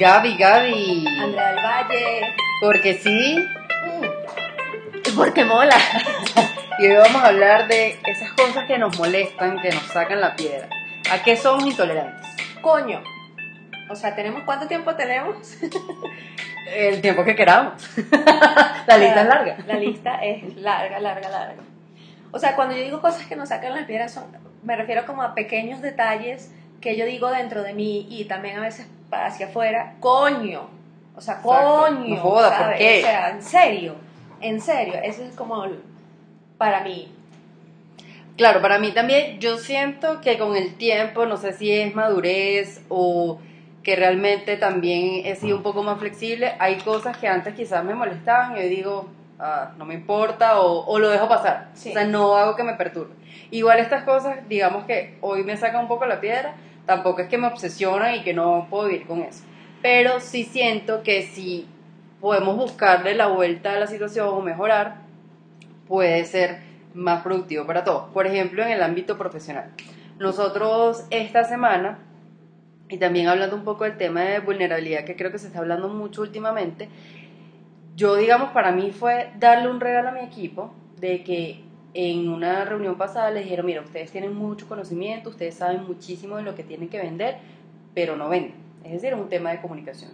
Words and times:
Gaby, 0.00 0.34
Gaby. 0.38 1.04
Andrea 1.20 1.48
del 1.48 1.62
Valle. 1.62 2.34
Porque 2.62 2.94
sí. 2.94 3.36
Mm. 3.86 5.14
Porque 5.14 5.44
mola. 5.44 5.76
Y 6.78 6.86
hoy 6.86 6.96
vamos 6.96 7.22
a 7.22 7.26
hablar 7.26 7.68
de 7.68 7.98
esas 8.06 8.32
cosas 8.32 8.64
que 8.66 8.78
nos 8.78 8.98
molestan, 8.98 9.60
que 9.60 9.68
nos 9.68 9.82
sacan 9.82 10.18
la 10.18 10.34
piedra. 10.34 10.66
¿A 11.12 11.22
qué 11.22 11.36
somos 11.36 11.66
intolerantes? 11.66 12.26
Coño. 12.62 13.02
O 13.90 13.94
sea, 13.94 14.14
¿tenemos 14.14 14.44
cuánto 14.44 14.66
tiempo 14.66 14.94
tenemos? 14.94 15.58
El 16.74 17.02
tiempo 17.02 17.22
que 17.22 17.36
queramos. 17.36 17.74
la 18.86 18.96
lista 18.96 19.20
es 19.20 19.28
larga. 19.28 19.58
La 19.66 19.74
lista 19.74 20.24
es 20.24 20.56
larga, 20.56 21.00
larga, 21.00 21.28
larga. 21.28 21.62
O 22.30 22.38
sea, 22.38 22.56
cuando 22.56 22.74
yo 22.74 22.82
digo 22.82 23.02
cosas 23.02 23.26
que 23.26 23.36
nos 23.36 23.50
sacan 23.50 23.74
la 23.74 23.86
piedra, 23.86 24.08
son, 24.08 24.24
me 24.62 24.74
refiero 24.74 25.04
como 25.04 25.20
a 25.20 25.34
pequeños 25.34 25.82
detalles 25.82 26.50
que 26.80 26.96
yo 26.96 27.04
digo 27.04 27.30
dentro 27.30 27.62
de 27.62 27.74
mí 27.74 28.06
y 28.08 28.24
también 28.24 28.56
a 28.56 28.62
veces 28.62 28.86
hacia 29.10 29.46
afuera, 29.46 29.96
coño. 30.00 30.68
O 31.16 31.20
sea, 31.20 31.42
coño. 31.42 32.16
No 32.16 32.20
joda, 32.20 32.58
¿por. 32.58 32.74
O 32.74 32.78
sea, 32.78 33.30
en 33.30 33.42
serio. 33.42 33.94
En 34.40 34.60
serio. 34.60 34.94
Eso 35.02 35.22
es 35.22 35.34
como 35.34 35.66
para 36.56 36.82
mí. 36.82 37.12
Claro, 38.36 38.62
para 38.62 38.78
mí 38.78 38.92
también, 38.92 39.38
yo 39.38 39.58
siento 39.58 40.20
que 40.22 40.38
con 40.38 40.56
el 40.56 40.76
tiempo, 40.76 41.26
no 41.26 41.36
sé 41.36 41.52
si 41.52 41.70
es 41.70 41.94
madurez 41.94 42.82
o 42.88 43.38
que 43.82 43.96
realmente 43.96 44.56
también 44.56 45.26
he 45.26 45.36
sido 45.36 45.56
un 45.56 45.62
poco 45.62 45.82
más 45.82 45.98
flexible, 45.98 46.54
hay 46.58 46.76
cosas 46.76 47.16
que 47.16 47.28
antes 47.28 47.54
quizás 47.54 47.84
me 47.84 47.94
molestaban 47.94 48.56
y 48.56 48.62
yo 48.62 48.68
digo, 48.68 49.08
ah, 49.38 49.72
no 49.76 49.84
me 49.84 49.94
importa 49.94 50.60
o, 50.60 50.86
o 50.86 50.98
lo 50.98 51.10
dejo 51.10 51.28
pasar. 51.28 51.68
Sí. 51.74 51.90
O 51.90 51.92
sea, 51.92 52.04
no 52.04 52.36
hago 52.36 52.56
que 52.56 52.62
me 52.62 52.74
perturbe. 52.74 53.14
Igual 53.50 53.78
estas 53.78 54.04
cosas, 54.04 54.48
digamos 54.48 54.84
que 54.84 55.18
hoy 55.20 55.42
me 55.44 55.56
sacan 55.56 55.82
un 55.82 55.88
poco 55.88 56.06
la 56.06 56.20
piedra, 56.20 56.54
tampoco 56.90 57.20
es 57.20 57.28
que 57.28 57.38
me 57.38 57.46
obsesionan 57.46 58.16
y 58.16 58.22
que 58.24 58.34
no 58.34 58.66
puedo 58.68 58.88
vivir 58.88 59.06
con 59.06 59.20
eso. 59.22 59.44
Pero 59.80 60.18
sí 60.18 60.42
siento 60.42 61.04
que 61.04 61.22
si 61.22 61.68
podemos 62.20 62.56
buscarle 62.56 63.14
la 63.14 63.28
vuelta 63.28 63.74
a 63.74 63.78
la 63.78 63.86
situación 63.86 64.26
o 64.26 64.40
mejorar, 64.40 64.96
puede 65.86 66.24
ser 66.24 66.58
más 66.92 67.22
productivo 67.22 67.64
para 67.64 67.84
todos. 67.84 68.10
Por 68.12 68.26
ejemplo, 68.26 68.64
en 68.64 68.72
el 68.72 68.82
ámbito 68.82 69.16
profesional. 69.16 69.70
Nosotros 70.18 71.06
esta 71.10 71.44
semana, 71.44 72.00
y 72.88 72.96
también 72.96 73.28
hablando 73.28 73.54
un 73.54 73.62
poco 73.62 73.84
del 73.84 73.96
tema 73.96 74.22
de 74.22 74.40
vulnerabilidad, 74.40 75.04
que 75.04 75.14
creo 75.14 75.30
que 75.30 75.38
se 75.38 75.46
está 75.46 75.60
hablando 75.60 75.88
mucho 75.90 76.22
últimamente, 76.22 76.88
yo, 77.94 78.16
digamos, 78.16 78.50
para 78.50 78.72
mí 78.72 78.90
fue 78.90 79.30
darle 79.38 79.70
un 79.70 79.78
regalo 79.78 80.08
a 80.08 80.12
mi 80.12 80.22
equipo 80.22 80.74
de 80.98 81.22
que 81.22 81.62
en 81.94 82.28
una 82.28 82.64
reunión 82.64 82.96
pasada 82.96 83.30
les 83.30 83.44
dijeron, 83.44 83.66
mira, 83.66 83.80
ustedes 83.80 84.10
tienen 84.10 84.34
mucho 84.34 84.68
conocimiento, 84.68 85.30
ustedes 85.30 85.54
saben 85.54 85.84
muchísimo 85.84 86.36
de 86.36 86.42
lo 86.42 86.54
que 86.54 86.62
tienen 86.62 86.88
que 86.88 86.98
vender, 86.98 87.36
pero 87.94 88.16
no 88.16 88.28
venden. 88.28 88.54
Es 88.84 88.92
decir, 88.92 89.12
es 89.12 89.18
un 89.18 89.28
tema 89.28 89.50
de 89.50 89.60
comunicación 89.60 90.10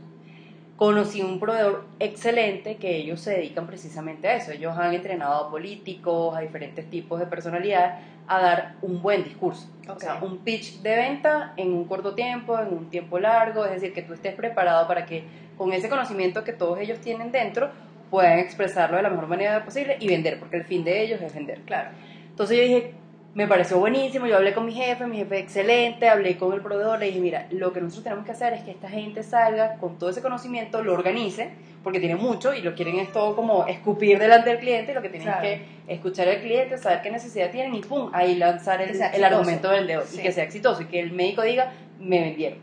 conocí 0.76 1.22
un 1.22 1.40
proveedor 1.40 1.84
excelente 1.98 2.76
que 2.76 2.96
ellos 2.96 3.20
se 3.20 3.30
dedican 3.32 3.66
precisamente 3.66 4.28
a 4.28 4.36
eso. 4.36 4.52
Ellos 4.52 4.76
han 4.76 4.94
entrenado 4.94 5.46
a 5.46 5.50
políticos, 5.50 6.36
a 6.36 6.40
diferentes 6.40 6.88
tipos 6.88 7.18
de 7.18 7.26
personalidades 7.26 7.94
a 8.28 8.40
dar 8.40 8.74
un 8.82 9.00
buen 9.02 9.24
discurso. 9.24 9.68
O 9.88 9.92
Ok. 9.92 10.00
sea, 10.00 10.18
un 10.22 10.38
pitch 10.38 10.82
de 10.82 10.96
venta 10.96 11.52
en 11.56 11.72
un 11.72 11.84
corto 11.84 12.14
tiempo, 12.14 12.58
en 12.58 12.68
un 12.68 12.90
tiempo 12.90 13.18
largo, 13.18 13.64
es 13.64 13.70
decir, 13.72 13.92
que 13.94 14.02
tú 14.02 14.12
estés 14.12 14.34
preparado 14.34 14.86
para 14.86 15.06
que 15.06 15.24
con 15.56 15.72
ese 15.72 15.88
conocimiento 15.88 16.44
que 16.44 16.52
todos 16.52 16.78
ellos 16.78 17.00
tienen 17.00 17.32
dentro 17.32 17.70
puedan 18.10 18.38
expresarlo 18.38 18.96
de 18.96 19.02
la 19.02 19.10
mejor 19.10 19.26
manera 19.28 19.64
posible 19.64 19.96
y 20.00 20.08
vender, 20.08 20.38
porque 20.38 20.56
el 20.56 20.64
fin 20.64 20.84
de 20.84 21.02
ellos 21.02 21.20
es 21.20 21.34
vender. 21.34 21.60
Claro. 21.62 21.90
Entonces 22.30 22.56
yo 22.56 22.62
dije, 22.62 22.92
me 23.34 23.46
pareció 23.46 23.78
buenísimo, 23.78 24.26
yo 24.26 24.36
hablé 24.36 24.54
con 24.54 24.64
mi 24.64 24.72
jefe, 24.72 25.06
mi 25.06 25.18
jefe 25.18 25.38
excelente, 25.38 26.08
hablé 26.08 26.38
con 26.38 26.54
el 26.54 26.62
proveedor, 26.62 26.98
le 26.98 27.06
dije, 27.06 27.20
mira, 27.20 27.46
lo 27.50 27.72
que 27.72 27.80
nosotros 27.82 28.04
tenemos 28.04 28.24
que 28.24 28.32
hacer 28.32 28.54
es 28.54 28.62
que 28.62 28.70
esta 28.70 28.88
gente 28.88 29.22
salga 29.22 29.74
con 29.76 29.98
todo 29.98 30.08
ese 30.08 30.22
conocimiento, 30.22 30.82
lo 30.82 30.94
organice, 30.94 31.50
porque 31.82 32.00
tiene 32.00 32.16
mucho 32.16 32.54
y 32.54 32.62
lo 32.62 32.74
quieren 32.74 32.98
es 32.98 33.12
todo 33.12 33.36
como 33.36 33.66
escupir 33.66 34.18
delante 34.18 34.48
del 34.50 34.58
cliente, 34.58 34.92
y 34.92 34.94
lo 34.94 35.02
que 35.02 35.10
tienen 35.10 35.28
Claro. 35.28 35.46
es 35.46 35.60
que 35.60 35.92
escuchar 35.92 36.28
al 36.28 36.40
cliente, 36.40 36.78
saber 36.78 37.02
qué 37.02 37.10
necesidad 37.10 37.50
tienen 37.50 37.74
y 37.74 37.80
pum, 37.82 38.08
ahí 38.14 38.36
lanzar 38.36 38.80
el, 38.80 38.90
el 38.98 39.24
argumento 39.24 39.68
vendedor 39.70 40.04
Sí. 40.06 40.20
y 40.20 40.22
que 40.22 40.32
sea 40.32 40.44
exitoso 40.44 40.82
y 40.82 40.86
que 40.86 41.00
el 41.00 41.12
médico 41.12 41.42
diga, 41.42 41.72
me 42.00 42.20
vendieron. 42.20 42.58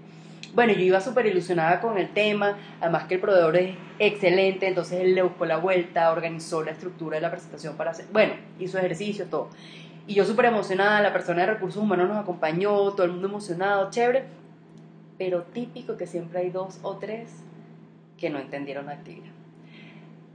Bueno, 0.53 0.73
yo 0.73 0.81
iba 0.81 1.01
súper 1.01 1.25
ilusionada 1.25 1.81
con 1.81 1.97
el 1.97 2.09
tema, 2.09 2.59
además 2.79 3.05
que 3.05 3.15
el 3.15 3.21
proveedor 3.21 3.57
es 3.57 3.75
excelente, 3.97 4.67
entonces 4.67 5.01
él 5.01 5.15
le 5.15 5.23
buscó 5.23 5.45
la 5.45 5.57
vuelta, 5.57 6.11
organizó 6.11 6.63
la 6.63 6.69
estructura 6.69 7.15
de 7.15 7.21
la 7.21 7.31
presentación 7.31 7.75
para 7.75 7.89
hacer, 7.89 8.05
bueno, 8.13 8.33
hizo 8.59 8.77
ejercicios, 8.77 9.31
todo. 9.31 9.49
Y 10.05 10.13
yo 10.13 10.25
súper 10.25 10.45
emocionada, 10.45 11.01
la 11.01 11.11
persona 11.11 11.41
de 11.41 11.53
recursos 11.53 11.81
humanos 11.81 12.07
nos 12.07 12.17
acompañó, 12.17 12.91
todo 12.91 13.03
el 13.03 13.13
mundo 13.13 13.29
emocionado, 13.29 13.89
chévere, 13.89 14.25
pero 15.17 15.41
típico 15.41 15.97
que 15.97 16.05
siempre 16.05 16.41
hay 16.41 16.51
dos 16.51 16.79
o 16.83 16.97
tres 16.97 17.31
que 18.19 18.29
no 18.29 18.37
entendieron 18.37 18.85
la 18.85 18.91
actividad. 18.91 19.31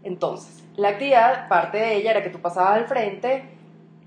Entonces, 0.03 0.65
la 0.77 0.89
actividad, 0.89 1.49
parte 1.49 1.79
de 1.79 1.95
ella 1.95 2.11
era 2.11 2.25
que 2.25 2.31
tú 2.31 2.41
pasabas 2.41 2.73
al 2.73 2.87
frente, 2.87 3.45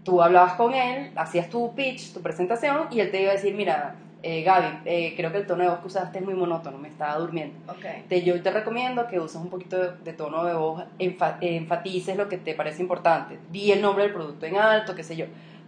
tú 0.03 0.21
hablabas 0.21 0.55
con 0.55 0.73
él, 0.73 1.11
hacías 1.15 1.49
tu 1.49 1.73
pitch, 1.73 2.11
tu 2.11 2.21
presentación, 2.21 2.87
y 2.91 2.99
él 2.99 3.11
te 3.11 3.21
iba 3.21 3.31
a 3.31 3.35
decir, 3.35 3.55
mira, 3.55 3.95
eh, 4.23 4.43
Gaby, 4.43 4.79
eh, 4.85 5.13
creo 5.17 5.31
que 5.31 5.39
el 5.39 5.47
tono 5.47 5.63
de 5.63 5.69
voz 5.69 5.79
que 5.79 5.87
usaste 5.87 6.19
es 6.19 6.23
muy 6.25 6.33
monótono, 6.35 6.77
me 6.77 6.87
estaba 6.87 7.15
durmiendo. 7.17 7.55
Ok. 7.71 7.85
Te, 8.07 8.21
yo 8.23 8.39
te 8.41 8.51
recomiendo 8.51 9.07
que 9.07 9.19
uses 9.19 9.37
un 9.37 9.49
poquito 9.49 9.77
de, 9.77 9.91
de 10.03 10.13
tono 10.13 10.43
de 10.45 10.53
voz, 10.53 10.83
enfa- 10.99 11.37
enfatices 11.41 12.15
lo 12.15 12.29
que 12.29 12.37
te 12.37 12.53
parece 12.53 12.81
importante. 12.81 13.39
Di 13.51 13.71
el 13.71 13.81
nombre 13.81 14.03
del 14.03 14.13
producto 14.13 14.45
en 14.45 14.57
alto, 14.57 14.93
qué 14.95 15.03
sé 15.03 15.15
yo. 15.15 15.25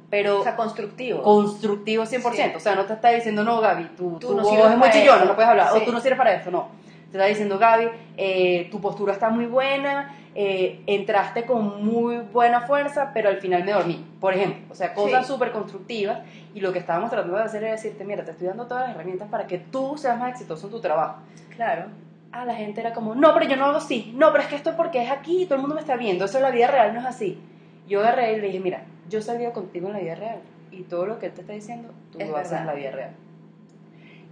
Pero 0.09 0.41
O 0.41 0.43
sea, 0.43 0.55
constructivo. 0.55 1.23
constructivo 1.23 2.03
100%. 2.03 2.31
Sí. 2.31 2.41
O 2.55 2.59
sea, 2.59 2.75
no 2.75 2.85
te 2.85 2.93
está 2.93 3.09
diciendo, 3.09 3.43
no, 3.43 3.59
Gaby, 3.61 3.85
tu, 3.97 4.19
Tú 4.19 4.27
tu 4.29 4.35
no 4.37 4.43
voz 4.43 4.71
es 4.71 4.77
muy 4.77 4.89
chillona, 4.91 5.25
no 5.25 5.33
puedes 5.35 5.49
hablar. 5.49 5.69
Sí. 5.73 5.79
O 5.81 5.85
tú 5.85 5.91
no 5.91 5.99
sirves 5.99 6.17
para 6.19 6.33
esto, 6.35 6.51
no. 6.51 6.67
Te 7.11 7.17
está 7.17 7.25
diciendo, 7.27 7.57
Gaby, 7.59 7.87
eh, 8.17 8.67
tu 8.71 8.79
postura 8.81 9.13
está 9.13 9.29
muy 9.29 9.45
buena, 9.45 10.15
eh, 10.35 10.81
entraste 10.87 11.45
con 11.45 11.83
muy 11.85 12.17
buena 12.17 12.61
fuerza, 12.61 13.11
pero 13.13 13.29
al 13.29 13.37
final 13.37 13.63
me 13.63 13.71
dormí. 13.71 14.03
Por 14.19 14.33
ejemplo, 14.33 14.61
o 14.71 14.75
sea, 14.75 14.93
cosas 14.93 15.25
Sí. 15.27 15.31
súper 15.33 15.51
constructivas. 15.51 16.19
Y 16.53 16.61
lo 16.61 16.71
que 16.71 16.79
estábamos 16.79 17.09
tratando 17.09 17.37
de 17.37 17.43
hacer 17.43 17.63
era 17.63 17.71
decirte, 17.71 18.03
mira, 18.05 18.23
te 18.23 18.31
estoy 18.31 18.47
dando 18.47 18.67
todas 18.67 18.87
las 18.87 18.95
herramientas 18.95 19.27
para 19.29 19.47
que 19.47 19.57
tú 19.57 19.97
seas 19.97 20.19
más 20.19 20.31
exitoso 20.31 20.67
en 20.67 20.71
tu 20.71 20.79
trabajo 20.79 21.17
Claro. 21.55 21.85
a 22.31 22.45
la 22.45 22.55
gente 22.55 22.81
era 22.81 22.93
como, 22.93 23.15
no, 23.15 23.33
pero 23.33 23.47
yo 23.47 23.55
no 23.55 23.65
hago 23.65 23.77
así, 23.77 24.13
no, 24.15 24.31
pero 24.31 24.43
es 24.43 24.49
que 24.49 24.55
esto 24.55 24.71
es 24.71 24.75
porque 24.75 25.03
es 25.03 25.11
aquí 25.11 25.43
y 25.43 25.45
todo 25.45 25.55
el 25.55 25.61
mundo 25.61 25.75
me 25.75 25.81
está 25.81 25.95
viendo, 25.95 26.25
eso 26.25 26.37
en 26.37 26.43
la 26.43 26.51
vida 26.51 26.67
real 26.67 26.93
no 26.93 26.99
es 26.99 27.05
así. 27.05 27.39
Yo 27.87 27.99
agarré 27.99 28.37
y 28.37 28.41
le 28.41 28.47
dije, 28.47 28.59
mira, 28.59 28.83
yo 29.09 29.21
salido 29.21 29.51
contigo 29.53 29.87
en 29.87 29.93
la 29.93 29.99
vida 29.99 30.15
real 30.15 30.39
y 30.71 30.81
todo 30.83 31.05
lo 31.05 31.19
que 31.19 31.27
él 31.27 31.33
te 31.33 31.41
está 31.41 31.53
diciendo, 31.53 31.89
tú 32.11 32.19
Es 32.19 32.29
lo 32.29 32.37
haces 32.37 32.59
en 32.59 32.65
la 32.65 32.73
vida 32.73 32.91
real. 32.91 33.11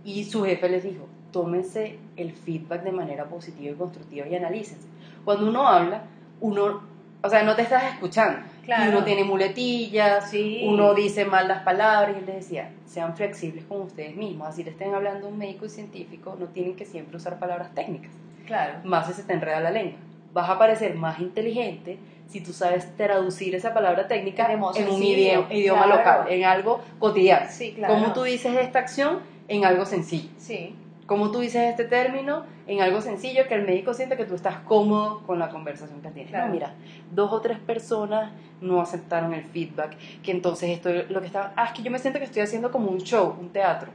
Y 0.04 0.24
su 0.24 0.44
jefe 0.46 0.70
les 0.70 0.84
dijo, 0.84 1.08
tómense 1.32 2.00
el 2.18 2.32
feedback 2.34 2.84
de 2.84 2.92
manera 2.92 3.26
positiva 3.26 3.72
y 3.74 3.76
constructiva 3.78 4.28
y 4.28 4.36
analícense. 4.36 4.88
Cuando 5.24 5.48
uno 5.48 5.68
habla, 5.68 6.04
uno, 6.40 6.82
o 7.24 7.30
sea, 7.30 7.44
no 7.44 7.56
te 7.56 7.62
estás 7.64 7.84
escuchando. 7.94 8.40
Claro. 8.64 8.86
Y 8.86 8.88
uno 8.96 9.04
tiene 9.04 9.24
muletillas, 9.24 10.30
Sí. 10.30 10.62
uno 10.68 10.94
dice 10.94 11.26
mal 11.26 11.48
las 11.48 11.64
palabras 11.64 12.16
y 12.16 12.20
él 12.20 12.26
les 12.26 12.36
decía, 12.36 12.70
sean 12.86 13.16
flexibles 13.16 13.66
con 13.66 13.82
ustedes 13.82 14.16
mismos, 14.16 14.48
así 14.48 14.64
le 14.64 14.72
estén 14.72 14.94
hablando 14.94 15.28
un 15.28 15.38
médico 15.38 15.66
y 15.66 15.70
científico, 15.70 16.36
no 16.40 16.48
tienen 16.48 16.76
que 16.76 16.86
siempre 16.86 17.18
usar 17.18 17.38
palabras 17.40 17.74
técnicas 17.74 18.12
Claro. 18.46 18.80
más 18.84 19.08
si 19.08 19.14
se 19.14 19.24
te 19.24 19.34
enreda 19.34 19.60
la 19.60 19.72
lengua. 19.72 19.98
Vas 20.34 20.50
a 20.50 20.58
parecer 20.58 20.96
más 20.96 21.20
inteligente 21.20 21.98
si 22.28 22.40
tú 22.42 22.54
sabes 22.54 22.96
traducir 22.96 23.54
esa 23.56 23.74
palabra 23.74 24.08
técnica 24.08 24.50
en 24.52 24.62
un 24.90 25.04
idioma, 25.04 25.54
idioma 25.54 25.84
claro. 25.84 25.98
local, 25.98 26.26
en 26.30 26.46
algo 26.46 26.82
cotidiano. 27.00 27.48
Sí, 27.50 27.74
claro. 27.74 27.94
Como 27.96 28.14
tú 28.14 28.24
dices 28.24 28.56
esta 28.58 28.80
acción 28.80 29.20
en 29.50 29.66
algo 29.66 29.86
sencillo. 29.86 30.30
Sí. 30.38 30.74
Como 31.12 31.30
tú 31.30 31.40
dices 31.40 31.64
este 31.70 31.84
término 31.84 32.46
en 32.68 32.80
algo 32.82 33.02
sencillo 33.02 33.46
que 33.50 33.56
el 33.56 33.66
médico 33.66 33.94
siente 33.94 34.16
que 34.16 34.24
tú 34.24 34.34
estás 34.34 34.60
cómodo 34.60 35.20
con 35.28 35.40
la 35.40 35.50
conversación 35.50 36.02
que 36.02 36.10
tienes. 36.10 36.32
Claro. 36.32 36.48
No, 36.48 36.54
mira, 36.54 36.74
dos 37.12 37.34
o 37.34 37.42
tres 37.42 37.60
personas 37.60 38.32
no 38.62 38.80
aceptaron 38.80 39.34
el 39.34 39.44
feedback, 39.44 39.98
que 40.24 40.32
entonces 40.32 40.70
esto 40.70 40.90
lo 41.10 41.20
que 41.20 41.28
está, 41.28 41.52
ah, 41.58 41.66
es 41.66 41.72
que 41.74 41.84
yo 41.84 41.92
me 41.92 42.00
siento 42.00 42.18
que 42.18 42.24
estoy 42.24 42.44
haciendo 42.44 42.72
como 42.72 42.90
un 42.90 43.00
show, 43.02 43.36
un 43.38 43.50
teatro. 43.50 43.92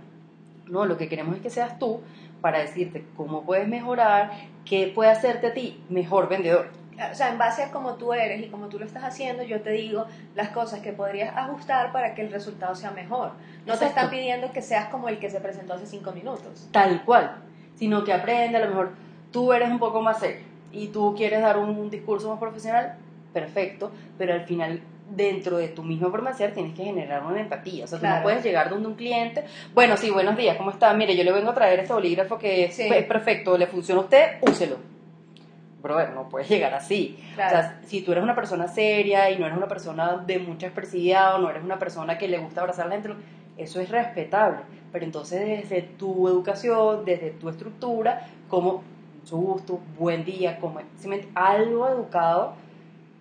No, 0.67 0.85
lo 0.85 0.99
que 0.99 1.09
queremos 1.09 1.37
es 1.37 1.41
que 1.41 1.49
seas 1.49 1.79
tú 1.79 2.03
para 2.43 2.59
decirte 2.59 3.07
cómo 3.17 3.45
puedes 3.45 3.67
mejorar, 3.67 4.33
qué 4.67 4.93
puede 4.95 5.11
hacerte 5.11 5.47
a 5.47 5.55
ti 5.55 5.81
mejor 5.89 6.29
vendedor. 6.29 6.69
O 7.11 7.15
sea, 7.15 7.29
en 7.31 7.39
base 7.39 7.63
a 7.63 7.71
cómo 7.71 7.95
tú 7.95 8.13
eres 8.13 8.41
y 8.43 8.49
cómo 8.49 8.69
tú 8.69 8.79
lo 8.79 8.85
estás 8.85 9.05
haciendo, 9.05 9.43
yo 9.43 9.61
te 9.61 9.71
digo 9.71 10.07
las 10.35 10.49
cosas 10.51 10.81
que 10.81 10.93
podrías 10.93 11.37
ajustar 11.37 11.93
para 11.93 12.15
que 12.15 12.23
el 12.23 12.33
resultado 12.33 12.75
sea 12.75 12.91
mejor. 12.91 13.33
No 13.67 13.77
te 13.79 13.87
están 13.87 14.09
pidiendo 14.11 14.51
que 14.53 14.63
seas 14.63 14.89
como 14.89 15.09
el 15.09 15.19
que 15.19 15.29
se 15.31 15.41
presentó 15.41 15.75
hace 15.75 15.87
cinco 15.87 16.13
minutos. 16.13 16.69
Tal 16.73 17.05
cual, 17.05 17.37
sino 17.75 18.05
que 18.05 18.13
aprende, 18.13 18.57
a 18.57 18.61
lo 18.61 18.69
mejor 18.69 18.91
tú 19.31 19.53
eres 19.53 19.69
un 19.69 19.79
poco 19.79 20.01
más 20.01 20.21
serio 20.21 20.43
y 20.73 20.89
tú 20.89 21.15
quieres 21.17 21.41
dar 21.43 21.59
un 21.59 21.91
discurso 21.91 22.31
más 22.31 22.39
profesional, 22.39 22.95
perfecto, 23.33 23.91
pero 24.17 24.33
al 24.33 24.45
final 24.45 24.81
dentro 25.11 25.59
de 25.59 25.69
tu 25.69 25.83
misma 25.85 26.11
forma 26.11 26.31
de 26.31 26.37
ser 26.37 26.53
tienes 26.55 26.75
que 26.75 26.85
generar 26.85 27.23
una 27.25 27.41
empatía. 27.41 27.85
O 27.85 27.87
sea, 27.87 27.99
tú 27.99 28.07
no 28.07 28.23
puedes 28.23 28.43
llegar 28.43 28.71
donde 28.71 28.89
un 28.89 28.95
cliente, 28.95 29.45
bueno, 29.75 29.97
sí, 29.97 30.11
buenos 30.11 30.37
días, 30.37 30.57
¿cómo 30.57 30.71
está? 30.71 30.93
Mire, 30.95 31.17
yo 31.17 31.23
le 31.25 31.33
vengo 31.33 31.51
a 31.51 31.55
traer 31.55 31.81
este 31.81 31.93
bolígrafo 31.93 32.39
que 32.39 32.65
es, 32.65 32.75
Sí. 32.75 32.89
es 32.91 33.05
perfecto, 33.05 33.57
le 33.57 33.67
funciona 33.67 34.01
a 34.01 34.05
usted, 34.05 34.39
úselo. 34.41 34.96
Brother, 35.87 36.11
no 36.11 36.29
puedes 36.29 36.49
llegar 36.49 36.75
así. 36.75 37.19
Claro. 37.35 37.59
O 37.59 37.63
sea, 37.63 37.81
si 37.87 38.03
tú 38.03 38.13
eres 38.13 38.25
una 38.25 38.35
persona 38.35 38.69
seria 38.69 39.31
y 39.31 39.39
no 39.39 39.47
eres 39.47 39.57
una 39.57 39.69
persona 39.69 40.17
de 40.17 40.39
mucha 40.39 40.67
expresividad 40.67 41.37
o 41.37 41.39
no 41.39 41.51
eres 41.51 41.63
una 41.65 41.79
persona 41.79 42.19
que 42.19 42.29
le 42.29 42.39
gusta 42.39 42.61
abrazar 42.61 42.87
a 42.87 42.89
la 42.89 42.95
gente, 42.97 43.15
eso 43.57 43.81
es 43.81 43.89
respetable. 43.91 44.59
Pero 44.93 45.05
entonces 45.05 45.41
desde 45.41 45.83
tu 45.83 46.29
educación, 46.29 47.05
desde 47.05 47.31
tu 47.31 47.49
estructura, 47.49 48.27
como, 48.49 48.83
mucho 49.21 49.37
gusto, 49.37 49.81
buen 49.99 50.25
día, 50.25 50.59
como, 50.59 50.81
algo 51.35 51.89
educado 51.89 52.55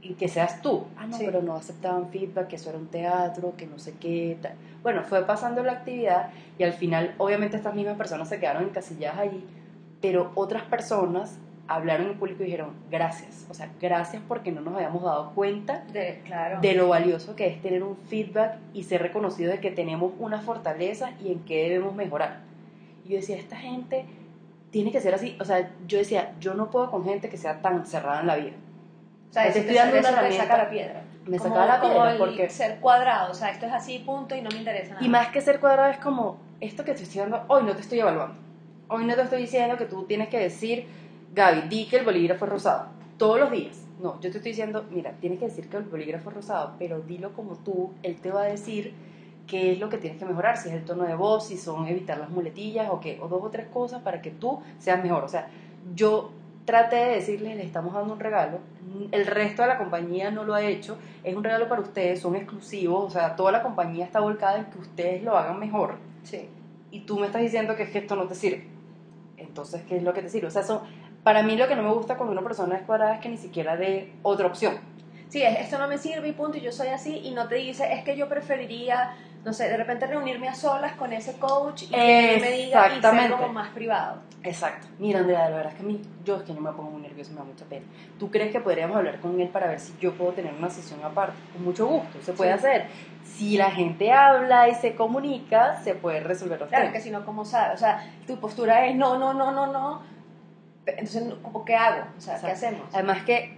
y 0.02 0.14
que 0.14 0.28
seas 0.28 0.62
tú. 0.62 0.86
Ah, 0.98 1.08
no, 1.08 1.18
Sí. 1.18 1.24
pero 1.26 1.42
no 1.42 1.56
aceptaban 1.56 2.10
feedback, 2.10 2.48
que 2.48 2.56
eso 2.58 2.70
era 2.70 2.78
un 2.78 2.88
teatro, 2.88 3.54
que 3.58 3.66
no 3.66 3.80
sé 3.80 3.96
qué, 4.00 4.38
tal. 4.42 4.54
Bueno, 4.84 5.04
fue 5.04 5.26
pasando 5.26 5.64
la 5.64 5.72
actividad 5.72 6.30
y 6.60 6.64
al 6.64 6.74
final, 6.74 7.16
obviamente, 7.18 7.58
estas 7.58 7.74
mismas 7.74 7.98
personas 7.98 8.30
se 8.30 8.40
quedaron 8.40 8.64
encasilladas 8.64 9.18
allí, 9.20 9.44
pero 10.02 10.32
otras 10.36 10.64
personas 10.64 11.40
hablaron 11.68 12.08
en 12.08 12.18
público 12.18 12.44
y 12.44 12.46
dijeron, 12.46 12.74
gracias. 12.92 13.46
O 13.50 13.54
sea, 13.54 13.70
gracias 13.82 14.22
porque 14.28 14.52
no 14.52 14.62
nos 14.62 14.76
habíamos 14.76 15.04
dado 15.04 15.32
cuenta 15.34 15.84
De, 15.92 16.22
claro. 16.26 16.60
de 16.62 16.74
lo 16.74 16.90
valioso 16.90 17.36
que 17.36 17.48
es 17.48 17.62
tener 17.62 17.84
un 17.84 17.98
feedback 17.98 18.58
y 18.74 18.84
ser 18.84 19.02
reconocido 19.02 19.52
de 19.52 19.60
que 19.60 19.72
tenemos 19.72 20.14
una 20.20 20.40
fortaleza 20.42 21.12
y 21.24 21.32
en 21.32 21.40
qué 21.40 21.64
debemos 21.70 21.96
mejorar. 21.96 22.42
Y 23.06 23.10
yo 23.10 23.16
decía, 23.18 23.38
esta 23.38 23.56
gente 23.58 24.06
tiene 24.72 24.92
que 24.92 25.00
ser 25.02 25.14
así. 25.16 25.38
O 25.40 25.46
sea, 25.46 25.72
yo 25.88 25.98
decía, 25.98 26.34
yo 26.40 26.54
no 26.54 26.70
puedo 26.70 26.92
con 26.92 27.04
gente 27.04 27.30
que 27.30 27.38
sea 27.38 27.62
tan 27.62 27.86
cerrada 27.86 28.22
en 28.22 28.28
la 28.28 28.36
vida. 28.36 28.54
o 29.30 29.34
sea, 29.34 29.52
te 29.52 29.60
estoy 29.60 29.76
dando 29.76 30.00
una 30.00 30.10
herramienta. 30.10 30.44
saca 30.44 30.58
la 30.58 30.70
piedra. 30.70 31.02
Me 31.26 31.38
Como- 31.40 31.56
sacaba 31.56 31.78
la 31.78 31.82
piedra 31.82 32.16
porque... 32.20 32.50
ser 32.52 32.80
cuadrado, 32.80 33.32
o 33.32 33.34
sea, 33.34 33.50
esto 33.50 33.66
es 33.66 33.74
así, 33.74 33.98
punto, 34.00 34.36
y 34.36 34.42
no 34.42 34.50
me 34.52 34.58
interesa 34.60 34.94
nada. 34.94 35.04
Y 35.04 35.10
más 35.10 35.30
que 35.30 35.42
ser 35.42 35.60
cuadrado 35.60 35.90
es 35.90 35.98
como, 35.98 36.38
esto 36.62 36.86
que 36.86 36.94
te 36.94 37.02
estoy 37.02 37.22
dando, 37.22 37.44
hoy 37.48 37.64
no 37.64 37.74
te 37.74 37.82
estoy 37.82 38.00
evaluando. 38.00 38.36
Hoy 38.88 39.06
no 39.06 39.16
te 39.16 39.24
estoy 39.24 39.42
diciendo 39.42 39.76
que 39.78 39.86
tú 39.86 40.04
tienes 40.04 40.30
que 40.30 40.38
decir, 40.40 40.86
Gaby, 41.36 41.68
di 41.68 41.86
que 41.86 41.98
el 41.98 42.06
bolígrafo 42.06 42.46
es 42.46 42.52
rosado. 42.52 42.86
Todos 43.18 43.38
los 43.40 43.52
días. 43.52 43.84
No, 44.02 44.14
yo 44.22 44.32
te 44.32 44.38
estoy 44.38 44.52
diciendo, 44.52 44.86
mira, 44.90 45.12
tienes 45.20 45.38
que 45.38 45.46
decir 45.46 45.68
que 45.68 45.76
el 45.76 45.84
bolígrafo 45.84 46.30
es 46.30 46.36
rosado, 46.38 46.76
pero 46.80 47.02
dilo 47.02 47.34
como 47.34 47.56
tú, 47.56 47.92
él 48.04 48.16
te 48.22 48.32
va 48.32 48.44
a 48.44 48.46
decir 48.46 48.94
qué 49.46 49.74
es 49.74 49.80
lo 49.80 49.90
que 49.90 49.98
tienes 49.98 50.18
que 50.18 50.26
mejorar, 50.26 50.56
si 50.56 50.70
es 50.70 50.76
el 50.76 50.86
tono 50.86 51.04
de 51.04 51.14
voz, 51.16 51.48
si 51.48 51.58
son 51.58 51.88
evitar 51.88 52.18
las 52.18 52.30
muletillas 52.30 52.90
o 52.90 53.02
qué, 53.02 53.20
o 53.22 53.28
dos 53.28 53.44
o 53.44 53.50
tres 53.50 53.68
cosas 53.68 54.02
para 54.02 54.22
que 54.22 54.32
tú 54.32 54.62
seas 54.80 55.04
mejor. 55.04 55.26
O 55.26 55.28
sea, 55.28 55.50
yo 55.94 56.32
traté 56.64 56.96
de 56.96 57.16
decirles, 57.16 57.58
les 57.58 57.66
estamos 57.66 57.94
dando 57.94 58.14
un 58.14 58.20
regalo, 58.20 58.60
el 59.12 59.26
resto 59.26 59.62
de 59.62 59.68
la 59.68 59.78
compañía 59.78 60.32
no 60.32 60.46
lo 60.46 60.54
ha 60.54 60.64
hecho, 60.64 60.98
es 61.26 61.36
un 61.36 61.44
regalo 61.44 61.68
para 61.68 61.82
ustedes, 61.82 62.22
son 62.22 62.36
exclusivos, 62.38 63.04
o 63.04 63.10
sea, 63.10 63.36
toda 63.36 63.52
la 63.52 63.62
compañía 63.62 64.06
está 64.06 64.22
volcada 64.22 64.58
en 64.58 64.66
que 64.66 64.80
ustedes 64.80 65.22
lo 65.22 65.38
hagan 65.38 65.60
mejor 65.60 65.96
Sí. 66.24 66.48
y 66.92 67.02
tú 67.02 67.20
me 67.20 67.28
estás 67.28 67.42
diciendo 67.42 67.76
que 67.76 67.84
es 67.84 67.90
que 67.90 68.00
esto 68.00 68.16
no 68.16 68.24
te 68.24 68.36
sirve. 68.36 68.68
Entonces, 69.38 69.84
¿qué 69.88 69.98
es 69.98 70.04
lo 70.04 70.14
que 70.14 70.22
te 70.22 70.30
sirve? 70.30 70.48
O 70.48 70.52
sea, 70.52 70.64
son, 70.64 70.80
para 71.26 71.42
mí 71.42 71.58
lo 71.58 71.68
que 71.68 71.76
no 71.76 71.82
me 71.82 71.90
gusta 71.92 72.18
cuando 72.18 72.34
una 72.34 72.44
persona 72.44 72.76
es 72.78 72.84
cuadrada 72.84 73.16
es 73.16 73.20
que 73.20 73.30
ni 73.30 73.38
siquiera 73.38 73.76
dé 73.76 74.14
otra 74.22 74.46
opción. 74.46 74.80
Sí, 75.28 75.42
es- 75.42 75.60
esto 75.60 75.80
no 75.80 75.88
me 75.88 75.98
sirve 75.98 76.28
y 76.28 76.34
punto, 76.34 76.56
y 76.60 76.62
yo 76.62 76.72
soy 76.72 76.90
así, 76.90 77.20
y 77.24 77.32
no 77.32 77.48
te 77.48 77.56
dice, 77.56 77.92
es 77.92 78.04
que 78.04 78.16
yo 78.16 78.30
preferiría, 78.30 79.12
no 79.44 79.52
sé, 79.52 79.68
de 79.68 79.76
repente 79.76 80.06
reunirme 80.06 80.48
a 80.48 80.54
solas 80.54 80.94
con 80.94 81.12
ese 81.14 81.40
coach 81.40 81.82
y 81.84 81.88
que 81.90 82.36
él 82.36 82.42
me 82.42 82.52
diga 82.52 82.96
y 82.96 83.02
ser 83.02 83.32
como 83.32 83.48
más 83.52 83.70
privado. 83.72 84.22
Exacto. 84.44 84.86
Mira, 85.00 85.22
Andrea, 85.22 85.50
la 85.50 85.56
verdad 85.56 85.72
es 85.72 85.78
que 85.78 85.82
a 85.82 85.86
mí, 85.88 86.04
yo 86.24 86.36
es 86.36 86.44
que 86.44 86.54
yo 86.54 86.62
me 86.62 86.72
pongo 86.74 86.92
muy 86.92 87.02
nerviosa, 87.02 87.32
me 87.32 87.38
da 87.40 87.44
mucha 87.44 87.66
pena. 87.66 87.88
¿Tú 88.20 88.30
crees 88.30 88.52
que 88.52 88.60
podríamos 88.60 88.96
hablar 88.96 89.20
con 89.20 89.42
él 89.42 89.48
para 89.50 89.66
ver 89.66 89.80
si 89.80 89.98
yo 90.00 90.14
puedo 90.14 90.34
tener 90.34 90.54
una 90.54 90.70
sesión 90.70 91.04
aparte? 91.04 91.36
Con 91.54 91.64
mucho 91.64 91.88
gusto, 91.88 92.22
se 92.22 92.34
puede 92.34 92.52
Sí. 92.52 92.60
hacer. 92.60 92.86
Si 93.24 93.58
la 93.58 93.72
gente 93.72 94.12
habla 94.12 94.70
y 94.70 94.76
se 94.76 94.94
comunica, 94.94 95.76
se 95.84 95.96
puede 95.96 96.20
resolver 96.20 96.60
los 96.60 96.70
Claro, 96.70 96.86
que 96.86 96.90
temas. 96.92 97.04
si 97.04 97.10
no, 97.10 97.26
¿cómo 97.26 97.44
sabes? 97.44 97.74
O 97.74 97.78
sea, 97.80 98.08
tu 98.28 98.40
postura 98.40 98.86
es 98.86 98.96
no, 98.96 99.18
no, 99.18 99.34
no, 99.34 99.52
no, 99.52 99.66
no. 99.74 100.04
Entonces, 100.86 101.24
¿cómo 101.42 101.66
qué 101.66 101.76
hago? 101.76 102.04
O 102.18 102.22
sea, 102.22 102.36
¿qué 102.40 102.48
Exacto. 102.48 102.68
hacemos? 102.68 102.88
Además 102.94 103.24
que, 103.24 103.58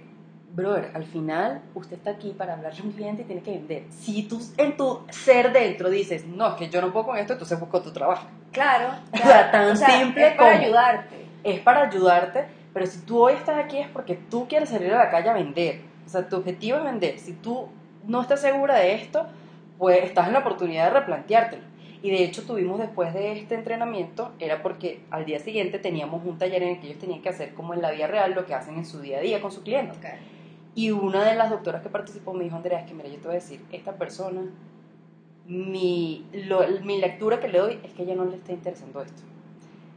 brother, 0.54 0.92
al 0.94 1.04
final 1.04 1.62
usted 1.76 1.98
está 1.98 2.12
aquí 2.12 2.32
para 2.38 2.54
hablarle 2.54 2.80
a 2.80 2.84
un 2.84 2.92
cliente 2.92 3.24
y 3.24 3.26
tiene 3.26 3.42
que 3.42 3.52
vender. 3.52 3.84
Si 3.90 4.24
tú 4.24 4.40
en 4.58 4.78
tu 4.78 5.02
ser 5.10 5.52
dentro 5.52 5.90
dices, 5.90 6.26
no, 6.26 6.48
es 6.48 6.54
que 6.56 6.70
yo 6.70 6.82
no 6.82 6.92
puedo 6.94 7.08
con 7.08 7.18
esto, 7.18 7.34
entonces 7.34 7.60
busco 7.60 7.82
tu 7.82 7.92
trabajo. 7.92 8.28
Claro, 8.52 8.90
O 9.08 9.12
claro. 9.12 9.28
sea, 9.30 9.52
tan 9.52 9.78
simple 9.78 10.28
es 10.30 10.36
para 10.36 10.54
como- 10.54 10.64
ayudarte. 10.66 11.26
Es 11.44 11.60
para 11.60 11.82
ayudarte, 11.84 12.46
pero 12.74 12.86
si 12.86 13.00
tú 13.02 13.20
hoy 13.24 13.34
estás 13.34 13.58
aquí 13.64 13.78
es 13.78 13.88
porque 13.90 14.16
tú 14.16 14.48
quieres 14.48 14.70
salir 14.70 14.94
a 14.94 14.98
la 14.98 15.10
calle 15.10 15.30
a 15.30 15.34
vender. 15.34 15.82
O 16.06 16.10
sea, 16.10 16.28
tu 16.28 16.38
objetivo 16.38 16.78
es 16.78 16.84
vender. 16.86 17.20
Si 17.20 17.34
tú 17.34 17.68
no 18.06 18.22
estás 18.22 18.42
segura 18.42 18.76
de 18.76 18.96
esto, 18.96 19.26
pues 19.78 20.04
estás 20.04 20.28
en 20.28 20.34
la 20.34 20.40
oportunidad 20.40 20.86
de 20.92 21.00
replanteártelo. 21.00 21.64
Y 22.04 22.12
de 22.12 22.24
hecho 22.24 22.44
tuvimos 22.44 22.80
después 22.80 23.14
de 23.14 23.32
este 23.32 23.56
entrenamiento, 23.56 24.32
era 24.40 24.62
porque 24.62 25.00
al 25.10 25.26
día 25.26 25.40
siguiente 25.40 25.80
teníamos 25.80 26.24
un 26.26 26.38
taller 26.38 26.62
en 26.64 26.70
el 26.76 26.80
que 26.80 26.88
ellos 26.88 27.00
tenían 27.00 27.22
que 27.22 27.30
hacer 27.30 27.54
como 27.56 27.74
en 27.74 27.82
la 27.82 27.92
vida 27.92 28.06
real 28.08 28.34
lo 28.34 28.46
que 28.46 28.54
hacen 28.54 28.76
en 28.78 28.86
su 28.86 29.02
día 29.02 29.18
a 29.18 29.22
día 29.22 29.42
con 29.42 29.52
su 29.52 29.64
cliente. 29.64 29.96
Y 30.76 30.92
una 30.92 31.24
de 31.26 31.34
las 31.36 31.50
doctoras 31.50 31.82
que 31.82 31.90
participó 31.90 32.34
me 32.34 32.44
dijo, 32.44 32.56
Andrea, 32.56 32.82
es 32.82 32.86
que 32.88 32.94
mira, 32.94 33.10
yo 33.10 33.16
te 33.18 33.24
voy 33.28 33.32
a 33.32 33.40
decir, 33.40 33.60
esta 33.72 33.94
persona, 33.94 34.42
mi, 35.48 36.26
lo- 36.34 36.68
mi 36.84 37.00
lectura 37.00 37.40
que 37.40 37.48
le 37.48 37.58
doy 37.60 37.80
es 37.84 37.92
que 37.94 38.04
ella 38.04 38.16
no 38.16 38.26
le 38.26 38.36
está 38.36 38.52
interesando 38.52 39.02
esto. 39.02 39.24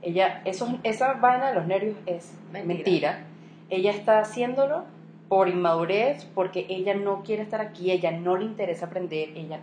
Ella, 0.02 0.40
eso, 0.46 0.78
esa 0.84 1.14
vaina 1.14 1.48
de 1.50 1.54
los 1.56 1.66
nervios 1.66 1.96
es 2.06 2.32
Mentira. 2.52 2.66
mentira. 2.66 3.24
Ella 3.68 3.90
está 3.90 4.20
haciéndolo 4.20 4.84
por 5.28 5.48
inmadurez, 5.48 6.24
porque 6.34 6.66
ella 6.70 6.94
no 6.94 7.22
quiere 7.22 7.42
estar 7.42 7.60
aquí, 7.60 7.90
ella 7.90 8.10
no 8.10 8.36
le 8.36 8.44
interesa 8.46 8.86
aprender, 8.86 9.28
ella, 9.36 9.60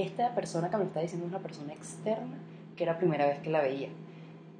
esta 0.00 0.34
persona 0.34 0.70
que 0.70 0.76
me 0.78 0.84
está 0.84 1.00
diciendo 1.00 1.26
es 1.26 1.32
una 1.32 1.42
persona 1.42 1.72
externa, 1.72 2.36
que 2.76 2.84
era 2.84 2.92
la 2.94 2.98
primera 2.98 3.26
vez 3.26 3.38
que 3.40 3.50
la 3.50 3.60
veía. 3.60 3.88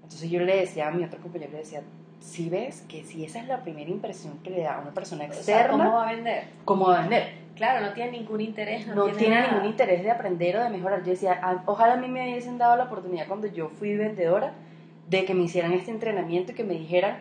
Entonces 0.02 0.31
yo 0.31 0.40
le 0.40 0.56
decía 0.56 0.88
a 0.88 0.90
mi 0.90 1.05
otro 1.05 1.20
compañero, 1.20 1.52
le 1.52 1.58
decía, 1.58 1.82
si 2.20 2.50
ves 2.50 2.82
que 2.88 3.02
si 3.05 3.25
esa 3.25 3.40
es 3.40 3.49
la 3.49 3.62
primera 3.62 3.90
impresión 3.90 4.38
que 4.44 4.50
le 4.50 4.62
da 4.62 4.76
a 4.76 4.81
una 4.81 4.90
persona 4.93 5.25
O 5.25 5.29
sea, 5.29 5.37
externa, 5.38 5.84
¿cómo 5.84 5.93
va 5.96 6.08
a 6.08 6.12
vender? 6.14 6.44
¿cómo 6.64 6.88
va 6.88 6.99
a 6.99 7.00
vender? 7.02 7.43
Claro, 7.56 7.84
no 7.87 7.93
tiene 7.93 8.12
ningún 8.12 8.40
interés. 8.40 8.87
No, 8.87 8.94
No, 8.94 9.05
tiene 9.12 9.37
nada. 9.37 9.52
ningún 9.52 9.67
interés 9.69 10.02
de 10.02 10.11
aprender 10.11 10.56
o 10.56 10.62
de 10.62 10.70
mejorar. 10.70 11.02
Yo 11.05 11.11
decía, 11.11 11.38
"Ah, 11.43 11.62
ojalá 11.67 11.94
a 11.94 11.96
mí 11.96 12.08
me 12.08 12.23
hubiesen 12.23 12.58
dado 12.58 12.76
la 12.76 12.85
oportunidad 12.85 13.26
cuando 13.26 13.46
yo 13.46 13.69
fui 13.69 13.94
vendedora 13.96 14.52
de 15.08 15.25
que 15.25 15.35
me 15.35 15.43
hicieran 15.44 15.73
este 15.73 15.90
entrenamiento 15.90 16.52
y 16.52 16.55
que 16.55 16.64
me 16.64 16.75
dijeran 16.75 17.19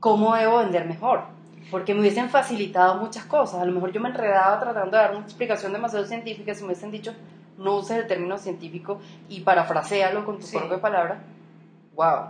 cómo 0.00 0.34
debo 0.34 0.58
vender 0.58 0.86
mejor. 0.86 1.24
Porque 1.70 1.94
me 1.94 2.00
hubiesen 2.00 2.28
facilitado 2.28 2.96
muchas 2.96 3.24
cosas. 3.24 3.60
A 3.60 3.64
lo 3.64 3.72
mejor 3.72 3.92
yo 3.92 4.00
me 4.00 4.08
enredaba 4.10 4.58
tratando 4.60 4.96
de 4.96 5.02
dar 5.02 5.12
una 5.16 5.24
explicación 5.24 5.72
demasiado 5.72 6.04
científica. 6.04 6.54
Si 6.54 6.60
me 6.62 6.66
hubiesen 6.68 6.90
dicho, 6.90 7.14
no 7.58 7.76
uses 7.76 7.98
el 7.98 8.06
término 8.06 8.36
científico 8.38 9.00
y 9.28 9.40
parafrasealo 9.40 10.24
con 10.24 10.38
tu 10.38 10.46
Sí. 10.46 10.56
propia 10.58 10.80
palabra, 10.80 11.18
wow. 11.94 12.26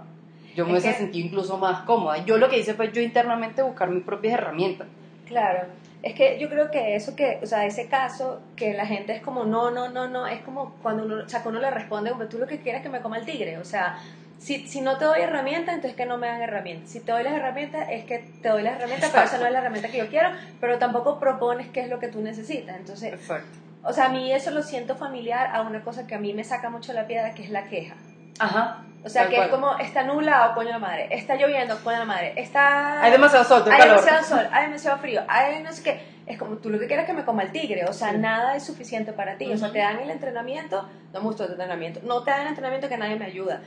Yo 0.55 0.67
me 0.67 0.73
Es 0.73 0.83
hubiese 0.85 0.91
que- 0.91 0.99
sentido 1.05 1.27
incluso 1.27 1.57
más 1.59 1.81
cómoda. 1.83 2.19
Yo 2.25 2.37
lo 2.37 2.49
que 2.49 2.59
hice 2.59 2.75
fue 2.75 2.93
yo 2.93 3.01
internamente 3.01 3.63
buscar 3.63 3.89
mis 3.89 4.05
propias 4.05 4.35
herramientas. 4.35 4.87
Claro. 5.27 5.61
Es 6.03 6.15
que 6.15 6.39
yo 6.39 6.49
creo 6.49 6.71
que 6.71 6.95
eso 6.97 7.15
que, 7.17 7.39
o 7.43 7.47
sea, 7.47 7.65
ese 7.65 7.87
caso 7.89 8.41
que 8.57 8.75
la 8.75 8.85
gente 8.85 9.13
es 9.15 9.23
como 9.23 9.45
no, 9.45 9.71
no, 9.71 9.89
no, 9.89 10.09
no, 10.09 10.27
es 10.27 10.41
como 10.43 10.75
cuando 10.83 11.05
uno, 11.05 11.23
o 11.25 11.29
sea, 11.29 11.43
uno 11.47 11.59
le 11.61 11.71
responde, 11.71 12.11
como 12.11 12.25
tú 12.27 12.39
lo 12.39 12.47
que 12.47 12.59
quieres 12.59 12.81
es 12.81 12.83
que 12.87 12.91
me 12.93 13.01
coma 13.01 13.19
el 13.19 13.25
tigre, 13.25 13.57
o 13.59 13.65
sea, 13.65 13.99
si, 14.43 14.67
si 14.67 14.81
no 14.81 14.99
te 14.99 15.05
doy 15.05 15.21
herramientas, 15.21 15.77
entonces 15.77 15.97
que 15.97 16.05
no 16.05 16.19
me 16.19 16.27
dan 16.27 16.43
herramientas. 16.43 16.91
Si 16.91 16.99
te 17.01 17.13
doy 17.13 17.23
las 17.23 17.33
herramientas, 17.35 17.87
es 17.91 18.05
que 18.05 18.19
te 18.43 18.49
doy 18.49 18.63
las 18.63 18.75
herramientas, 18.77 19.11
pero 19.13 19.25
esa 19.25 19.39
no 19.39 19.47
es 19.47 19.53
la 19.53 19.61
herramienta 19.61 19.89
que 19.89 19.99
yo 19.99 20.09
quiero, 20.09 20.31
pero 20.61 20.79
tampoco 20.79 21.21
propones 21.21 21.69
qué 21.69 21.81
es 21.81 21.89
lo 21.89 22.01
que 22.01 22.09
tú 22.09 22.21
necesitas. 22.21 22.77
Entonces, 22.77 23.11
Perfecto. 23.11 23.59
o 23.85 23.93
sea, 23.93 24.07
a 24.07 24.09
mí 24.09 24.33
eso 24.33 24.51
lo 24.51 24.63
siento 24.65 24.97
familiar 24.97 25.55
a 25.55 25.63
una 25.63 25.83
cosa 25.83 26.07
que 26.09 26.17
a 26.17 26.19
mí 26.19 26.35
me 26.35 26.43
saca 26.43 26.71
mucho 26.71 26.93
la 26.93 27.07
piedra, 27.07 27.35
que 27.35 27.45
es 27.45 27.51
la 27.51 27.65
queja. 27.69 27.95
Ajá. 28.41 28.85
O 29.05 29.09
sea, 29.09 29.29
que 29.29 29.35
cual. 29.37 29.47
es 29.47 29.53
como, 29.53 29.79
está 29.79 30.05
nublado, 30.05 30.55
coño 30.55 30.71
la 30.71 30.79
madre, 30.79 31.09
está 31.11 31.35
lloviendo, 31.37 31.77
coño 31.83 31.99
la 31.99 32.05
madre, 32.05 32.35
está... 32.37 33.03
Hay 33.03 33.11
demasiado 33.11 33.45
sol, 33.45 33.63
hay 33.71 33.79
calor. 33.79 33.97
demasiado 33.97 34.25
sol, 34.25 34.49
hay 34.53 34.67
demasiado 34.67 34.99
frío, 34.99 35.23
hay 35.29 35.63
no 35.63 35.73
sé 35.73 35.83
qué. 35.83 36.13
Es 36.25 36.39
como 36.39 36.57
tú 36.59 36.71
lo 36.71 36.79
que 36.79 36.87
quieres 36.87 37.03
es 37.05 37.11
que 37.11 37.17
me 37.17 37.25
coma 37.25 37.43
el 37.43 37.51
tigre, 37.51 37.85
o 37.85 37.93
sea, 37.93 38.13
Sí. 38.13 38.19
nada 38.19 38.55
es 38.55 38.65
suficiente 38.65 39.13
para 39.13 39.37
ti. 39.39 39.53
O 39.53 39.57
sea, 39.59 39.73
te 39.73 39.79
dan 39.79 39.99
el 39.99 40.09
entrenamiento, 40.11 40.89
no 41.13 41.21
me 41.21 41.27
gustó 41.27 41.45
el 41.45 41.51
entrenamiento, 41.51 42.01
no 42.05 42.23
te 42.23 42.31
dan 42.31 42.43
el 42.43 42.47
entrenamiento 42.49 42.89
que 42.89 42.97
nadie 42.97 43.17
me 43.17 43.25
ayuda. 43.27 43.61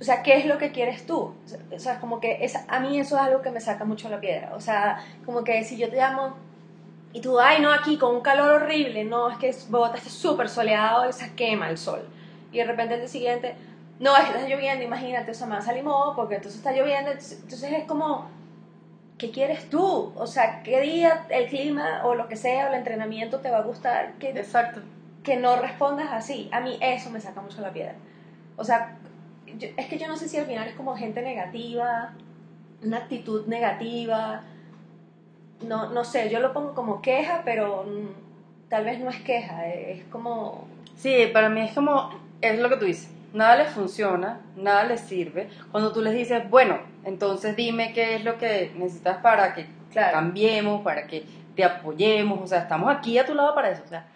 O 0.00 0.04
sea, 0.04 0.22
¿qué 0.22 0.36
es 0.36 0.46
lo 0.46 0.58
que 0.58 0.70
quieres 0.70 1.06
tú? 1.06 1.34
O 1.74 1.78
sea, 1.78 1.94
es 1.94 1.98
como 1.98 2.20
que 2.20 2.44
es, 2.44 2.56
a 2.68 2.80
mí 2.80 3.00
eso 3.00 3.16
es 3.16 3.22
algo 3.22 3.42
que 3.42 3.50
me 3.50 3.60
saca 3.60 3.84
mucho 3.84 4.08
la 4.08 4.20
piedra. 4.20 4.52
O 4.54 4.60
sea, 4.60 5.04
como 5.24 5.42
que 5.42 5.64
si 5.64 5.76
yo 5.76 5.90
te 5.90 5.96
llamo 5.96 6.36
y 7.12 7.20
tú, 7.20 7.40
ay, 7.40 7.60
no, 7.60 7.72
aquí 7.72 7.98
con 7.98 8.14
un 8.14 8.20
calor 8.20 8.62
horrible, 8.62 9.04
no, 9.04 9.30
es 9.30 9.38
que 9.38 9.54
Bogotá 9.68 9.96
está 9.96 10.10
súper 10.10 10.48
soleado, 10.48 11.08
o 11.08 11.12
sea, 11.12 11.30
quema 11.34 11.68
el 11.70 11.78
sol. 11.78 12.06
Y 12.52 12.58
de 12.58 12.64
repente 12.64 12.94
el 12.94 13.00
día 13.00 13.08
siguiente, 13.08 13.54
no, 13.98 14.16
es 14.16 14.24
que 14.24 14.36
está 14.36 14.48
lloviendo, 14.48 14.84
imagínate, 14.84 15.30
o 15.30 15.34
sea, 15.34 15.46
me 15.46 15.54
va 15.54 15.58
a 15.58 15.62
salir 15.62 15.82
moho 15.82 16.14
porque 16.14 16.36
entonces 16.36 16.58
está 16.58 16.72
lloviendo, 16.72 17.10
entonces, 17.10 17.40
entonces 17.42 17.72
es 17.72 17.84
como, 17.84 18.28
¿qué 19.16 19.30
quieres 19.30 19.68
tú? 19.68 20.12
O 20.16 20.26
sea, 20.26 20.62
¿qué 20.62 20.80
día 20.80 21.26
el 21.30 21.48
clima 21.48 22.02
o 22.04 22.14
lo 22.14 22.28
que 22.28 22.36
sea, 22.36 22.66
o 22.66 22.68
el 22.68 22.74
entrenamiento 22.74 23.40
te 23.40 23.50
va 23.50 23.58
a 23.58 23.62
gustar? 23.62 24.12
Que, 24.18 24.30
Exacto. 24.30 24.80
que 25.24 25.36
no 25.36 25.56
respondas 25.56 26.08
así. 26.12 26.48
A 26.52 26.60
mí 26.60 26.78
eso 26.80 27.10
me 27.10 27.20
saca 27.20 27.40
mucho 27.40 27.60
la 27.60 27.72
piedra. 27.72 27.94
O 28.56 28.64
sea, 28.64 28.96
yo- 29.58 29.68
es 29.76 29.86
que 29.86 29.98
yo 29.98 30.06
no 30.08 30.16
sé 30.16 30.28
si 30.28 30.36
al 30.36 30.46
final 30.46 30.66
es 30.68 30.74
como 30.74 30.96
gente 30.96 31.22
negativa, 31.22 32.12
una 32.82 32.98
actitud 32.98 33.46
negativa. 33.46 34.42
No, 35.66 35.90
no 35.90 36.04
sé, 36.04 36.30
yo 36.30 36.38
lo 36.40 36.52
pongo 36.52 36.74
como 36.74 37.02
queja, 37.02 37.42
pero 37.44 37.84
mm, 37.84 38.68
tal 38.68 38.84
vez 38.84 39.00
no 39.00 39.10
es 39.10 39.20
queja, 39.20 39.66
es 39.68 40.04
como... 40.04 40.66
Sí, 40.96 41.28
para 41.32 41.48
mí 41.48 41.60
es 41.62 41.72
como, 41.72 42.10
es 42.40 42.58
lo 42.58 42.68
que 42.68 42.76
tú 42.76 42.84
dices, 42.84 43.10
nada 43.32 43.56
les 43.56 43.68
funciona, 43.70 44.40
nada 44.56 44.84
les 44.84 45.00
sirve. 45.00 45.48
Cuando 45.72 45.92
tú 45.92 46.00
les 46.00 46.14
dices, 46.14 46.48
bueno, 46.48 46.78
entonces 47.04 47.56
dime 47.56 47.92
qué 47.92 48.16
es 48.16 48.24
lo 48.24 48.38
que 48.38 48.72
necesitas 48.76 49.18
para 49.18 49.54
que 49.54 49.66
Claro. 49.90 50.12
cambiemos, 50.12 50.82
para 50.82 51.06
que 51.06 51.24
te 51.56 51.64
apoyemos, 51.64 52.40
o 52.40 52.46
sea, 52.46 52.58
estamos 52.60 52.94
aquí 52.94 53.18
a 53.18 53.24
tu 53.26 53.34
lado 53.34 53.54
para 53.54 53.70
eso. 53.70 53.82
O 53.84 53.88
sea, 53.88 54.06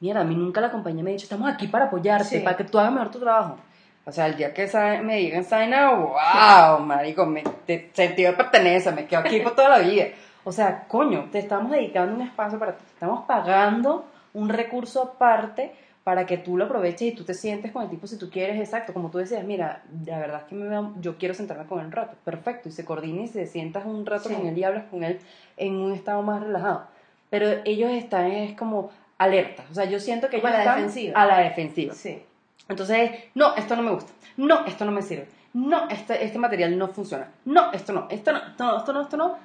mira, 0.00 0.22
a 0.22 0.24
mí 0.24 0.34
nunca 0.34 0.60
la 0.60 0.70
compañía 0.70 1.04
me 1.04 1.10
ha 1.10 1.12
dicho, 1.12 1.24
estamos 1.24 1.48
aquí 1.48 1.68
para 1.68 1.84
apoyarte, 1.84 2.24
Sí. 2.24 2.40
para 2.40 2.56
que 2.56 2.64
tú 2.64 2.78
hagas 2.78 2.92
mejor 2.92 3.10
tu 3.10 3.20
trabajo. 3.20 3.58
O 4.04 4.12
sea, 4.12 4.26
el 4.26 4.36
día 4.36 4.52
que 4.54 4.66
me 5.02 5.16
digan 5.16 5.74
out, 5.74 5.98
wow, 5.98 6.80
marico, 6.84 7.26
me, 7.26 7.42
te, 7.66 7.90
sentido 7.92 8.32
de 8.32 8.36
pertenencia, 8.36 8.92
me 8.92 9.06
quedo 9.06 9.20
aquí 9.20 9.40
por 9.40 9.54
toda 9.54 9.68
la 9.68 9.78
vida. 9.78 10.06
O 10.42 10.52
sea, 10.52 10.84
coño, 10.88 11.28
te 11.30 11.38
estamos 11.38 11.70
dedicando 11.70 12.14
un 12.14 12.22
espacio 12.22 12.58
para 12.58 12.76
ti, 12.76 12.84
estamos 12.92 13.24
pagando 13.26 14.06
un 14.32 14.48
recurso 14.48 15.02
aparte 15.02 15.72
para 16.02 16.24
que 16.24 16.38
tú 16.38 16.56
lo 16.56 16.64
aproveches 16.64 17.02
y 17.02 17.12
tú 17.12 17.24
te 17.24 17.34
sientes 17.34 17.72
con 17.72 17.82
el 17.82 17.90
tipo 17.90 18.06
si 18.06 18.16
tú 18.16 18.30
quieres, 18.30 18.58
exacto, 18.58 18.94
como 18.94 19.10
tú 19.10 19.18
decías, 19.18 19.44
mira, 19.44 19.82
la 20.06 20.18
verdad 20.18 20.40
es 20.40 20.46
que 20.48 20.54
me 20.54 20.92
yo 21.00 21.18
quiero 21.18 21.34
sentarme 21.34 21.66
con 21.66 21.78
él 21.80 21.86
un 21.86 21.92
rato, 21.92 22.16
perfecto, 22.24 22.70
y 22.70 22.72
se 22.72 22.86
coordina 22.86 23.22
y 23.22 23.28
se 23.28 23.46
sientas 23.46 23.84
un 23.84 24.06
rato 24.06 24.28
Sí. 24.30 24.34
con 24.34 24.46
él 24.46 24.56
y 24.56 24.64
hablas 24.64 24.84
con 24.90 25.04
él 25.04 25.20
en 25.58 25.74
un 25.76 25.92
estado 25.92 26.22
más 26.22 26.42
relajado. 26.42 26.84
Pero 27.28 27.46
ellos 27.64 27.90
están 27.92 28.26
es 28.32 28.56
como 28.56 28.90
alertas, 29.18 29.66
o 29.70 29.74
sea, 29.74 29.84
yo 29.84 30.00
siento 30.00 30.30
que 30.30 30.38
ellos 30.38 30.48
a 30.48 30.52
la 30.52 30.58
están 30.60 30.76
defensiva. 30.76 31.20
a 31.20 31.26
la 31.26 31.38
defensiva. 31.40 31.94
Sí. 31.94 32.22
Entonces, 32.68 33.10
no, 33.34 33.54
esto 33.56 33.76
no 33.76 33.82
me 33.82 33.90
gusta. 33.92 34.12
No, 34.36 34.64
esto 34.66 34.84
no 34.84 34.92
me 34.92 35.02
sirve. 35.02 35.28
No, 35.52 35.88
este, 35.88 36.24
este 36.24 36.38
material 36.38 36.78
no 36.78 36.88
funciona. 36.88 37.28
No, 37.44 37.72
esto 37.72 37.92
no, 37.92 38.06
esto 38.10 38.32
no, 38.32 38.38
esto 38.38 38.64
no, 38.64 38.78
esto 38.78 38.92
no, 38.92 39.02
esto 39.02 39.16
no. 39.16 39.38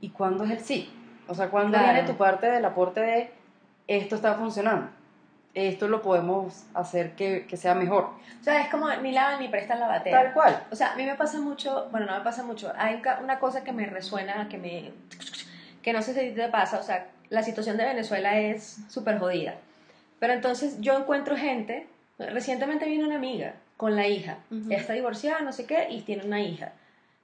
¿Y 0.00 0.10
cuándo 0.10 0.44
es 0.44 0.50
el 0.50 0.60
sí? 0.60 0.92
O 1.28 1.34
sea, 1.34 1.48
¿cuándo 1.48 1.78
Claro. 1.78 1.92
viene 1.92 2.08
tu 2.08 2.16
parte 2.16 2.50
del 2.50 2.64
aporte 2.64 3.00
de 3.00 3.30
esto 3.86 4.16
está 4.16 4.34
funcionando? 4.34 4.88
Esto 5.54 5.86
lo 5.86 6.02
podemos 6.02 6.64
hacer 6.74 7.14
que, 7.14 7.46
que 7.46 7.56
sea 7.56 7.76
mejor. 7.76 8.10
O 8.40 8.44
sea, 8.44 8.60
es 8.62 8.68
como 8.68 8.90
ni 8.96 9.12
lavan 9.12 9.38
ni 9.38 9.46
prestan 9.48 9.78
la 9.78 9.86
batera. 9.86 10.24
Tal 10.24 10.32
cual. 10.32 10.64
O 10.72 10.74
sea, 10.76 10.92
a 10.92 10.96
mí 10.96 11.04
me 11.06 11.14
pasa 11.14 11.38
mucho, 11.38 11.86
bueno, 11.92 12.06
no 12.06 12.18
me 12.18 12.24
pasa 12.24 12.42
mucho. 12.42 12.72
Hay 12.76 13.00
una 13.22 13.38
cosa 13.38 13.62
que 13.62 13.72
me 13.72 13.86
resuena, 13.86 14.48
que 14.48 14.58
me. 14.58 14.90
que 15.80 15.92
no 15.92 16.02
sé 16.02 16.12
si 16.12 16.34
te 16.34 16.48
pasa. 16.48 16.80
O 16.80 16.82
sea, 16.82 17.06
la 17.30 17.44
situación 17.44 17.76
de 17.76 17.84
Venezuela 17.84 18.36
es 18.36 18.78
súper 18.90 19.20
jodida. 19.20 19.54
Pero 20.18 20.32
entonces 20.32 20.80
yo 20.80 20.98
encuentro 20.98 21.36
gente. 21.36 21.86
Recientemente 22.18 22.86
vino 22.86 23.06
una 23.06 23.16
amiga 23.16 23.54
con 23.76 23.96
la 23.96 24.06
hija. 24.06 24.38
Ella 24.50 24.76
está 24.78 24.92
divorciada, 24.92 25.40
no 25.40 25.52
sé 25.52 25.66
qué, 25.66 25.88
y 25.90 26.02
tiene 26.02 26.24
una 26.24 26.40
hija. 26.40 26.72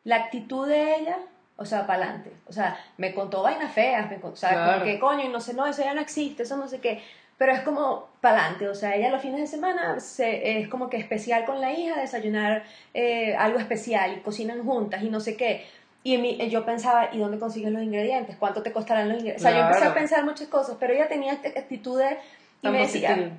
La 0.05 0.17
actitud 0.17 0.67
de 0.67 0.97
ella, 0.97 1.17
o 1.57 1.65
sea, 1.65 1.87
para 1.87 2.03
adelante. 2.05 2.33
O 2.49 2.53
sea, 2.53 2.79
me 2.97 3.15
contó 3.15 3.43
vainas 3.43 3.73
feas, 3.73 4.11
me 4.11 4.17
contó, 4.17 4.35
o 4.35 4.37
sea, 4.37 4.51
Claro. 4.51 4.73
como 4.81 4.85
que 4.85 4.99
coño, 4.99 5.25
y 5.25 5.29
no 5.29 5.41
sé, 5.41 5.55
no, 5.55 5.67
eso 5.67 5.83
ya 5.85 5.95
no 5.95 6.01
existe, 6.01 6.43
eso 6.43 6.57
no 6.57 6.67
sé 6.69 6.81
qué. 6.81 7.03
Pero 7.39 7.53
es 7.53 7.61
como 7.61 8.09
para 8.21 8.41
adelante, 8.41 8.69
o 8.69 8.75
sea, 8.75 8.97
ella 8.97 9.11
los 9.11 9.23
fines 9.23 9.41
de 9.41 9.47
semana 9.47 9.99
se, 10.01 10.59
es 10.61 10.69
como 10.69 10.91
que 10.91 10.97
especial 10.99 11.45
con 11.47 11.61
la 11.61 11.73
hija, 11.73 11.99
desayunar 12.01 12.65
eh, 12.93 13.35
algo 13.37 13.59
especial 13.59 14.13
y 14.19 14.21
cocinan 14.21 14.63
juntas 14.65 15.03
y 15.03 15.09
no 15.09 15.21
sé 15.21 15.37
qué. 15.37 15.65
Y 16.03 16.19
mi- 16.19 16.37
yo 16.51 16.65
pensaba, 16.67 17.11
¿y 17.13 17.19
dónde 17.19 17.39
consigues 17.39 17.73
los 17.73 17.83
ingredientes? 17.83 18.37
¿Cuánto 18.39 18.63
te 18.63 18.73
costarán 18.73 19.09
los 19.09 19.19
ingredientes? 19.19 19.43
O 19.43 19.49
sea, 19.49 19.55
yo 19.57 19.63
empecé 19.63 19.79
a 19.81 19.83
Claro. 19.87 19.95
pensar 20.01 20.25
muchas 20.25 20.49
cosas, 20.49 20.77
pero 20.81 20.93
ella 20.95 21.09
tenía 21.09 21.33
esta 21.33 21.49
actitud 21.49 21.99
de... 21.99 22.19
Y 22.61 22.65
Tan 22.65 22.73
me 22.73 22.79
decía, 22.81 23.31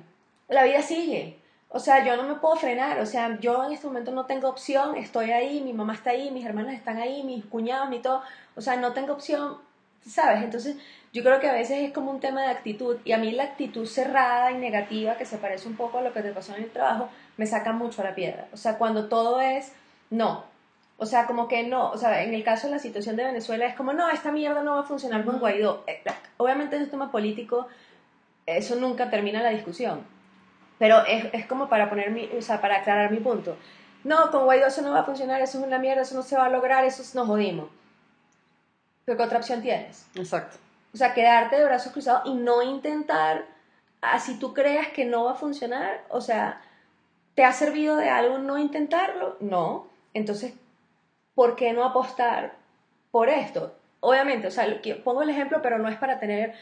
la 0.48 0.62
vida 0.64 0.80
sigue. 0.82 1.36
O 1.74 1.78
sea, 1.78 2.04
yo 2.04 2.16
no 2.16 2.24
me 2.24 2.34
puedo 2.34 2.56
frenar. 2.56 3.00
O 3.00 3.06
sea, 3.06 3.38
yo 3.40 3.64
en 3.64 3.72
este 3.72 3.86
momento 3.86 4.12
no 4.12 4.26
tengo 4.26 4.48
opción. 4.48 4.96
Estoy 4.96 5.30
ahí, 5.30 5.60
mi 5.62 5.72
mamá 5.72 5.94
está 5.94 6.10
ahí, 6.10 6.30
mis 6.30 6.44
hermanas 6.44 6.74
están 6.74 6.98
ahí, 6.98 7.22
mis 7.22 7.44
cuñados, 7.46 7.88
mi 7.88 8.00
todo. 8.00 8.22
O 8.56 8.60
sea, 8.60 8.76
no 8.76 8.92
tengo 8.92 9.14
opción, 9.14 9.56
¿sabes? 10.06 10.42
Entonces, 10.42 10.76
yo 11.12 11.22
creo 11.22 11.40
que 11.40 11.48
a 11.48 11.52
veces 11.52 11.78
es 11.78 11.92
como 11.92 12.10
un 12.10 12.20
tema 12.20 12.42
de 12.42 12.48
actitud. 12.48 12.98
Y 13.04 13.12
a 13.12 13.18
mí 13.18 13.32
la 13.32 13.44
actitud 13.44 13.86
cerrada 13.86 14.52
y 14.52 14.58
negativa, 14.58 15.16
que 15.16 15.24
se 15.24 15.38
parece 15.38 15.68
un 15.68 15.76
poco 15.76 15.98
a 15.98 16.02
lo 16.02 16.12
que 16.12 16.22
te 16.22 16.32
pasó 16.32 16.54
en 16.54 16.64
el 16.64 16.70
trabajo, 16.70 17.08
me 17.36 17.46
saca 17.46 17.72
mucho 17.72 18.02
a 18.02 18.04
la 18.04 18.14
piedra. 18.14 18.48
O 18.52 18.56
sea, 18.56 18.78
cuando 18.78 19.08
todo 19.08 19.40
es 19.40 19.72
no. 20.10 20.44
O 20.98 21.06
sea, 21.06 21.26
como 21.26 21.48
que 21.48 21.62
no. 21.64 21.90
O 21.90 21.98
sea, 21.98 22.22
en 22.22 22.34
el 22.34 22.44
caso 22.44 22.66
de 22.66 22.74
la 22.74 22.78
situación 22.78 23.16
de 23.16 23.24
Venezuela 23.24 23.66
es 23.66 23.74
como, 23.74 23.92
no, 23.92 24.10
esta 24.10 24.30
mierda 24.30 24.62
no 24.62 24.74
va 24.74 24.80
a 24.80 24.84
funcionar 24.84 25.24
con. 25.24 25.38
Guaidó. 25.38 25.84
Eh, 25.86 26.02
Obviamente 26.36 26.76
es 26.76 26.82
un 26.82 26.90
tema 26.90 27.10
político 27.10 27.68
eso 28.46 28.76
nunca 28.76 29.10
termina 29.10 29.42
la 29.42 29.50
discusión. 29.50 30.04
Pero 30.82 31.06
es, 31.06 31.26
es 31.32 31.46
como 31.46 31.68
para 31.68 31.88
poner 31.88 32.10
mi, 32.10 32.28
o 32.36 32.42
sea, 32.42 32.60
para 32.60 32.78
aclarar 32.78 33.12
mi 33.12 33.18
punto. 33.20 33.56
No, 34.02 34.32
con 34.32 34.42
Guaidó 34.46 34.66
eso 34.66 34.82
no 34.82 34.90
va 34.90 34.98
a 34.98 35.04
funcionar, 35.04 35.40
eso 35.40 35.60
es 35.60 35.64
una 35.64 35.78
mierda, 35.78 36.02
eso 36.02 36.16
no 36.16 36.22
se 36.24 36.36
va 36.36 36.46
a 36.46 36.48
lograr, 36.48 36.84
eso 36.84 37.02
es- 37.02 37.14
nos 37.14 37.28
jodimos. 37.28 37.68
Pero 39.04 39.16
¿qué 39.16 39.22
otra 39.22 39.38
opción 39.38 39.62
tienes? 39.62 40.08
Exacto. 40.16 40.56
O 40.92 40.96
sea, 40.96 41.14
quedarte 41.14 41.54
de 41.54 41.64
brazos 41.64 41.92
cruzados 41.92 42.22
y 42.24 42.34
no 42.34 42.62
intentar, 42.62 43.44
así 44.00 44.40
tú 44.40 44.52
creas 44.54 44.88
que 44.88 45.04
no 45.04 45.26
va 45.26 45.32
a 45.32 45.36
funcionar, 45.36 46.02
o 46.08 46.20
sea, 46.20 46.60
¿te 47.36 47.44
ha 47.44 47.52
servido 47.52 47.94
de 47.94 48.10
algo 48.10 48.38
no 48.38 48.58
intentarlo? 48.58 49.36
No. 49.38 49.86
Entonces, 50.14 50.52
¿por 51.36 51.54
qué 51.54 51.72
no 51.72 51.84
apostar 51.84 52.54
por 53.12 53.28
esto? 53.28 53.72
Obviamente, 54.00 54.48
o 54.48 54.50
sea, 54.50 54.66
pongo 55.04 55.22
el 55.22 55.30
ejemplo, 55.30 55.62
pero 55.62 55.78
no 55.78 55.88
es 55.88 55.96
para 55.96 56.18
tener 56.18 56.54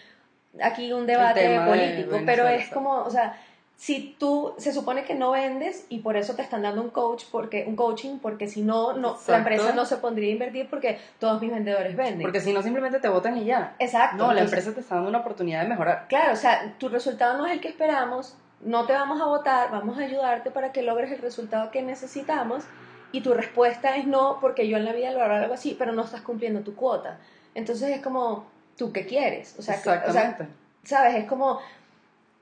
aquí 0.62 0.92
un 0.92 1.06
debate 1.06 1.40
tema 1.40 1.64
de 1.64 1.70
político, 1.70 2.18
pero 2.26 2.46
es 2.48 2.68
como, 2.68 2.98
o 2.98 3.08
sea, 3.10 3.34
si 3.80 4.14
tú 4.18 4.52
se 4.58 4.74
supone 4.74 5.04
que 5.04 5.14
no 5.14 5.30
vendes 5.30 5.86
y 5.88 6.00
por 6.00 6.18
eso 6.18 6.34
te 6.34 6.42
están 6.42 6.60
dando 6.60 6.82
un 6.82 6.90
coach 6.90 7.24
porque 7.32 7.64
un 7.66 7.76
coaching 7.76 8.18
porque 8.18 8.46
si 8.46 8.60
no 8.60 8.92
no 8.92 9.16
la 9.26 9.38
empresa 9.38 9.72
no 9.72 9.86
se 9.86 9.96
pondría 9.96 10.28
a 10.28 10.32
invertir 10.32 10.68
porque 10.68 10.98
todos 11.18 11.40
mis 11.40 11.50
vendedores 11.50 11.96
venden. 11.96 12.20
Porque 12.20 12.42
si 12.42 12.52
no, 12.52 12.60
simplemente 12.62 13.00
te 13.00 13.08
votan 13.08 13.38
y 13.38 13.46
ya. 13.46 13.74
Exacto. 13.78 14.18
No, 14.18 14.34
la 14.34 14.42
empresa 14.42 14.74
te 14.74 14.80
está 14.80 14.96
dando 14.96 15.08
una 15.08 15.20
oportunidad 15.20 15.62
de 15.62 15.68
mejorar. 15.68 16.04
Claro, 16.10 16.34
o 16.34 16.36
sea, 16.36 16.74
tu 16.76 16.90
resultado 16.90 17.38
no 17.38 17.46
es 17.46 17.52
el 17.52 17.62
que 17.62 17.68
esperamos, 17.68 18.36
no 18.60 18.84
te 18.84 18.92
vamos 18.92 19.18
a 19.18 19.24
votar, 19.24 19.70
vamos 19.70 19.98
a 19.98 20.02
ayudarte 20.02 20.50
para 20.50 20.72
que 20.72 20.82
logres 20.82 21.10
el 21.10 21.18
resultado 21.20 21.70
que 21.70 21.80
necesitamos 21.80 22.64
y 23.12 23.22
tu 23.22 23.32
respuesta 23.32 23.96
es 23.96 24.06
no 24.06 24.40
porque 24.42 24.68
yo 24.68 24.76
en 24.76 24.84
la 24.84 24.92
vida 24.92 25.10
lo 25.10 25.22
haré 25.22 25.36
algo 25.36 25.54
así, 25.54 25.74
pero 25.78 25.92
no 25.92 26.02
estás 26.02 26.20
cumpliendo 26.20 26.60
tu 26.60 26.74
cuota. 26.74 27.16
Entonces 27.54 27.88
es 27.96 28.02
como, 28.02 28.44
¿tú 28.76 28.92
qué 28.92 29.06
quieres? 29.06 29.54
O 29.58 29.62
sea, 29.62 29.76
que- 29.76 29.80
o 29.80 29.82
sea, 29.84 29.94
Exactamente. 29.94 30.48
¿sabes? 30.84 31.14
Es 31.16 31.24
como, 31.24 31.60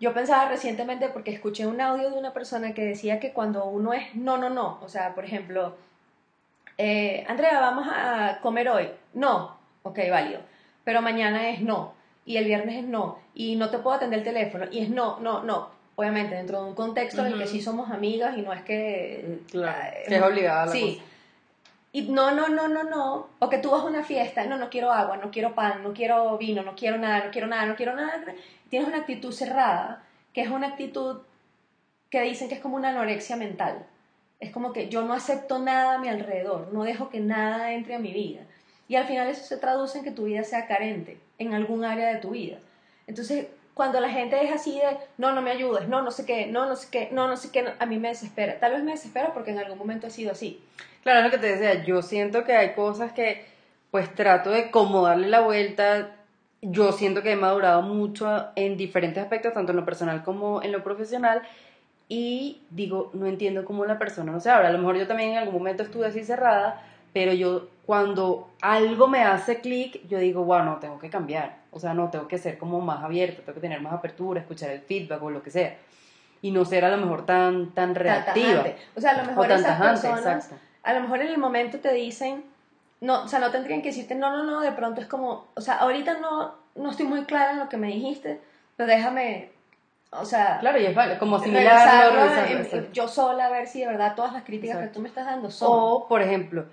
yo 0.00 0.14
pensaba 0.14 0.48
recientemente 0.48 1.08
porque 1.08 1.32
escuché 1.32 1.66
un 1.66 1.80
audio 1.80 2.10
de 2.10 2.18
una 2.18 2.32
persona 2.32 2.72
que 2.74 2.84
decía 2.84 3.18
que 3.20 3.32
cuando 3.32 3.64
uno 3.64 3.92
es 3.92 4.14
no, 4.14 4.36
no, 4.38 4.48
no, 4.50 4.78
o 4.82 4.88
sea, 4.88 5.14
por 5.14 5.24
ejemplo, 5.24 5.74
eh, 6.76 7.24
Andrea, 7.28 7.58
vamos 7.60 7.88
a 7.92 8.38
comer 8.40 8.68
hoy. 8.68 8.88
No, 9.14 9.56
ok, 9.82 9.98
válido. 10.10 10.40
Pero 10.84 11.02
mañana 11.02 11.50
es 11.50 11.60
no. 11.60 11.92
Y 12.24 12.36
el 12.36 12.44
viernes 12.44 12.76
es 12.76 12.84
no. 12.84 13.18
Y 13.34 13.56
no 13.56 13.70
te 13.70 13.78
puedo 13.78 13.96
atender 13.96 14.20
el 14.20 14.24
teléfono. 14.24 14.66
Y 14.70 14.80
es 14.80 14.90
no, 14.90 15.18
no, 15.20 15.42
no. 15.42 15.70
Obviamente, 15.96 16.36
dentro 16.36 16.62
de 16.62 16.68
un 16.68 16.74
contexto 16.76 17.26
en 17.26 17.32
el 17.32 17.38
que 17.38 17.46
sí 17.48 17.60
somos 17.60 17.90
amigas 17.90 18.36
y 18.38 18.42
no 18.42 18.52
es 18.52 18.62
que. 18.62 19.40
Claro, 19.50 19.78
eh, 19.92 20.04
que 20.06 20.14
es 20.16 20.22
obligada 20.22 20.66
la 20.66 20.72
Sí. 20.72 20.96
cosa. 20.98 21.07
Y 21.92 22.02
no, 22.02 22.32
no, 22.32 22.48
no, 22.48 22.68
no, 22.68 22.84
no. 22.84 23.28
O 23.38 23.48
que 23.48 23.58
tú 23.58 23.70
vas 23.70 23.82
a 23.82 23.86
una 23.86 24.04
fiesta, 24.04 24.44
no, 24.44 24.58
no 24.58 24.68
quiero 24.70 24.92
agua, 24.92 25.16
no 25.16 25.30
quiero 25.30 25.54
pan, 25.54 25.82
no 25.82 25.92
quiero 25.92 26.36
vino, 26.36 26.62
no 26.62 26.74
quiero 26.74 26.98
nada, 26.98 27.24
no 27.24 27.30
quiero 27.30 27.46
nada, 27.46 27.66
no 27.66 27.76
quiero 27.76 27.94
nada. 27.94 28.22
Tienes 28.68 28.88
una 28.88 28.98
actitud 28.98 29.32
cerrada, 29.32 30.04
que 30.34 30.42
es 30.42 30.50
una 30.50 30.68
actitud 30.68 31.22
que 32.10 32.22
dicen 32.22 32.48
que 32.48 32.56
es 32.56 32.60
como 32.60 32.76
una 32.76 32.90
anorexia 32.90 33.36
mental. 33.36 33.86
Es 34.40 34.50
como 34.52 34.72
que 34.72 34.88
yo 34.88 35.02
no 35.02 35.14
acepto 35.14 35.58
nada 35.58 35.94
a 35.94 35.98
mi 35.98 36.08
alrededor, 36.08 36.72
no 36.72 36.84
dejo 36.84 37.08
que 37.08 37.20
nada 37.20 37.72
entre 37.72 37.94
a 37.94 37.98
mi 37.98 38.12
vida. 38.12 38.42
Y 38.86 38.96
al 38.96 39.06
final 39.06 39.28
eso 39.28 39.44
se 39.44 39.56
traduce 39.56 39.98
en 39.98 40.04
que 40.04 40.10
tu 40.10 40.24
vida 40.24 40.44
sea 40.44 40.66
carente 40.66 41.20
en 41.38 41.54
algún 41.54 41.84
área 41.84 42.08
de 42.08 42.20
tu 42.20 42.30
vida. 42.30 42.58
Entonces, 43.06 43.48
cuando 43.78 44.00
la 44.00 44.10
gente 44.10 44.44
es 44.44 44.50
así 44.50 44.74
de, 44.74 44.98
no, 45.18 45.30
no 45.30 45.40
me 45.40 45.52
ayudes, 45.52 45.86
no, 45.86 46.02
no 46.02 46.10
sé 46.10 46.26
qué, 46.26 46.48
no, 46.48 46.66
no 46.66 46.74
sé 46.74 46.88
qué, 46.90 47.10
no, 47.12 47.28
no 47.28 47.36
sé 47.36 47.52
qué, 47.52 47.62
no", 47.62 47.70
a 47.78 47.86
mí 47.86 47.96
me 47.96 48.08
desespera. 48.08 48.58
Tal 48.58 48.72
vez 48.72 48.82
me 48.82 48.90
desespera 48.90 49.32
porque 49.32 49.52
en 49.52 49.60
algún 49.60 49.78
momento 49.78 50.08
he 50.08 50.10
sido 50.10 50.32
así. 50.32 50.60
Claro, 51.04 51.22
lo 51.22 51.30
que 51.30 51.38
te 51.38 51.46
decía, 51.46 51.84
yo 51.84 52.02
siento 52.02 52.42
que 52.42 52.54
hay 52.56 52.74
cosas 52.74 53.12
que 53.12 53.46
pues 53.92 54.12
trato 54.16 54.50
de 54.50 54.72
como 54.72 55.02
darle 55.02 55.28
la 55.28 55.42
vuelta. 55.42 56.16
Yo 56.60 56.90
siento 56.90 57.22
que 57.22 57.30
he 57.30 57.36
madurado 57.36 57.82
mucho 57.82 58.48
en 58.56 58.76
diferentes 58.76 59.22
aspectos, 59.22 59.54
tanto 59.54 59.70
en 59.70 59.76
lo 59.76 59.84
personal 59.84 60.24
como 60.24 60.60
en 60.60 60.72
lo 60.72 60.82
profesional. 60.82 61.42
Y 62.08 62.62
digo, 62.70 63.12
no 63.14 63.26
entiendo 63.26 63.64
cómo 63.64 63.84
la 63.84 63.96
persona 63.96 64.32
no 64.32 64.40
se 64.40 64.50
abre. 64.50 64.66
A 64.66 64.72
lo 64.72 64.78
mejor 64.78 64.96
yo 64.96 65.06
también 65.06 65.30
en 65.30 65.38
algún 65.38 65.54
momento 65.54 65.84
estuve 65.84 66.08
así 66.08 66.24
cerrada, 66.24 66.82
pero 67.12 67.32
yo 67.32 67.68
cuando 67.86 68.50
algo 68.60 69.08
me 69.08 69.22
hace 69.22 69.60
clic, 69.60 70.06
yo 70.08 70.18
digo, 70.18 70.44
wow, 70.44 70.62
no, 70.62 70.76
tengo 70.76 70.98
que 70.98 71.08
cambiar. 71.08 71.56
O 71.70 71.80
sea, 71.80 71.94
no, 71.94 72.10
tengo 72.10 72.28
que 72.28 72.38
ser 72.38 72.58
como 72.58 72.80
más 72.80 73.02
abierta, 73.02 73.42
tengo 73.42 73.54
que 73.54 73.60
tener 73.60 73.80
más 73.80 73.94
apertura, 73.94 74.40
escuchar 74.40 74.70
el 74.70 74.80
feedback 74.80 75.22
o 75.22 75.30
lo 75.30 75.42
que 75.42 75.50
sea. 75.50 75.76
Y 76.42 76.50
no 76.50 76.64
ser 76.64 76.84
a 76.84 76.90
lo 76.90 76.98
mejor 76.98 77.24
tan, 77.24 77.70
tan 77.74 77.92
tan 77.92 77.94
reactiva. 77.94 78.48
tajante. 78.48 78.76
O 78.94 79.00
sea, 79.00 79.12
a 79.12 79.22
lo 79.22 79.24
mejor 79.24 79.48
tan 79.48 79.60
esas 79.60 79.78
tajante, 79.78 80.08
personas, 80.08 80.44
exacto. 80.44 80.64
a 80.82 80.92
lo 80.92 81.00
mejor 81.00 81.20
en 81.22 81.28
el 81.28 81.38
momento 81.38 81.78
te 81.78 81.92
dicen, 81.94 82.44
no, 83.00 83.22
o 83.22 83.28
sea, 83.28 83.38
no 83.38 83.50
tendrían 83.50 83.82
que 83.82 83.88
decirte, 83.88 84.14
no, 84.14 84.30
no, 84.30 84.44
no, 84.44 84.60
de 84.60 84.72
pronto 84.72 85.00
es 85.00 85.06
como, 85.06 85.46
o 85.54 85.60
sea, 85.60 85.78
ahorita 85.78 86.18
no, 86.18 86.54
no 86.74 86.90
estoy 86.90 87.06
muy 87.06 87.24
clara 87.24 87.52
en 87.52 87.58
lo 87.58 87.68
que 87.68 87.76
me 87.76 87.88
dijiste, 87.88 88.40
pero 88.76 88.88
déjame, 88.88 89.50
o 90.10 90.24
sea, 90.24 90.58
Claro, 90.60 90.78
y 90.78 90.86
es 90.86 90.94
vale, 90.94 91.18
como 91.18 91.36
asimilarlo, 91.36 92.92
yo 92.92 93.08
sola 93.08 93.46
a 93.46 93.50
ver 93.50 93.66
si 93.66 93.80
de 93.80 93.86
verdad 93.86 94.14
todas 94.14 94.32
las 94.32 94.42
críticas 94.42 94.76
Exacto. 94.76 94.90
que 94.90 94.94
tú 94.94 95.00
me 95.00 95.08
estás 95.08 95.26
dando 95.26 95.50
son. 95.50 95.68
O, 95.70 96.08
por 96.08 96.22
ejemplo, 96.22 96.66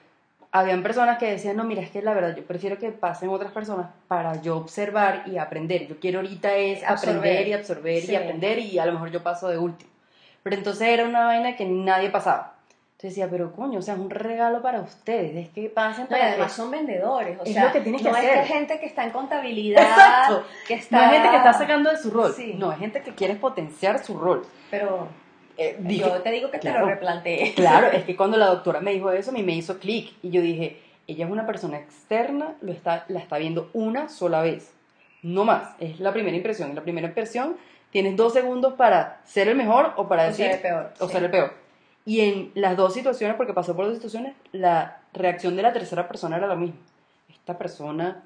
habían 0.59 0.83
personas 0.83 1.17
que 1.17 1.29
decían, 1.31 1.57
no, 1.57 1.63
mira, 1.65 1.81
es 1.81 1.89
que 1.89 2.01
la 2.01 2.13
verdad 2.13 2.35
yo 2.35 2.43
prefiero 2.45 2.77
que 2.77 2.91
pasen 2.91 3.29
otras 3.29 3.51
personas 3.51 3.87
para 4.07 4.41
yo 4.41 4.57
observar 4.57 5.23
y 5.25 5.37
aprender. 5.37 5.87
Yo 5.87 5.99
quiero 5.99 6.19
ahorita 6.19 6.55
es 6.55 6.83
Absorber. 6.83 7.17
aprender 7.19 7.47
y 7.47 7.53
absorber 7.53 8.01
Sí. 8.01 8.11
y 8.11 8.15
aprender 8.15 8.59
y 8.59 8.79
a 8.79 8.85
lo 8.85 8.93
mejor 8.93 9.11
yo 9.11 9.21
paso 9.21 9.49
de 9.49 9.57
último. 9.57 9.91
Pero 10.43 10.55
entonces 10.55 10.87
era 10.87 11.05
una 11.05 11.25
vaina 11.25 11.55
que 11.55 11.65
nadie 11.65 12.09
pasaba. 12.09 12.53
Entonces 12.93 13.09
decía, 13.17 13.27
pero 13.29 13.51
coño, 13.51 13.79
o 13.79 13.81
sea, 13.81 13.95
es 13.95 13.99
un 13.99 14.09
regalo 14.09 14.61
para 14.61 14.79
ustedes, 14.79 15.35
es 15.35 15.49
que 15.49 15.67
pasen 15.69 16.03
No, 16.05 16.09
para 16.11 16.27
además 16.27 16.47
que- 16.51 16.53
son 16.57 16.71
vendedores, 16.71 17.37
o 17.37 17.43
Es 17.43 17.51
sea, 17.53 17.65
lo 17.65 17.71
que 17.73 17.81
tienes 17.81 18.01
que 18.01 18.09
no 18.09 18.15
hacer. 18.15 18.37
es 18.37 18.47
que 18.47 18.53
gente 18.53 18.79
que 18.79 18.85
está 18.85 19.03
en 19.03 19.09
contabilidad, 19.09 19.81
Exacto. 19.83 20.43
que 20.65 20.73
está... 20.75 20.97
No 20.97 21.03
es 21.03 21.11
gente 21.11 21.29
que 21.31 21.35
está 21.35 21.53
sacando 21.53 21.89
de 21.91 21.97
su 21.97 22.11
rol, 22.11 22.31
Sí. 22.33 22.53
no, 22.57 22.71
es 22.71 22.79
gente 22.79 23.01
que 23.01 23.13
quiere 23.13 23.35
potenciar 23.35 23.99
su 23.99 24.17
rol. 24.17 24.45
Pero, 24.71 25.09
eh, 25.57 25.77
dije, 25.79 26.01
yo 26.01 26.21
te 26.21 26.31
digo 26.31 26.51
que 26.51 26.59
te 26.59 26.71
lo 26.71 26.85
replanteé. 26.85 27.53
Claro, 27.55 27.87
es 27.87 28.03
que 28.03 28.15
cuando 28.15 28.37
la 28.37 28.47
doctora 28.47 28.81
me 28.81 28.91
dijo 28.91 29.11
eso, 29.11 29.31
a 29.31 29.33
mí 29.33 29.43
me 29.43 29.55
hizo 29.55 29.79
clic 29.79 30.13
y 30.21 30.29
yo 30.29 30.41
dije, 30.41 30.81
ella 31.07 31.25
es 31.25 31.31
una 31.31 31.45
persona 31.45 31.77
externa, 31.77 32.55
lo 32.61 32.71
está, 32.71 33.05
la 33.07 33.19
está 33.19 33.37
viendo 33.37 33.69
una 33.73 34.09
sola 34.09 34.41
vez, 34.41 34.73
no 35.21 35.45
más, 35.45 35.75
es 35.79 35.99
la 35.99 36.13
primera 36.13 36.35
impresión. 36.35 36.71
Y 36.71 36.73
la 36.75 36.81
primera 36.81 37.07
impresión 37.07 37.57
tienes 37.91 38.15
dos 38.15 38.33
segundos 38.33 38.73
para 38.73 39.21
ser 39.25 39.47
el 39.47 39.55
mejor 39.55 39.93
o 39.97 40.07
para 40.07 40.23
O 40.23 40.27
decir, 40.27 40.45
ser 40.45 40.55
el 40.55 40.61
peor, 40.61 40.93
o 40.99 41.07
sí. 41.07 41.13
ser 41.13 41.23
el 41.23 41.31
peor. 41.31 41.53
Y 42.05 42.21
en 42.21 42.51
las 42.53 42.77
dos 42.77 42.93
situaciones, 42.93 43.35
porque 43.35 43.53
pasó 43.53 43.75
por 43.75 43.85
dos 43.85 43.95
situaciones, 43.95 44.35
la 44.51 44.99
reacción 45.13 45.55
de 45.55 45.63
la 45.63 45.73
tercera 45.73 46.07
persona 46.07 46.37
era 46.37 46.45
la 46.47 46.55
misma. 46.55 46.77
Esta 47.29 47.57
persona 47.57 48.23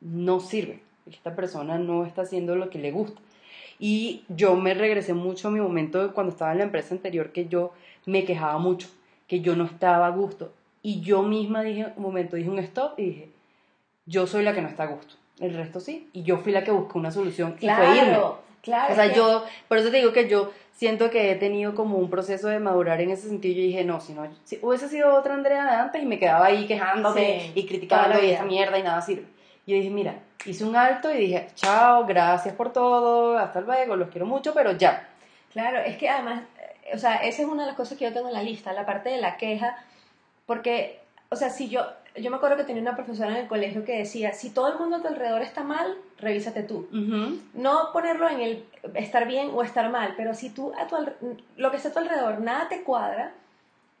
no 0.00 0.40
sirve, 0.40 0.80
esta 1.10 1.34
persona 1.34 1.78
no 1.78 2.04
está 2.04 2.22
haciendo 2.22 2.56
lo 2.56 2.68
que 2.68 2.78
le 2.78 2.90
gusta. 2.90 3.20
Y 3.78 4.24
yo 4.28 4.56
me 4.56 4.74
regresé 4.74 5.12
mucho 5.14 5.48
a 5.48 5.50
mi 5.50 5.60
momento 5.60 6.12
cuando 6.14 6.32
estaba 6.32 6.52
en 6.52 6.58
la 6.58 6.64
empresa 6.64 6.94
anterior, 6.94 7.30
que 7.32 7.46
yo 7.46 7.72
me 8.06 8.24
quejaba 8.24 8.58
mucho, 8.58 8.88
que 9.26 9.40
yo 9.40 9.54
no 9.56 9.64
estaba 9.64 10.06
a 10.06 10.10
gusto. 10.10 10.52
Y 10.82 11.00
yo 11.00 11.22
misma 11.22 11.62
dije, 11.62 11.88
un 11.96 12.02
momento, 12.02 12.36
dije 12.36 12.48
un 12.48 12.58
stop 12.60 12.98
y 12.98 13.04
dije, 13.04 13.28
yo 14.06 14.26
soy 14.26 14.44
la 14.44 14.54
que 14.54 14.62
no 14.62 14.68
está 14.68 14.84
a 14.84 14.86
gusto. 14.86 15.14
El 15.40 15.54
resto 15.54 15.80
sí. 15.80 16.08
Y 16.12 16.22
yo 16.22 16.38
fui 16.38 16.52
la 16.52 16.64
que 16.64 16.70
buscó 16.70 16.98
una 16.98 17.10
solución 17.10 17.56
y 17.60 17.68
fue 17.68 17.84
irme. 17.96 18.08
Claro, 18.10 18.38
claro. 18.62 18.92
O 18.92 18.96
sea, 18.96 19.10
que- 19.10 19.16
yo, 19.16 19.44
por 19.68 19.78
eso 19.78 19.90
te 19.90 19.98
digo 19.98 20.12
que 20.12 20.28
yo 20.28 20.50
siento 20.72 21.10
que 21.10 21.30
he 21.32 21.34
tenido 21.36 21.74
como 21.74 21.98
un 21.98 22.08
proceso 22.08 22.48
de 22.48 22.58
madurar 22.60 23.00
en 23.00 23.10
ese 23.10 23.28
sentido. 23.28 23.56
Yo 23.56 23.62
dije, 23.62 23.84
no, 23.84 24.00
si 24.00 24.12
no, 24.14 24.26
si 24.44 24.58
hubiese 24.62 24.88
sido 24.88 25.14
otra 25.14 25.34
Andrea 25.34 25.64
de 25.64 25.70
antes 25.72 26.02
y 26.02 26.06
me 26.06 26.18
quedaba 26.18 26.46
ahí 26.46 26.66
quejándome 26.66 27.40
Sí, 27.40 27.52
y 27.54 27.66
criticando 27.66 28.22
y 28.22 28.30
esa 28.30 28.44
mierda 28.44 28.78
y 28.78 28.82
nada 28.82 29.02
sirve. 29.02 29.26
Yo 29.66 29.74
dije, 29.74 29.90
mira, 29.90 30.20
hice 30.44 30.64
un 30.64 30.76
alto 30.76 31.12
y 31.12 31.18
dije, 31.18 31.48
chao, 31.56 32.06
gracias 32.06 32.54
por 32.54 32.72
todo, 32.72 33.36
hasta 33.36 33.60
luego, 33.60 33.96
los 33.96 34.10
quiero 34.10 34.24
mucho, 34.24 34.54
pero 34.54 34.72
ya. 34.72 35.08
Claro, 35.52 35.80
es 35.80 35.96
que 35.96 36.08
además, 36.08 36.44
eh, 36.60 36.94
o 36.94 36.98
sea, 36.98 37.16
esa 37.16 37.42
es 37.42 37.48
una 37.48 37.62
de 37.62 37.68
las 37.68 37.76
cosas 37.76 37.98
que 37.98 38.04
yo 38.04 38.12
tengo 38.12 38.28
en 38.28 38.34
la 38.34 38.44
lista, 38.44 38.72
la 38.72 38.86
parte 38.86 39.08
de 39.08 39.20
la 39.20 39.36
queja, 39.36 39.76
porque, 40.46 41.00
o 41.30 41.36
sea, 41.36 41.50
si 41.50 41.68
yo, 41.68 41.84
yo 42.14 42.30
me 42.30 42.36
acuerdo 42.36 42.56
que 42.56 42.62
tenía 42.62 42.80
una 42.80 42.94
profesora 42.94 43.30
en 43.30 43.38
el 43.38 43.48
colegio 43.48 43.84
que 43.84 43.98
decía, 43.98 44.32
si 44.32 44.50
todo 44.50 44.72
el 44.72 44.78
mundo 44.78 44.96
a 44.96 45.02
tu 45.02 45.08
alrededor 45.08 45.42
está 45.42 45.64
mal, 45.64 45.96
revísate 46.18 46.62
tú. 46.62 46.88
No 47.52 47.90
ponerlo 47.92 48.28
en 48.28 48.40
el 48.40 48.64
estar 48.94 49.26
bien 49.26 49.50
o 49.52 49.64
estar 49.64 49.90
mal, 49.90 50.14
pero 50.16 50.34
si 50.34 50.50
tú 50.50 50.72
a 50.78 50.86
tu, 50.86 50.96
lo 51.56 51.70
que 51.72 51.76
está 51.76 51.88
a 51.88 51.92
tu 51.92 51.98
alrededor 51.98 52.40
nada 52.40 52.68
te 52.68 52.82
cuadra, 52.82 53.32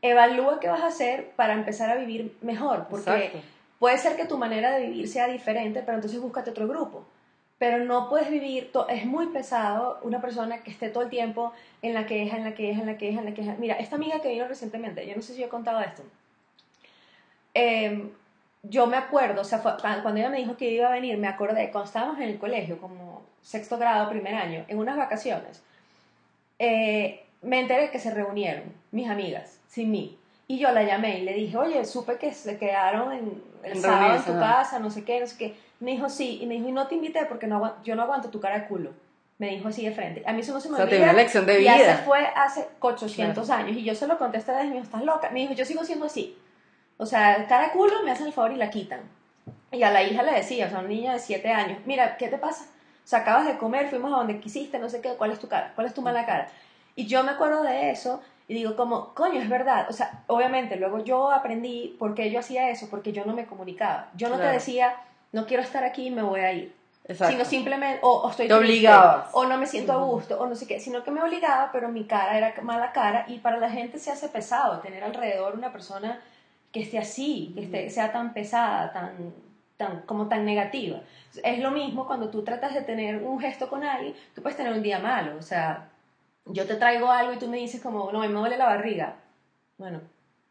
evalúa 0.00 0.60
qué 0.60 0.68
vas 0.68 0.82
a 0.82 0.86
hacer 0.86 1.32
para 1.34 1.54
empezar 1.54 1.90
a 1.90 1.96
vivir 1.96 2.36
mejor, 2.40 2.86
porque 2.88 3.10
Exacto. 3.10 3.55
Puede 3.78 3.98
ser 3.98 4.16
que 4.16 4.24
tu 4.26 4.38
manera 4.38 4.70
de 4.72 4.86
vivir 4.86 5.08
sea 5.08 5.28
diferente, 5.28 5.82
pero 5.84 5.96
entonces 5.96 6.20
búscate 6.20 6.50
otro 6.50 6.68
grupo. 6.68 7.04
Pero 7.58 7.84
no 7.84 8.08
puedes 8.10 8.30
vivir, 8.30 8.70
es 8.88 9.06
muy 9.06 9.26
pesado 9.28 9.98
una 10.02 10.20
persona 10.20 10.58
que 10.62 10.70
esté 10.70 10.90
todo 10.90 11.04
el 11.04 11.08
tiempo 11.10 11.52
en 11.80 11.94
la 11.94 12.04
queja, 12.06 12.36
en 12.36 12.44
la 12.44 12.54
queja, 12.54 12.80
en 12.80 12.86
la 12.86 12.98
queja, 12.98 13.20
en 13.20 13.24
la 13.24 13.34
queja. 13.34 13.56
Mira, 13.58 13.76
esta 13.76 13.96
amiga 13.96 14.20
que 14.20 14.28
vino 14.28 14.46
recientemente, 14.46 15.06
yo 15.06 15.16
no 15.16 15.22
sé 15.22 15.32
si 15.34 15.40
yo 15.40 15.46
he 15.46 15.48
contado 15.48 15.80
esto. 15.80 16.02
Eh, 17.54 18.10
yo 18.62 18.86
me 18.86 18.96
acuerdo, 18.96 19.40
o 19.42 19.44
sea, 19.44 19.58
fue- 19.60 19.72
cuando 19.80 20.16
ella 20.16 20.28
me 20.28 20.38
dijo 20.38 20.56
que 20.56 20.70
iba 20.70 20.88
a 20.88 20.92
venir, 20.92 21.16
me 21.18 21.28
acordé, 21.28 21.70
cuando 21.70 21.86
estábamos 21.86 22.16
en 22.18 22.24
el 22.24 22.38
colegio, 22.38 22.78
como 22.78 23.22
sexto 23.42 23.78
grado, 23.78 24.10
primer 24.10 24.34
año, 24.34 24.64
en 24.68 24.78
unas 24.78 24.96
vacaciones, 24.96 25.62
eh, 26.58 27.24
me 27.42 27.60
enteré 27.60 27.90
que 27.90 27.98
se 27.98 28.10
reunieron 28.12 28.64
mis 28.90 29.08
amigas, 29.08 29.60
sin 29.68 29.90
mí. 29.90 30.18
Y 30.48 30.58
yo 30.58 30.70
la 30.72 30.84
llamé 30.84 31.18
y 31.18 31.22
le 31.22 31.32
dije, 31.34 31.56
oye, 31.56 31.84
supe 31.84 32.18
que 32.18 32.32
se 32.32 32.56
quedaron 32.58 33.12
en 33.12 33.42
el 33.64 33.72
En 33.72 33.82
sábado 33.82 34.14
en 34.16 34.22
tu 34.22 34.32
ajá. 34.32 34.40
casa, 34.58 34.78
no 34.78 34.90
sé 34.90 35.04
qué, 35.04 35.18
no 35.20 35.26
sé 35.26 35.36
qué. 35.36 35.56
Me 35.80 35.90
dijo, 35.92 36.08
sí. 36.08 36.38
Y 36.40 36.46
me 36.46 36.54
dijo, 36.54 36.68
y 36.68 36.72
no 36.72 36.86
te 36.86 36.94
invité 36.94 37.24
porque 37.26 37.46
no, 37.46 37.74
yo 37.82 37.96
no 37.96 38.02
aguanto 38.02 38.28
tu 38.30 38.40
cara 38.40 38.60
de 38.60 38.66
culo. 38.66 38.92
Me 39.38 39.48
dijo 39.50 39.68
así 39.68 39.84
de 39.84 39.92
frente. 39.92 40.22
A 40.24 40.32
mí 40.32 40.40
eso 40.40 40.52
no 40.54 40.60
se 40.60 40.68
me 40.68 40.74
O 40.74 40.76
sea, 40.76 40.86
olvida. 40.86 41.02
una 41.02 41.12
lección 41.12 41.44
de 41.46 41.60
Y 41.60 41.68
hace 41.68 41.82
vida. 41.82 42.02
fue 42.06 42.20
hace 42.36 42.68
800 42.80 43.50
años. 43.50 43.76
Y 43.76 43.82
yo 43.84 43.94
se 43.94 44.06
lo 44.06 44.16
contesté 44.18 44.52
desde 44.52 44.68
mi 44.70 44.78
estás 44.78 45.02
loca. 45.02 45.30
Me 45.30 45.40
dijo, 45.40 45.52
yo 45.52 45.64
sigo 45.64 45.84
siendo 45.84 46.06
así. 46.06 46.38
O 46.96 47.04
sea, 47.06 47.46
cara 47.48 47.66
de 47.66 47.72
culo, 47.72 48.02
me 48.04 48.12
hacen 48.12 48.26
el 48.26 48.32
favor 48.32 48.52
y 48.52 48.56
la 48.56 48.70
quitan. 48.70 49.00
Y 49.72 49.82
a 49.82 49.90
la 49.90 50.02
hija 50.04 50.22
le 50.22 50.32
decía, 50.32 50.66
o 50.66 50.70
sea, 50.70 50.78
una 50.78 50.88
niña 50.88 51.12
de 51.12 51.18
7 51.18 51.50
años, 51.50 51.78
mira, 51.86 52.16
¿qué 52.16 52.28
te 52.28 52.38
pasa? 52.38 52.64
O 53.04 53.08
sea, 53.08 53.18
acabas 53.20 53.46
de 53.46 53.58
comer, 53.58 53.90
fuimos 53.90 54.12
a 54.12 54.16
donde 54.16 54.40
quisiste, 54.40 54.78
no 54.78 54.88
sé 54.88 55.00
qué, 55.00 55.10
¿cuál 55.10 55.32
es 55.32 55.38
tu 55.38 55.48
cara? 55.48 55.72
¿Cuál 55.74 55.86
es 55.88 55.94
tu 55.94 56.02
mala 56.02 56.24
cara? 56.24 56.48
Y 56.94 57.06
yo 57.06 57.22
me 57.24 57.32
acuerdo 57.32 57.62
de 57.62 57.90
eso 57.90 58.22
y 58.48 58.54
digo 58.54 58.76
como, 58.76 59.12
coño, 59.14 59.40
es 59.40 59.48
verdad. 59.48 59.86
O 59.88 59.92
sea, 59.92 60.22
obviamente, 60.28 60.76
luego 60.76 61.02
yo 61.04 61.30
aprendí 61.30 61.96
por 61.98 62.14
qué 62.14 62.30
yo 62.30 62.38
hacía 62.40 62.70
eso, 62.70 62.88
porque 62.90 63.12
yo 63.12 63.24
no 63.24 63.32
me 63.34 63.46
comunicaba. 63.46 64.08
Yo 64.14 64.28
no 64.28 64.36
Claro. 64.36 64.50
te 64.50 64.54
decía, 64.56 64.94
no 65.32 65.46
quiero 65.46 65.62
estar 65.62 65.82
aquí, 65.84 66.10
me 66.10 66.22
voy 66.22 66.40
a 66.40 66.52
ir. 66.52 66.74
Exacto. 67.08 67.32
Sino 67.32 67.44
simplemente, 67.44 68.00
o, 68.02 68.22
o 68.22 68.30
estoy 68.30 68.48
Te 68.48 68.54
obligabas. 68.54 69.28
o 69.32 69.44
no 69.46 69.58
me 69.58 69.66
siento 69.66 69.92
a 69.92 69.96
gusto, 70.04 70.40
o 70.40 70.46
no 70.46 70.56
sé 70.56 70.66
qué, 70.66 70.80
sino 70.80 71.04
que 71.04 71.10
me 71.12 71.22
obligaba, 71.22 71.70
pero 71.72 71.88
mi 71.88 72.04
cara 72.04 72.36
era 72.36 72.54
mala 72.62 72.90
cara 72.92 73.24
y 73.28 73.38
para 73.38 73.58
la 73.58 73.70
gente 73.70 73.98
se 74.00 74.10
hace 74.10 74.28
pesado 74.28 74.80
tener 74.80 75.04
alrededor 75.04 75.54
una 75.54 75.70
persona 75.72 76.20
que 76.72 76.80
esté 76.80 76.98
así, 76.98 77.52
que 77.54 77.62
esté, 77.62 77.90
sea 77.90 78.10
tan 78.12 78.32
pesada, 78.32 78.92
tan, 78.92 79.32
tan, 79.76 80.00
como 80.02 80.26
tan 80.28 80.44
negativa. 80.44 80.98
Es 81.44 81.60
lo 81.60 81.70
mismo 81.70 82.06
cuando 82.08 82.28
tú 82.28 82.42
tratas 82.42 82.74
de 82.74 82.82
tener 82.82 83.22
un 83.22 83.38
gesto 83.40 83.68
con 83.70 83.84
alguien, 83.84 84.14
tú 84.34 84.42
puedes 84.42 84.56
tener 84.56 84.72
un 84.72 84.82
día 84.82 84.98
malo, 84.98 85.36
o 85.38 85.42
sea, 85.42 85.88
yo 86.46 86.66
te 86.66 86.76
traigo 86.76 87.10
algo 87.10 87.32
y 87.32 87.38
tú 87.38 87.48
me 87.48 87.58
dices 87.58 87.80
como, 87.80 88.10
no, 88.12 88.20
me 88.20 88.28
duele 88.28 88.56
la 88.56 88.66
barriga. 88.66 89.16
Bueno, 89.78 90.00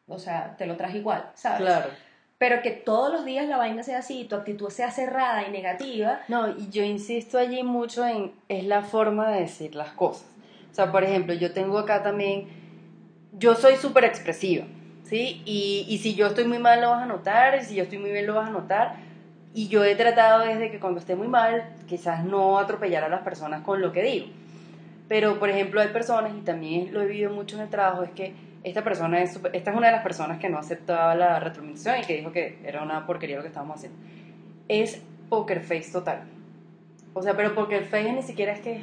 o 0.08 0.20
sea, 0.20 0.56
te 0.58 0.66
lo 0.66 0.76
traje 0.76 1.00
igual, 1.00 1.32
¿sabes? 1.36 1.62
Claro. 1.62 1.90
Pero 2.38 2.62
que 2.62 2.72
todos 2.72 3.12
los 3.12 3.24
días 3.24 3.48
la 3.48 3.58
vaina 3.58 3.82
sea 3.82 4.00
así, 4.00 4.26
tu 4.26 4.36
actitud 4.36 4.70
sea 4.70 4.92
cerrada 4.92 5.48
y 5.48 5.52
negativa, 5.52 6.20
No, 6.28 6.50
y 6.50 6.70
yo 6.70 6.84
insisto 6.84 7.38
allí 7.38 7.64
mucho 7.64 8.06
en, 8.06 8.34
es 8.50 8.66
la 8.66 8.82
forma 8.82 9.32
de 9.32 9.42
decir 9.42 9.74
las 9.74 9.90
cosas. 9.94 10.28
O 10.70 10.76
sea, 10.76 10.92
por 10.92 11.06
ejemplo, 11.06 11.34
yo 11.34 11.54
tengo 11.54 11.80
acá 11.80 12.04
también, 12.04 12.48
yo 13.32 13.56
soy 13.56 13.78
súper 13.78 14.04
expresiva, 14.04 14.66
¿sí? 15.06 15.42
Y, 15.46 15.86
y 15.88 15.98
si 16.00 16.16
yo 16.16 16.28
estoy 16.28 16.44
muy 16.44 16.60
mal 16.60 16.82
lo 16.82 16.90
vas 16.90 17.04
a 17.04 17.06
notar, 17.06 17.58
y 17.58 17.64
si 17.64 17.76
yo 17.76 17.84
estoy 17.84 18.00
muy 18.00 18.12
bien 18.12 18.28
lo 18.28 18.36
vas 18.36 18.50
a 18.50 18.52
notar. 18.52 18.98
Y 19.54 19.70
yo 19.70 19.86
he 19.86 19.96
tratado 19.96 20.42
desde 20.42 20.70
que 20.70 20.82
cuando 20.82 21.00
esté 21.00 21.16
muy 21.16 21.30
mal, 21.30 21.74
quizás 21.88 22.26
no 22.26 22.60
atropellar 22.60 23.06
a 23.06 23.10
las 23.10 23.22
personas 23.22 23.62
con 23.62 23.80
lo 23.80 23.94
que 23.94 24.04
digo. 24.04 24.28
Pero, 25.08 25.40
por 25.40 25.50
ejemplo, 25.50 25.82
hay 25.82 25.90
personas, 25.90 26.34
y 26.36 26.42
también 26.42 26.94
lo 26.94 27.02
he 27.02 27.06
vivido 27.06 27.32
mucho 27.32 27.56
en 27.58 27.64
el 27.64 27.70
trabajo, 27.70 28.04
es 28.04 28.12
que 28.12 28.34
esta 28.64 28.84
persona 28.84 29.22
es, 29.22 29.40
esta 29.54 29.72
es 29.72 29.78
una 29.78 29.88
de 29.88 29.94
las 29.94 30.02
personas 30.02 30.40
que 30.40 30.50
no 30.50 30.58
aceptaba 30.58 31.14
la 31.14 31.40
retroalimentación 31.40 32.00
y 32.00 32.02
que 32.02 32.18
dijo 32.18 32.32
que 32.32 32.58
era 32.64 32.82
una 32.82 33.06
porquería 33.06 33.36
lo 33.38 33.44
que 33.44 33.50
estábamos 33.50 33.78
haciendo. 33.78 33.98
Es 34.68 35.02
poker 35.30 35.62
face 35.62 35.92
total. 35.92 36.24
O 37.14 37.22
sea, 37.22 37.36
pero 37.36 37.54
poker 37.54 37.86
face 37.86 38.12
ni 38.12 38.24
siquiera 38.24 38.54
es 38.54 38.62
que, 38.62 38.82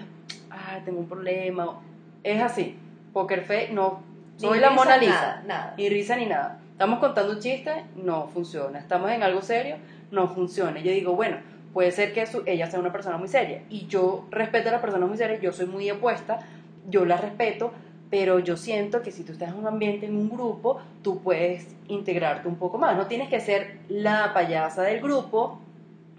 ah, 0.50 0.78
tengo 0.84 1.00
un 1.00 1.08
problema. 1.08 1.80
Es 2.22 2.40
así. 2.40 2.78
Poker 3.12 3.42
face, 3.42 3.70
no. 3.72 4.02
Soy 4.36 4.58
Ni 4.58 4.60
la 4.60 4.68
risa, 4.68 4.84
Mona 4.84 4.96
Lisa. 4.96 5.12
nada, 5.12 5.42
nada. 5.46 5.74
Ni 5.76 5.88
risa 5.88 6.16
ni 6.16 6.26
nada. 6.26 6.60
Estamos 6.70 7.00
contando 7.00 7.32
un 7.32 7.40
chiste, 7.40 7.84
no 7.96 8.28
funciona. 8.28 8.78
Estamos 8.78 9.10
en 9.10 9.22
algo 9.22 9.42
serio, 9.42 9.76
no 10.12 10.28
funciona. 10.28 10.80
Yo 10.80 10.92
digo, 10.92 11.14
bueno, 11.14 11.38
puede 11.72 11.90
ser 11.92 12.12
que 12.12 12.26
su- 12.26 12.42
ella 12.46 12.70
sea 12.70 12.80
una 12.80 12.92
persona 12.92 13.16
muy 13.16 13.28
seria. 13.28 13.62
Y 13.70 13.86
yo 13.86 14.26
respeto 14.30 14.68
a 14.68 14.72
las 14.72 14.80
personas 14.80 15.08
muy 15.08 15.18
serias, 15.18 15.40
yo 15.40 15.52
soy 15.52 15.66
muy 15.66 15.90
opuesta, 15.90 16.40
yo 16.88 17.04
las 17.04 17.20
respeto, 17.20 17.72
pero 18.10 18.38
yo 18.38 18.56
siento 18.56 19.00
que 19.02 19.10
si 19.10 19.24
tú 19.24 19.32
estás 19.32 19.48
en 19.50 19.56
un 19.56 19.66
ambiente, 19.66 20.06
en 20.06 20.16
un 20.16 20.28
grupo, 20.28 20.78
tú 21.02 21.20
puedes 21.22 21.74
integrarte 21.88 22.46
un 22.48 22.56
poco 22.56 22.76
más. 22.78 22.96
No 22.96 23.06
tienes 23.06 23.28
que 23.28 23.40
ser 23.40 23.78
la 23.88 24.32
payasa 24.34 24.82
del 24.82 25.00
grupo, 25.00 25.60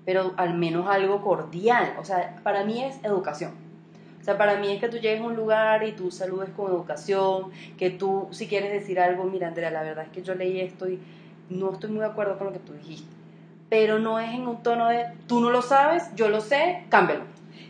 pero 0.06 0.34
al 0.38 0.56
menos 0.56 0.88
algo 0.90 1.22
cordial. 1.22 1.94
O 2.00 2.04
sea, 2.04 2.40
para 2.44 2.64
mí 2.64 2.84
es 2.84 2.98
educación. 3.04 3.52
O 4.20 4.24
sea, 4.24 4.38
para 4.38 4.58
mí 4.58 4.72
es 4.72 4.80
que 4.80 4.88
tú 4.90 4.98
llegues 4.98 5.22
a 5.22 5.26
un 5.26 5.36
lugar 5.36 5.84
y 5.86 5.92
tú 5.92 6.10
saludes 6.10 6.50
con 6.56 6.72
educación, 6.72 7.52
que 7.78 7.90
tú, 7.90 8.28
si 8.32 8.48
quieres 8.48 8.72
decir 8.72 9.00
algo, 9.00 9.26
mira, 9.26 9.50
Andrea, 9.50 9.70
la 9.70 9.84
verdad 9.84 10.06
es 10.06 10.12
que 10.12 10.22
yo 10.24 10.34
leí 10.34 10.62
esto 10.62 10.90
y 10.90 10.98
no 11.50 11.74
estoy 11.74 11.90
muy 11.92 12.00
de 12.00 12.06
acuerdo 12.08 12.38
con 12.38 12.48
lo 12.48 12.54
que 12.54 12.60
tú 12.60 12.74
dijiste. 12.74 13.14
Pero 13.74 13.98
no 13.98 14.20
es 14.20 14.32
en 14.32 14.48
un 14.48 14.62
tono 14.62 14.88
de, 14.90 15.08
tú 15.26 15.40
no 15.40 15.50
lo 15.50 15.64
sabes, 15.64 16.04
yo 16.14 16.30
lo 16.30 16.42
sé, 16.42 16.84
cámbialo. 16.90 17.24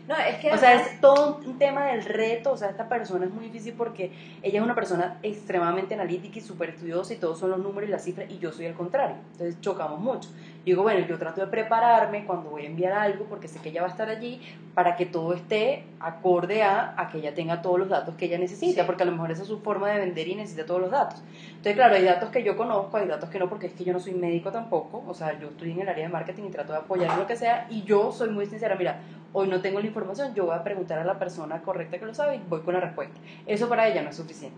No, 0.06 0.14
es 0.16 0.36
que 0.36 0.52
O 0.52 0.58
sea, 0.58 0.74
es 0.74 1.00
todo 1.00 1.40
un 1.46 1.58
tema 1.58 1.86
del 1.86 2.04
reto. 2.04 2.52
O 2.52 2.56
sea, 2.56 2.68
esta 2.68 2.88
persona 2.88 3.24
es 3.24 3.30
muy 3.32 3.46
difícil 3.46 3.72
porque 3.74 4.12
ella 4.42 4.58
es 4.58 4.64
una 4.64 4.74
persona 4.74 5.18
extremadamente 5.22 5.94
analítica 5.94 6.38
y 6.38 6.42
súper 6.42 6.70
estudiosa 6.70 7.14
y 7.14 7.16
todos 7.16 7.38
son 7.38 7.50
los 7.50 7.58
números 7.58 7.88
y 7.88 7.92
las 7.92 8.04
cifras 8.04 8.30
y 8.30 8.38
yo 8.38 8.52
soy 8.52 8.66
el 8.66 8.74
contrario. 8.74 9.16
Entonces 9.32 9.58
chocamos 9.60 10.00
mucho. 10.00 10.28
Y 10.64 10.70
digo, 10.70 10.82
bueno, 10.82 11.06
yo 11.06 11.18
trato 11.18 11.40
de 11.40 11.46
prepararme 11.46 12.24
cuando 12.26 12.50
voy 12.50 12.64
a 12.64 12.66
enviar 12.66 12.92
algo 12.92 13.24
porque 13.26 13.48
sé 13.48 13.60
que 13.60 13.68
ella 13.70 13.82
va 13.82 13.88
a 13.88 13.90
estar 13.90 14.08
allí 14.08 14.40
para 14.74 14.96
que 14.96 15.06
todo 15.06 15.32
esté 15.34 15.84
acorde 16.00 16.62
a, 16.62 16.94
a 16.98 17.08
que 17.08 17.18
ella 17.18 17.34
tenga 17.34 17.62
todos 17.62 17.78
los 17.78 17.88
datos 17.88 18.14
que 18.16 18.26
ella 18.26 18.38
necesita, 18.38 18.82
Sí. 18.82 18.86
porque 18.86 19.02
a 19.02 19.06
lo 19.06 19.12
mejor 19.12 19.30
esa 19.30 19.42
es 19.42 19.48
su 19.48 19.60
forma 19.60 19.90
de 19.90 20.00
vender 20.00 20.26
y 20.28 20.34
necesita 20.34 20.66
todos 20.66 20.80
los 20.80 20.90
datos. 20.90 21.22
Entonces, 21.48 21.74
claro, 21.74 21.94
hay 21.94 22.04
datos 22.04 22.30
que 22.30 22.42
yo 22.42 22.56
conozco, 22.56 22.96
hay 22.96 23.06
datos 23.06 23.28
que 23.30 23.38
no, 23.38 23.48
porque 23.48 23.66
es 23.66 23.72
que 23.74 23.84
yo 23.84 23.92
no 23.92 24.00
soy 24.00 24.14
médico 24.14 24.50
tampoco. 24.52 25.02
O 25.06 25.14
sea, 25.14 25.38
yo 25.38 25.48
estoy 25.48 25.70
en 25.72 25.80
el 25.80 25.88
área 25.88 26.06
de 26.06 26.12
marketing 26.12 26.44
y 26.44 26.50
trato 26.50 26.72
de 26.72 26.78
apoyar 26.78 27.10
en 27.12 27.18
lo 27.18 27.26
que 27.26 27.36
sea. 27.36 27.66
Y 27.70 27.82
yo 27.84 28.10
soy 28.12 28.30
muy 28.30 28.46
sincera, 28.46 28.74
mira, 28.74 29.00
hoy 29.32 29.48
no 29.48 29.60
tengo 29.60 29.80
la 29.80 29.86
información, 29.94 30.34
yo 30.34 30.46
voy 30.46 30.56
a 30.56 30.64
preguntar 30.64 30.98
a 30.98 31.04
la 31.04 31.18
persona 31.18 31.62
correcta 31.62 31.98
que 31.98 32.06
lo 32.06 32.14
sabe 32.14 32.36
y 32.36 32.42
voy 32.48 32.60
con 32.60 32.74
la 32.74 32.80
respuesta. 32.80 33.18
Eso 33.46 33.68
para 33.68 33.86
ella 33.86 34.02
no 34.02 34.10
es 34.10 34.16
suficiente. 34.16 34.56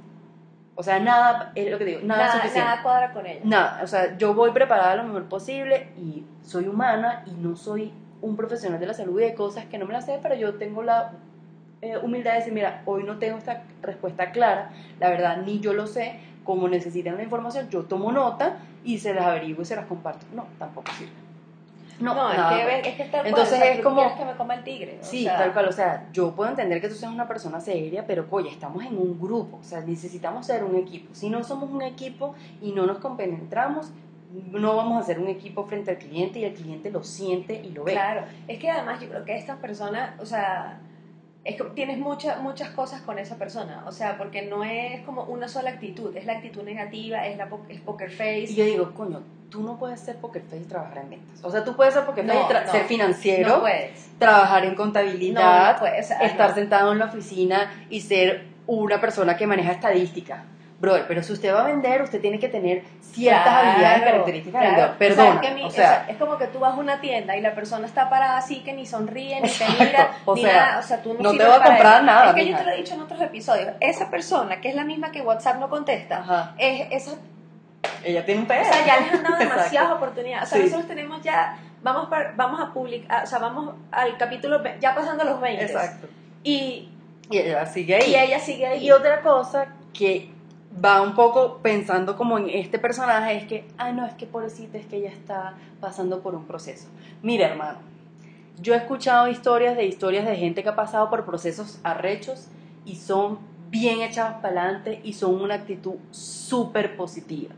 O 0.74 0.82
sea, 0.82 0.98
nada, 0.98 1.52
es 1.54 1.70
lo 1.70 1.78
que 1.78 1.84
digo, 1.84 2.00
nada, 2.02 2.26
es 2.26 2.32
suficiente. 2.32 2.68
nada 2.68 2.82
cuadra 2.82 3.12
con 3.12 3.26
ella. 3.26 3.40
Nada, 3.44 3.80
o 3.82 3.86
sea, 3.86 4.16
yo 4.18 4.34
voy 4.34 4.50
preparada 4.50 4.96
lo 4.96 5.04
mejor 5.04 5.24
posible 5.24 5.88
y 5.96 6.24
soy 6.42 6.68
humana 6.68 7.24
y 7.26 7.30
no 7.32 7.56
soy 7.56 7.92
un 8.20 8.36
profesional 8.36 8.80
de 8.80 8.86
la 8.86 8.94
salud 8.94 9.20
y 9.20 9.24
de 9.24 9.34
cosas 9.34 9.66
que 9.66 9.78
no 9.78 9.86
me 9.86 9.92
las 9.92 10.06
sé, 10.06 10.18
pero 10.22 10.34
yo 10.34 10.54
tengo 10.54 10.82
la 10.82 11.12
eh, 11.82 11.98
humildad 11.98 12.32
de 12.32 12.38
decir, 12.38 12.52
mira, 12.52 12.82
hoy 12.86 13.04
no 13.04 13.18
tengo 13.18 13.38
esta 13.38 13.62
respuesta 13.82 14.30
clara, 14.32 14.70
la 14.98 15.10
verdad, 15.10 15.38
ni 15.44 15.60
yo 15.60 15.72
lo 15.72 15.86
sé, 15.86 16.20
como 16.44 16.68
necesitan 16.68 17.16
la 17.16 17.22
información, 17.22 17.68
yo 17.70 17.84
tomo 17.84 18.12
nota 18.12 18.58
y 18.84 18.98
se 18.98 19.14
las 19.14 19.26
averiguo 19.26 19.62
y 19.62 19.64
se 19.66 19.76
las 19.76 19.86
comparto. 19.86 20.26
No, 20.34 20.46
tampoco 20.58 20.92
sirve. 20.92 21.25
No, 22.00 22.14
nada. 22.14 22.58
es, 22.76 22.82
que, 22.82 22.88
es 22.90 22.94
que 22.96 23.02
tal 23.04 23.10
cual, 23.20 23.26
Entonces 23.26 23.58
sea, 23.58 23.72
es 23.72 23.80
como- 23.80 24.16
que 24.16 24.24
me 24.24 24.34
coma 24.36 24.54
el 24.54 24.64
tigre. 24.64 24.98
Sí, 25.00 25.24
sea, 25.24 25.38
tal 25.38 25.52
cual, 25.52 25.68
o 25.68 25.72
sea, 25.72 26.08
yo 26.12 26.32
puedo 26.34 26.50
entender 26.50 26.80
que 26.80 26.88
tú 26.88 26.94
seas 26.94 27.12
una 27.12 27.26
persona 27.26 27.60
seria, 27.60 28.06
pero 28.06 28.26
oye, 28.30 28.50
estamos 28.50 28.84
en 28.84 28.96
un 28.98 29.18
grupo, 29.18 29.58
o 29.58 29.64
sea, 29.64 29.80
necesitamos 29.80 30.46
ser 30.46 30.64
un 30.64 30.76
equipo. 30.76 31.14
Si 31.14 31.30
no 31.30 31.42
somos 31.42 31.70
un 31.70 31.82
equipo 31.82 32.34
y 32.60 32.72
no 32.72 32.86
nos 32.86 32.98
compenetramos, 32.98 33.90
no 34.50 34.76
vamos 34.76 35.00
a 35.02 35.06
ser 35.06 35.18
un 35.18 35.28
equipo 35.28 35.64
frente 35.64 35.92
al 35.92 35.98
cliente 35.98 36.40
y 36.40 36.44
el 36.44 36.52
cliente 36.54 36.90
lo 36.90 37.02
siente 37.02 37.54
y 37.64 37.70
lo 37.70 37.84
ve. 37.84 37.92
Claro, 37.92 38.22
es 38.48 38.58
que 38.58 38.70
además 38.70 39.00
yo 39.00 39.08
creo 39.08 39.24
que 39.24 39.36
estas 39.36 39.56
personas, 39.58 40.10
o 40.20 40.26
sea, 40.26 40.78
es 41.46 41.56
que 41.56 41.64
tienes 41.74 41.98
muchas 41.98 42.40
muchas 42.40 42.70
cosas 42.70 43.00
con 43.02 43.18
esa 43.18 43.36
persona, 43.36 43.84
o 43.86 43.92
sea, 43.92 44.18
porque 44.18 44.42
no 44.42 44.64
es 44.64 45.00
como 45.02 45.22
una 45.24 45.48
sola 45.48 45.70
actitud, 45.70 46.14
es 46.16 46.26
la 46.26 46.34
actitud 46.34 46.62
negativa, 46.62 47.26
es 47.26 47.36
la 47.38 47.48
po- 47.48 47.64
es 47.68 47.80
poker 47.80 48.10
face. 48.10 48.46
Y 48.50 48.54
yo 48.56 48.64
digo, 48.64 48.92
coño, 48.94 49.22
tú 49.48 49.62
no 49.62 49.78
puedes 49.78 50.00
ser 50.00 50.16
poker 50.16 50.42
face 50.42 50.62
y 50.62 50.64
trabajar 50.64 50.98
en 50.98 51.10
ventas. 51.10 51.38
O 51.44 51.50
sea, 51.50 51.62
tú 51.64 51.76
puedes 51.76 51.94
ser 51.94 52.04
poker 52.04 52.26
face 52.26 52.38
No, 52.38 52.50
y 52.50 52.64
no. 52.66 52.72
ser 52.72 52.84
financiero, 52.84 53.48
no 53.48 53.60
puedes. 53.60 54.10
trabajar 54.18 54.64
en 54.64 54.74
contabilidad, 54.74 55.74
no 55.74 55.78
puedes. 55.78 56.04
o 56.06 56.08
sea, 56.08 56.18
estar 56.26 56.54
sentado 56.54 56.92
en 56.92 56.98
la 56.98 57.04
oficina 57.06 57.72
y 57.90 58.00
ser 58.00 58.44
una 58.66 59.00
persona 59.00 59.36
que 59.36 59.46
maneja 59.46 59.70
estadística. 59.72 60.42
Brother, 60.86 61.04
pero 61.08 61.22
si 61.22 61.32
usted 61.32 61.52
va 61.54 61.60
a 61.62 61.64
vender, 61.66 62.02
usted 62.02 62.20
tiene 62.20 62.38
que 62.38 62.48
tener 62.48 62.82
ciertas 63.02 63.42
Claro, 63.44 63.68
habilidades, 63.70 64.02
características 64.02 64.60
claro. 64.60 64.94
O 64.94 65.14
sea, 65.14 65.32
es, 65.34 65.40
que 65.40 65.54
mi- 65.54 65.62
o 65.64 65.70
sea, 65.70 66.06
es 66.08 66.16
como 66.16 66.38
que 66.38 66.46
tú 66.46 66.58
vas 66.60 66.74
a 66.74 66.76
una 66.76 67.00
tienda 67.00 67.36
y 67.36 67.40
la 67.40 67.54
persona 67.54 67.86
está 67.86 68.08
parada 68.08 68.38
así 68.38 68.60
que 68.60 68.72
ni 68.72 68.86
sonríe, 68.86 69.40
ni 69.40 69.48
Exacto, 69.48 69.74
te 69.78 69.84
mira, 69.84 70.10
o 70.24 70.34
ni 70.34 70.42
sea, 70.42 70.52
nada. 70.66 70.78
O 70.78 70.82
sea, 70.82 71.02
tú 71.02 71.14
no, 71.14 71.20
no 71.20 71.30
te 71.38 71.44
voy 71.44 71.52
a 71.54 71.62
comprar 71.64 71.94
eso. 71.96 72.02
nada, 72.04 72.28
Es 72.30 72.34
que 72.34 72.40
yo 72.40 72.46
mija. 72.46 72.58
te 72.58 72.64
lo 72.64 72.70
he 72.70 72.76
dicho 72.76 72.94
en 72.94 73.00
otros 73.02 73.20
episodios. 73.20 73.68
Esa 73.80 74.10
persona, 74.10 74.60
que 74.60 74.68
es 74.68 74.74
la 74.74 74.84
misma 74.84 75.10
que 75.12 75.20
WhatsApp 75.22 75.58
no 75.58 75.68
contesta, 75.68 76.18
Ajá. 76.18 76.54
es 76.58 76.86
esa 76.92 77.16
ella 78.04 78.24
tiene 78.24 78.40
un 78.40 78.46
pedo. 78.46 78.60
O 78.62 78.64
sea, 78.64 78.86
ya 78.86 79.00
les 79.00 79.12
han 79.14 79.22
dado 79.22 79.36
demasiadas 79.38 79.92
oportunidades. 79.92 80.46
O 80.46 80.50
sea, 80.50 80.58
Sí. 80.58 80.64
nosotros 80.64 80.88
tenemos 80.88 81.22
ya, 81.22 81.56
vamos, 81.82 82.08
vamos 82.36 82.60
a 82.60 82.72
publicar, 82.72 83.24
o 83.24 83.26
sea, 83.26 83.38
vamos 83.38 83.74
al 83.92 84.16
capítulo, 84.16 84.62
ya 84.80 84.94
pasando 84.94 85.24
los 85.24 85.40
20. 85.40 85.64
Exacto. 85.64 86.08
Y, 86.42 86.90
Y 87.30 87.38
ella 87.38 87.66
sigue 87.66 87.96
ahí. 87.96 88.10
y 88.10 88.14
ella 88.16 88.38
sigue 88.38 88.66
ahí. 88.66 88.84
Y 88.86 88.90
otra 88.92 89.20
cosa 89.22 89.66
que 89.92 90.30
va 90.84 91.02
un 91.02 91.14
poco 91.14 91.58
pensando 91.62 92.16
como 92.16 92.38
en 92.38 92.50
este 92.50 92.78
personaje 92.78 93.36
es 93.36 93.44
que, 93.46 93.68
ah, 93.78 93.92
no, 93.92 94.06
es 94.06 94.14
que 94.14 94.26
pobrecita, 94.26 94.78
es 94.78 94.86
que 94.86 94.96
ella 94.96 95.10
está 95.10 95.54
pasando 95.80 96.20
por 96.20 96.34
un 96.34 96.44
proceso. 96.44 96.88
Mira, 97.22 97.48
hermano, 97.48 97.78
yo 98.60 98.74
he 98.74 98.76
escuchado 98.76 99.28
historias 99.28 99.76
de 99.76 99.86
historias 99.86 100.26
de 100.26 100.36
gente 100.36 100.62
que 100.62 100.68
ha 100.68 100.76
pasado 100.76 101.10
por 101.10 101.24
procesos 101.24 101.78
arrechos 101.82 102.48
y 102.84 102.96
son 102.96 103.38
bien 103.70 104.00
echados 104.00 104.40
para 104.40 104.62
adelante 104.62 105.00
y 105.02 105.14
son 105.14 105.40
una 105.40 105.54
actitud 105.54 105.94
súper 106.10 106.96
positiva. 106.96 107.54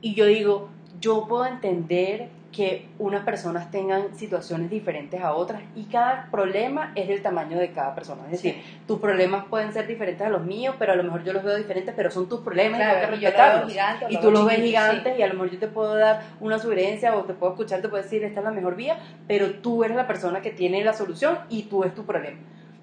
Y 0.00 0.14
yo 0.14 0.26
digo, 0.26 0.68
yo 1.00 1.26
puedo 1.26 1.46
entender 1.46 2.28
que 2.52 2.88
unas 2.98 3.24
personas 3.24 3.70
tengan 3.70 4.14
situaciones 4.16 4.70
diferentes 4.70 5.20
a 5.20 5.34
otras 5.34 5.62
y 5.76 5.84
cada 5.84 6.28
problema 6.30 6.92
es 6.96 7.06
del 7.06 7.22
tamaño 7.22 7.58
de 7.58 7.70
cada 7.70 7.94
persona. 7.94 8.22
Es 8.24 8.32
decir, 8.32 8.56
tus 8.86 8.98
problemas 8.98 9.44
pueden 9.46 9.72
ser 9.72 9.86
diferentes 9.86 10.26
a 10.26 10.30
los 10.30 10.44
míos, 10.44 10.74
pero 10.78 10.92
a 10.92 10.96
lo 10.96 11.04
mejor 11.04 11.22
yo 11.22 11.32
los 11.32 11.44
veo 11.44 11.56
diferentes, 11.56 11.94
pero 11.96 12.10
son 12.10 12.28
tus 12.28 12.40
problemas 12.40 12.80
y 12.80 12.82
tengo 12.82 13.00
que 13.00 13.06
respetarlos. 13.06 13.70
gigante, 13.70 14.06
Y 14.08 14.16
tú 14.18 14.30
los 14.30 14.44
ves 14.46 14.60
gigantes 14.60 15.18
y 15.18 15.22
a 15.22 15.28
lo 15.28 15.34
mejor 15.34 15.50
yo 15.50 15.58
te 15.58 15.68
puedo 15.68 15.94
dar 15.94 16.22
una 16.40 16.58
sugerencia 16.58 17.14
o 17.14 17.24
te 17.24 17.34
puedo 17.34 17.52
escuchar, 17.52 17.80
te 17.82 17.88
puedo 17.88 18.02
decir, 18.02 18.24
esta 18.24 18.40
es 18.40 18.44
la 18.44 18.52
mejor 18.52 18.74
vía, 18.74 18.98
pero 19.28 19.50
tú 19.54 19.84
eres 19.84 19.96
la 19.96 20.06
persona 20.06 20.40
que 20.40 20.50
tiene 20.50 20.82
la 20.82 20.92
solución 20.92 21.38
y 21.48 21.64
tú 21.64 21.84
es 21.84 21.94
tu 21.94 22.04
problema. 22.04 22.38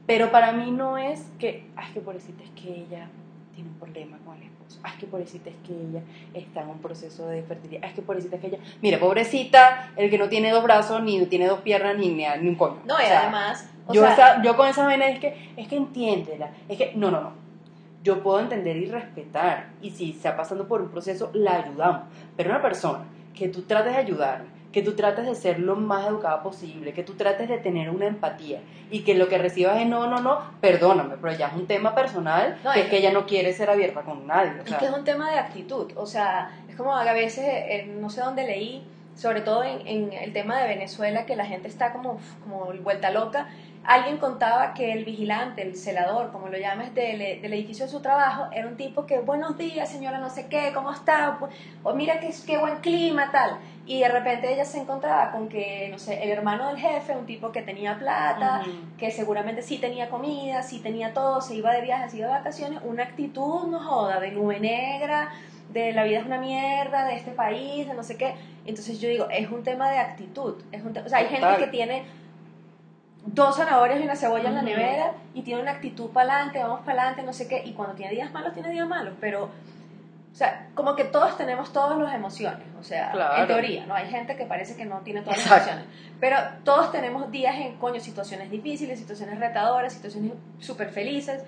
Pero 0.06 0.32
para 0.32 0.53
mí 0.53 0.71
no 0.71 0.97
es 0.97 1.30
que, 1.38 1.65
ay, 1.75 1.91
que 1.93 1.99
pobrecita 1.99 2.41
es 2.43 2.51
que 2.51 2.69
ella 2.69 3.10
tiene 3.53 3.69
un 3.69 3.75
problema 3.75 4.17
con 4.23 4.41
el 4.41 4.49
ay, 4.84 4.91
que 4.99 5.08
pobrecita 5.08 5.49
es 5.49 5.56
que 5.65 5.73
ella 5.73 6.01
está 6.34 6.62
en 6.62 6.69
un 6.69 6.80
proceso 6.80 7.27
de 7.27 7.41
fertilidad, 7.43 7.82
ay, 7.86 7.93
que 7.93 8.01
pobrecita 8.01 8.36
es 8.36 8.41
que 8.41 8.47
ella, 8.47 8.58
mira, 8.82 8.99
pobrecita, 8.99 9.91
el 9.95 10.10
que 10.10 10.17
no 10.17 10.30
tiene 10.30 10.51
dos 10.51 10.63
brazos, 10.63 11.01
ni 11.03 11.25
tiene 11.27 11.47
dos 11.47 11.62
piernas, 11.62 11.97
ni, 11.97 12.10
ni, 12.10 12.25
ni 12.41 12.47
un 12.49 12.56
coño. 12.56 12.77
No, 12.86 12.95
y 12.99 13.03
O 13.03 13.08
sea, 13.08 13.21
además, 13.23 13.69
o 13.88 13.93
yo, 13.93 14.01
sea, 14.01 14.13
esa- 14.13 14.41
yo 14.43 14.56
con 14.58 14.67
esa 14.67 14.86
vaina 14.86 15.08
es 15.08 15.19
que, 15.19 15.36
es 15.56 15.67
que 15.67 15.77
entiéndela, 15.77 16.51
es 16.67 16.77
que, 16.77 16.93
no, 16.95 17.12
no, 17.12 17.21
no. 17.21 17.32
Yo 18.03 18.21
puedo 18.23 18.39
entender 18.39 18.77
y 18.77 18.86
respetar, 18.86 19.69
y 19.82 19.89
si 19.91 20.12
está 20.12 20.38
pasando 20.38 20.67
por 20.67 20.82
un 20.82 20.89
proceso, 20.89 21.30
la 21.34 21.56
ayudamos. 21.63 22.03
Pero 22.38 22.51
una 22.51 22.62
persona 22.62 23.06
que 23.34 23.49
tú 23.49 23.63
trates 23.63 23.93
de 23.93 23.99
ayudar, 23.99 24.43
que 24.77 24.83
tú 24.83 24.93
trates 24.93 25.25
de 25.25 25.33
ser 25.33 25.57
lo 25.57 25.75
más 25.75 26.05
educada 26.05 26.43
posible, 26.43 26.93
que 26.93 27.01
tú 27.01 27.15
trates 27.15 27.49
de 27.49 27.57
tener 27.57 27.89
una 27.89 28.05
empatía, 28.05 28.59
y 28.91 28.99
que 28.99 29.15
lo 29.15 29.27
que 29.27 29.39
recibas 29.39 29.81
es 29.81 29.87
no, 29.87 30.05
no, 30.05 30.21
no, 30.21 30.39
perdóname, 30.61 31.15
pero 31.19 31.35
ya 31.35 31.47
es 31.47 31.53
un 31.53 31.65
tema 31.65 31.95
personal, 31.95 32.59
No, 32.63 32.73
que 32.73 32.81
es 32.81 32.85
que 32.87 32.97
ella 32.97 33.11
no 33.11 33.25
quiere 33.25 33.53
ser 33.53 33.71
abierta 33.71 34.01
con 34.03 34.27
nadie. 34.27 34.51
o 34.51 34.63
es 34.63 34.75
que 34.75 34.85
es 34.85 34.91
un 34.91 35.03
tema 35.03 35.31
de 35.31 35.39
actitud. 35.39 35.91
O 35.95 36.05
sea, 36.05 36.51
es 36.69 36.75
como 36.75 36.95
a 36.95 37.11
veces, 37.11 37.43
eh, 37.47 37.91
no 37.99 38.11
sé 38.11 38.21
dónde 38.21 38.45
leí, 38.45 38.83
sobre 39.15 39.41
todo 39.41 39.63
en, 39.63 39.87
en 39.87 40.13
el 40.13 40.31
tema 40.31 40.59
de 40.61 40.67
Venezuela, 40.67 41.25
que 41.25 41.35
la 41.35 41.47
gente 41.47 41.67
está 41.67 41.91
como, 41.91 42.19
como 42.43 42.71
vuelta 42.83 43.09
loca. 43.09 43.49
Alguien 43.88 44.17
contaba 44.17 44.73
que 44.73 44.91
el 44.91 45.06
vigilante, 45.06 45.62
el 45.62 45.73
celador, 45.78 46.34
como 46.34 46.50
lo 46.50 46.58
llames, 46.58 46.93
del, 46.93 47.41
del 47.41 47.54
edificio 47.54 47.86
de 47.86 47.91
su 47.91 48.02
trabajo, 48.02 48.47
era 48.52 48.67
un 48.67 48.76
tipo 48.76 49.06
que, 49.06 49.19
buenos 49.19 49.58
días, 49.58 49.89
señora, 49.89 50.17
no 50.17 50.30
sé 50.30 50.47
qué, 50.47 50.71
¿cómo 50.73 50.91
está? 50.91 51.39
O 51.84 51.93
mira 51.93 52.19
qué, 52.19 52.30
qué 52.45 52.58
buen 52.58 52.80
clima, 52.80 53.32
tal. 53.32 53.60
Y 53.86 54.02
de 54.02 54.10
repente 54.10 54.52
ella 54.52 54.65
se 54.65 54.80
encontraba 54.80 55.32
con 55.32 55.47
que, 55.47 55.88
no 55.89 56.00
sé, 56.00 56.21
el 56.21 56.30
hermano 56.32 56.67
del 56.67 56.78
jefe, 56.78 57.15
un 57.15 57.26
tipo 57.26 57.54
que 57.54 57.62
tenía 57.62 57.97
plata, 57.97 58.62
que 58.97 59.10
seguramente 59.10 59.62
sí 59.62 59.78
tenía 59.78 60.10
comida, 60.10 60.63
sí 60.63 60.80
tenía 60.80 61.13
todo, 61.13 61.39
se 61.39 61.56
iba 61.56 61.71
de 61.71 61.82
viajes, 61.82 62.12
se 62.12 62.17
iba 62.17 62.28
de 62.28 62.34
vacaciones, 62.34 62.82
una 62.84 63.04
actitud, 63.04 63.67
no 63.69 63.80
joda, 63.80 64.19
de 64.19 64.32
nube 64.32 64.60
negra, 64.60 65.32
de 65.71 65.93
la 65.93 66.04
vida 66.04 66.19
es 66.19 66.26
una 66.26 66.39
mierda, 66.39 67.06
de 67.06 67.15
este 67.15 67.32
país, 67.32 67.88
de 67.88 67.93
no 67.93 68.04
sé 68.04 68.17
qué. 68.17 68.36
Entonces 68.65 69.00
yo 69.00 69.08
digo, 69.08 69.28
es 69.30 69.50
un 69.50 69.63
tema 69.63 69.89
de 69.89 70.00
actitud. 70.00 70.56
Es 70.73 70.84
un 70.84 70.97
o 70.97 71.08
sea, 71.08 71.19
hay 71.19 71.28
gente 71.28 71.56
que 71.58 71.67
tiene 71.67 72.04
dos 73.33 73.57
zanahorias 73.57 73.99
y 73.99 74.03
una 74.03 74.15
cebolla 74.15 74.47
en 74.49 74.55
la 74.55 74.61
nevera 74.61 75.11
y 75.33 75.41
tiene 75.41 75.61
una 75.61 75.71
actitud 75.71 76.09
para 76.11 76.33
adelante, 76.33 76.59
vamos 76.63 76.79
para 76.85 77.01
adelante, 77.01 77.23
no 77.23 77.33
sé 77.33 77.47
qué, 77.47 77.61
y 77.65 77.73
cuando 77.73 77.93
tiene 77.93 78.13
días 78.13 78.31
malos, 78.31 78.53
tiene 78.53 78.69
días 78.71 78.87
malos, 78.87 79.13
pero, 79.19 79.43
o 79.45 80.35
sea, 80.35 80.67
como 80.73 80.95
que 80.95 81.03
todos 81.03 81.35
tenemos 81.37 81.73
todas 81.73 81.97
las 81.99 82.15
emociones, 82.15 82.65
o 82.79 82.83
sea, 82.83 83.11
Claro. 83.11 83.41
en 83.41 83.47
teoría, 83.47 83.85
¿no? 83.85 83.95
Hay 83.95 84.09
gente 84.09 84.37
que 84.37 84.45
parece 84.45 84.77
que 84.77 84.85
no 84.85 84.99
tiene 84.99 85.21
todas 85.21 85.39
Exacto. 85.39 85.65
las 85.65 85.75
emociones, 85.79 86.13
pero 86.21 86.37
todos 86.63 86.91
tenemos 86.93 87.29
días 87.29 87.55
en, 87.57 87.75
coño, 87.77 87.99
situaciones 87.99 88.49
difíciles, 88.49 88.97
situaciones 88.97 89.39
retadoras, 89.39 89.91
situaciones 89.93 90.31
súper 90.59 90.89
felices, 90.89 91.43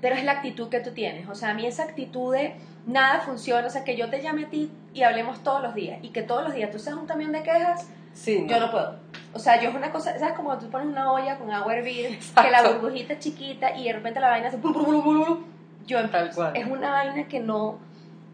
pero 0.00 0.16
es 0.16 0.24
la 0.24 0.32
actitud 0.32 0.68
que 0.68 0.80
tú 0.80 0.90
tienes, 0.90 1.28
o 1.28 1.34
sea, 1.36 1.50
a 1.50 1.54
mí 1.54 1.64
esa 1.64 1.84
actitud 1.84 2.34
de 2.34 2.56
nada 2.86 3.20
funciona, 3.20 3.68
o 3.68 3.70
sea, 3.70 3.84
que 3.84 3.96
yo 3.96 4.10
te 4.10 4.20
llame 4.20 4.46
a 4.46 4.48
ti 4.50 4.72
y 4.94 5.04
hablemos 5.04 5.44
todos 5.44 5.62
los 5.62 5.74
días, 5.76 6.00
y 6.02 6.08
que 6.08 6.22
todos 6.22 6.42
los 6.42 6.54
días 6.54 6.72
tú 6.72 6.80
seas 6.80 6.96
un 6.96 7.06
camión 7.06 7.30
de 7.30 7.44
quejas, 7.44 7.88
Sí, 8.14 8.46
yo 8.48 8.60
no 8.60 8.70
puedo. 8.70 8.96
O 9.34 9.38
sea, 9.38 9.60
yo 9.60 9.70
es 9.70 9.74
una 9.74 9.90
cosa, 9.90 10.18
¿sabes? 10.18 10.34
Como 10.34 10.56
tú 10.58 10.68
pones 10.68 10.88
una 10.88 11.10
olla 11.10 11.38
con 11.38 11.50
agua 11.50 11.72
a 11.72 11.76
hervir, 11.76 12.18
que 12.18 12.50
la 12.50 12.68
burbujita 12.68 13.14
es 13.14 13.18
chiquita 13.20 13.76
y 13.76 13.84
de 13.84 13.94
repente 13.94 14.20
la 14.20 14.28
vaina 14.28 14.48
hace... 14.48 14.58
blu, 14.58 14.72
blu, 14.72 14.84
blu, 14.84 15.02
blu, 15.02 15.24
blu. 15.24 15.44
Yo 15.86 16.08
Tal 16.10 16.32
cual. 16.34 16.56
Es 16.56 16.66
una 16.66 16.90
vaina 16.90 17.26
que 17.26 17.40
no, 17.40 17.78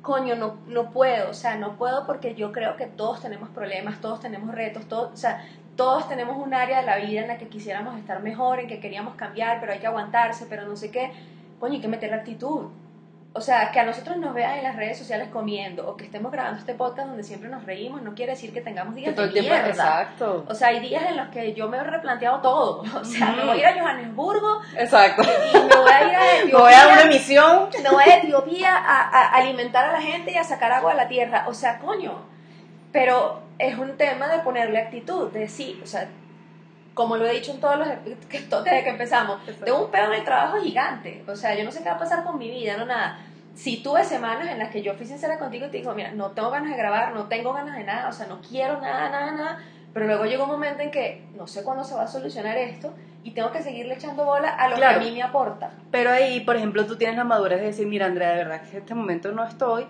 coño, 0.03 0.35
no, 0.35 0.59
no 0.67 0.91
puedo. 0.91 1.31
O 1.31 1.35
sea, 1.35 1.57
no 1.57 1.77
puedo 1.77 2.07
porque 2.07 2.35
yo 2.35 2.53
creo 2.53 2.77
que 2.77 2.87
todos 2.87 3.21
tenemos 3.21 3.49
problemas, 3.51 4.01
todos 4.01 4.21
tenemos 4.21 4.55
retos, 4.55 4.87
todos, 4.87 5.12
o 5.12 5.17
sea, 5.17 5.45
todos 5.77 6.09
tenemos 6.09 6.37
un 6.37 6.55
área 6.55 6.81
de 6.81 6.87
la 6.87 6.97
vida 6.97 7.21
en 7.21 7.29
la 7.29 7.38
que 7.38 7.49
quisiéramos 7.49 7.97
estar 7.99 8.21
mejor, 8.21 8.59
en 8.59 8.67
que 8.67 8.81
queríamos 8.81 9.14
cambiar, 9.14 9.61
pero 9.61 9.73
hay 9.73 9.79
que 9.79 9.87
aguantarse, 9.87 10.47
pero 10.49 10.67
no 10.67 10.77
sé 10.77 10.91
qué. 10.91 11.12
Coño, 11.61 11.75
hay 11.75 11.81
que 11.81 11.88
meter 11.88 12.11
la 12.11 12.17
actitud. 12.17 12.67
O 13.35 13.41
sea, 13.43 13.71
que 13.71 13.79
a 13.79 13.85
nosotros 13.85 14.17
nos 14.17 14.33
vean 14.35 14.57
en 14.59 14.64
las 14.64 14.75
redes 14.75 14.99
sociales 14.99 15.29
comiendo 15.31 15.87
o 15.88 15.97
que 15.97 16.05
estemos 16.07 16.33
grabando 16.33 16.59
este 16.59 16.75
podcast 16.75 17.09
donde 17.09 17.23
siempre 17.23 17.49
nos 17.51 17.64
reímos, 17.64 18.03
no 18.03 18.14
quiere 18.14 18.33
decir 18.33 18.53
que 18.53 18.62
tengamos 18.62 18.95
Que 18.95 19.01
días 19.03 19.14
todo 19.14 19.27
de 19.27 19.29
el 19.29 19.33
tiempo, 19.35 19.51
mierda. 19.53 19.69
exacto. 19.71 20.45
O 20.49 20.55
sea, 20.55 20.69
hay 20.69 20.81
días 20.81 21.03
en 21.09 21.17
los 21.19 21.29
que 21.29 21.53
yo 21.53 21.69
me 21.69 21.77
he 21.77 21.85
replanteado 21.85 22.41
todo. 22.41 22.83
O 23.01 23.05
sea, 23.05 23.29
me 23.33 23.38
Ujú. 23.38 23.47
voy 23.49 23.59
a 23.59 23.61
ir 23.61 23.67
a 23.79 23.81
Johannesburgo 23.83 24.61
Exacto. 24.77 25.23
y 25.23 25.57
me 25.59 25.77
voy 25.77 25.93
a 25.93 26.09
ir 26.09 26.17
a 26.17 26.33
Etiopía. 26.38 26.59
Voy 26.59 26.73
a 26.73 26.87
una 26.88 27.03
emisión. 27.03 27.69
me 27.83 27.91
voy 27.91 28.05
a 28.05 28.17
Etiopía 28.17 28.75
a, 28.77 29.01
a 29.09 29.27
alimentar 29.37 29.85
a 29.85 29.93
la 29.93 30.01
gente 30.01 30.33
y 30.33 30.37
a 30.37 30.43
sacar 30.45 30.73
agua 30.73 30.93
a 30.93 30.97
la 30.97 31.07
tierra. 31.07 31.45
O 31.49 31.55
sea, 31.55 31.79
coño. 31.79 32.19
Pero 32.93 33.43
es 33.59 33.77
un 33.79 33.97
tema 33.99 34.27
de 34.29 34.38
ponerle 34.38 34.81
actitud, 34.81 35.31
de 35.31 35.47
sí, 35.49 35.79
o 35.83 35.87
sea, 35.87 36.09
como 36.98 37.16
lo 37.16 37.26
he 37.26 37.32
dicho 37.34 37.52
en 37.52 37.61
todos 37.61 37.78
los 37.78 37.87
que 38.28 38.40
desde 38.40 38.82
que 38.82 38.90
empezamos, 38.90 39.38
tengo 39.64 39.84
un 39.84 39.90
pedo 39.92 40.06
en 40.12 40.14
el 40.18 40.24
trabajo 40.24 40.56
gigante. 40.61 41.22
O 41.28 41.37
sea, 41.37 41.54
yo 41.54 41.62
no 41.64 41.70
sé 41.70 41.78
qué 41.78 41.88
va 41.88 41.94
a 41.94 41.98
pasar 41.98 42.24
con 42.24 42.37
mi 42.37 42.50
vida, 42.50 42.76
no 42.76 42.87
nada. 42.87 43.20
Si 43.54 43.84
tuve 43.84 44.04
semanas 44.04 44.48
en 44.48 44.58
las 44.58 44.70
que 44.70 44.82
yo 44.82 44.94
fui 44.94 45.06
sincera 45.06 45.38
contigo 45.38 45.66
y 45.66 45.70
te 45.70 45.76
digo, 45.78 45.94
mira, 45.94 46.11
no 46.11 46.32
tengo 46.32 46.50
ganas 46.50 46.72
de 46.72 46.76
grabar, 46.76 47.14
no 47.14 47.26
tengo 47.28 47.52
ganas 47.52 47.76
de 47.76 47.84
nada, 47.84 48.08
o 48.08 48.12
sea, 48.12 48.26
no 48.26 48.40
quiero 48.40 48.80
nada, 48.80 49.11
nada, 49.11 49.30
nada. 49.30 49.58
Pero 49.94 50.06
luego 50.06 50.24
llegó 50.24 50.44
un 50.44 50.50
momento 50.50 50.82
en 50.82 50.90
que 50.90 51.24
no 51.37 51.46
sé 51.46 51.62
cuándo 51.62 51.84
se 51.84 51.94
va 51.94 52.02
a 52.02 52.08
solucionar 52.08 52.58
esto 52.58 52.92
y 53.22 53.30
tengo 53.30 53.52
que 53.52 53.62
seguirle 53.62 53.94
echando 53.94 54.24
bola 54.24 54.50
a 54.50 54.68
lo 54.68 54.74
Claro. 54.76 54.98
que 55.00 55.06
a 55.06 55.08
mí 55.08 55.14
me 55.16 55.22
aporta. 55.22 55.70
Pero 55.92 56.11
ahí, 56.11 56.40
por 56.40 56.56
ejemplo, 56.56 56.84
tú 56.84 56.96
tienes 56.96 57.16
la 57.16 57.24
madurez 57.24 57.61
de 57.61 57.66
decir, 57.66 57.87
mira, 57.87 58.06
Andrea, 58.06 58.30
de 58.30 58.37
verdad 58.38 58.61
que 58.62 58.70
en 58.70 58.76
este 58.78 58.94
momento 58.94 59.30
no 59.30 59.44
estoy, 59.44 59.87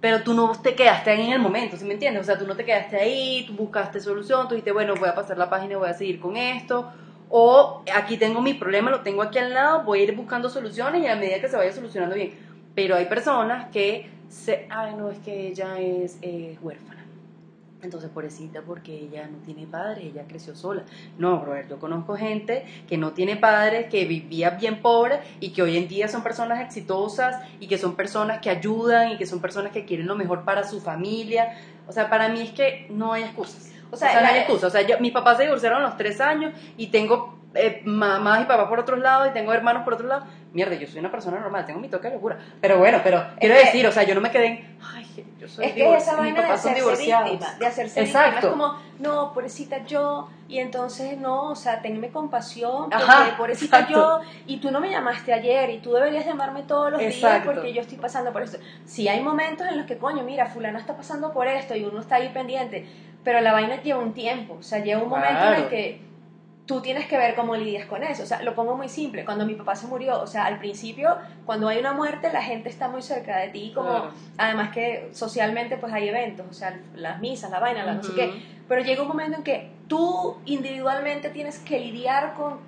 pero 0.00 0.22
tú 0.22 0.34
no 0.34 0.52
te 0.62 0.74
quedaste 0.74 1.10
ahí 1.10 1.26
en 1.26 1.32
el 1.32 1.40
momento, 1.40 1.76
¿sí 1.76 1.84
me 1.84 1.94
entiendes? 1.94 2.22
O 2.22 2.24
sea, 2.24 2.38
tú 2.38 2.46
no 2.46 2.56
te 2.56 2.64
quedaste 2.64 2.96
ahí, 2.96 3.44
tú 3.46 3.54
buscaste 3.54 4.00
solución, 4.00 4.46
tú 4.48 4.54
dijiste, 4.54 4.72
bueno, 4.72 4.94
voy 4.96 5.08
a 5.08 5.14
pasar 5.14 5.38
la 5.38 5.50
página 5.50 5.76
voy 5.76 5.88
a 5.88 5.94
seguir 5.94 6.20
con 6.20 6.36
esto, 6.36 6.92
O 7.28 7.84
aquí 7.94 8.16
tengo 8.18 8.40
mi 8.40 8.54
problema, 8.54 8.90
lo 8.90 9.02
tengo 9.02 9.22
aquí 9.22 9.38
al 9.38 9.52
lado, 9.54 9.84
voy 9.84 10.00
a 10.00 10.04
ir 10.04 10.16
buscando 10.16 10.48
soluciones 10.48 11.02
y 11.02 11.06
a 11.08 11.16
medida 11.16 11.40
que 11.40 11.48
se 11.48 11.56
vaya 11.56 11.72
solucionando 11.72 12.14
bien. 12.14 12.34
Pero 12.74 12.96
hay 12.96 13.06
personas 13.06 13.70
que 13.70 14.10
se, 14.28 14.66
ay 14.70 14.94
no, 14.96 15.10
es 15.10 15.18
que 15.20 15.48
ella 15.48 15.78
es 15.80 16.18
eh, 16.22 16.56
huérfana. 16.60 16.97
Entonces, 17.80 18.10
pobrecita, 18.10 18.62
porque 18.62 18.92
ella 18.92 19.28
no 19.28 19.38
tiene 19.38 19.66
padres, 19.66 20.04
ella 20.04 20.24
creció 20.26 20.56
sola. 20.56 20.82
No, 21.16 21.38
brother, 21.40 21.68
yo 21.68 21.78
conozco 21.78 22.16
gente 22.16 22.64
que 22.88 22.96
no 22.96 23.12
tiene 23.12 23.36
padres, 23.36 23.88
que 23.88 24.04
vivía 24.04 24.50
bien 24.50 24.82
pobre 24.82 25.20
y 25.38 25.52
que 25.52 25.62
hoy 25.62 25.76
en 25.76 25.86
día 25.86 26.08
son 26.08 26.24
personas 26.24 26.60
exitosas 26.60 27.36
y 27.60 27.68
que 27.68 27.78
son 27.78 27.94
personas 27.94 28.40
que 28.40 28.50
ayudan 28.50 29.12
y 29.12 29.16
que 29.16 29.26
son 29.26 29.40
personas 29.40 29.70
que 29.72 29.84
quieren 29.84 30.08
lo 30.08 30.16
mejor 30.16 30.44
para 30.44 30.64
su 30.64 30.80
familia. 30.80 31.56
O 31.86 31.92
sea, 31.92 32.10
para 32.10 32.28
mí 32.28 32.40
es 32.40 32.50
que 32.50 32.86
no 32.90 33.12
hay 33.12 33.22
excusas. 33.22 33.72
O 33.90 33.96
sea, 33.96 34.20
no 34.20 34.26
hay 34.26 34.40
excusa. 34.40 34.66
O 34.66 34.70
sea, 34.70 34.82
yo, 34.82 34.98
mis 34.98 35.12
papás 35.12 35.36
se 35.36 35.44
divorciaron 35.44 35.80
a 35.82 35.86
los 35.86 35.96
tres 35.96 36.20
años 36.20 36.52
y 36.76 36.88
tengo 36.88 37.38
eh, 37.54 37.80
mamás 37.84 38.42
y 38.42 38.44
papás 38.44 38.68
por 38.68 38.80
otros 38.80 38.98
lados 38.98 39.28
y 39.30 39.32
tengo 39.32 39.52
hermanos 39.52 39.84
por 39.84 39.94
otro 39.94 40.06
lado. 40.06 40.26
Mierda, 40.52 40.74
yo 40.74 40.86
soy 40.86 40.98
una 40.98 41.10
persona 41.10 41.38
normal, 41.38 41.64
tengo 41.64 41.80
mi 41.80 41.88
toque 41.88 42.08
de 42.08 42.14
locura. 42.14 42.38
Pero 42.60 42.78
bueno, 42.78 43.00
pero 43.02 43.24
quiero 43.38 43.54
decir, 43.54 43.86
o 43.86 43.92
sea, 43.92 44.02
yo 44.02 44.14
no 44.14 44.20
me 44.20 44.30
quedé 44.30 44.46
en, 44.46 44.78
ay, 44.82 45.06
yo 45.38 45.48
soy 45.48 45.66
es 45.66 45.72
que 45.72 45.94
esa 45.96 46.16
vaina 46.16 46.42
de 46.42 46.48
hacerse 46.48 46.90
víctima, 46.90 47.54
de 47.58 47.66
hacerse 47.66 48.00
Exacto. 48.00 48.30
víctima, 48.30 48.38
es 48.38 48.46
como, 48.46 48.78
no, 48.98 49.32
pobrecita 49.32 49.84
yo, 49.84 50.28
y 50.48 50.58
entonces 50.58 51.18
no, 51.18 51.50
o 51.50 51.56
sea, 51.56 51.80
tenme 51.82 52.10
compasión, 52.10 52.90
porque 52.90 52.96
Ajá, 52.96 53.36
pobrecita 53.36 53.88
yo, 53.88 54.20
y 54.46 54.58
tú 54.58 54.70
no 54.70 54.80
me 54.80 54.90
llamaste 54.90 55.32
ayer, 55.32 55.70
y 55.70 55.78
tú 55.78 55.92
deberías 55.92 56.24
llamarme 56.24 56.62
todos 56.62 56.92
los 56.92 57.00
días 57.00 57.42
porque 57.44 57.72
yo 57.72 57.80
estoy 57.80 57.98
pasando 57.98 58.32
por 58.32 58.42
esto. 58.42 58.58
Si 58.84 59.08
hay 59.08 59.20
momentos 59.20 59.66
en 59.66 59.78
los 59.78 59.86
que, 59.86 59.98
coño, 59.98 60.22
mira, 60.22 60.46
fulana 60.46 60.78
está 60.78 60.96
pasando 60.96 61.32
por 61.32 61.46
esto, 61.46 61.76
y 61.76 61.84
uno 61.84 62.00
está 62.00 62.16
ahí 62.16 62.30
pendiente, 62.30 62.86
pero 63.24 63.40
la 63.40 63.52
vaina 63.52 63.82
lleva 63.82 64.00
un 64.00 64.14
tiempo, 64.14 64.56
o 64.60 64.62
sea, 64.62 64.78
lleva 64.78 65.02
un 65.02 65.08
momento 65.08 65.44
en 65.44 65.54
el 65.54 65.68
que 65.68 66.07
tú 66.68 66.82
tienes 66.82 67.06
que 67.06 67.16
ver 67.16 67.34
cómo 67.34 67.56
lidias 67.56 67.86
con 67.86 68.04
eso. 68.04 68.22
O 68.22 68.26
sea, 68.26 68.42
lo 68.42 68.54
pongo 68.54 68.76
muy 68.76 68.90
simple. 68.90 69.24
Cuando 69.24 69.46
mi 69.46 69.54
papá 69.54 69.74
se 69.74 69.86
murió, 69.86 70.20
o 70.20 70.26
sea, 70.26 70.44
al 70.44 70.58
principio, 70.58 71.16
cuando 71.46 71.66
hay 71.66 71.78
una 71.78 71.94
muerte, 71.94 72.30
la 72.30 72.42
gente 72.42 72.68
está 72.68 72.88
muy 72.88 73.00
cerca 73.00 73.38
de 73.38 73.48
ti, 73.48 73.72
como, 73.74 74.10
además 74.36 74.70
que 74.70 75.08
socialmente, 75.12 75.78
pues 75.78 75.94
hay 75.94 76.08
eventos, 76.08 76.46
o 76.48 76.52
sea, 76.52 76.78
las 76.94 77.20
misas, 77.20 77.50
la 77.50 77.58
vaina, 77.58 77.86
la 77.86 77.94
no 77.94 78.02
sé 78.02 78.12
qué. 78.14 78.42
Pero 78.68 78.82
llega 78.82 79.00
un 79.00 79.08
momento 79.08 79.38
en 79.38 79.44
que 79.44 79.70
tú 79.88 80.36
individualmente 80.44 81.30
tienes 81.30 81.58
que 81.58 81.80
lidiar 81.80 82.34
con, 82.34 82.58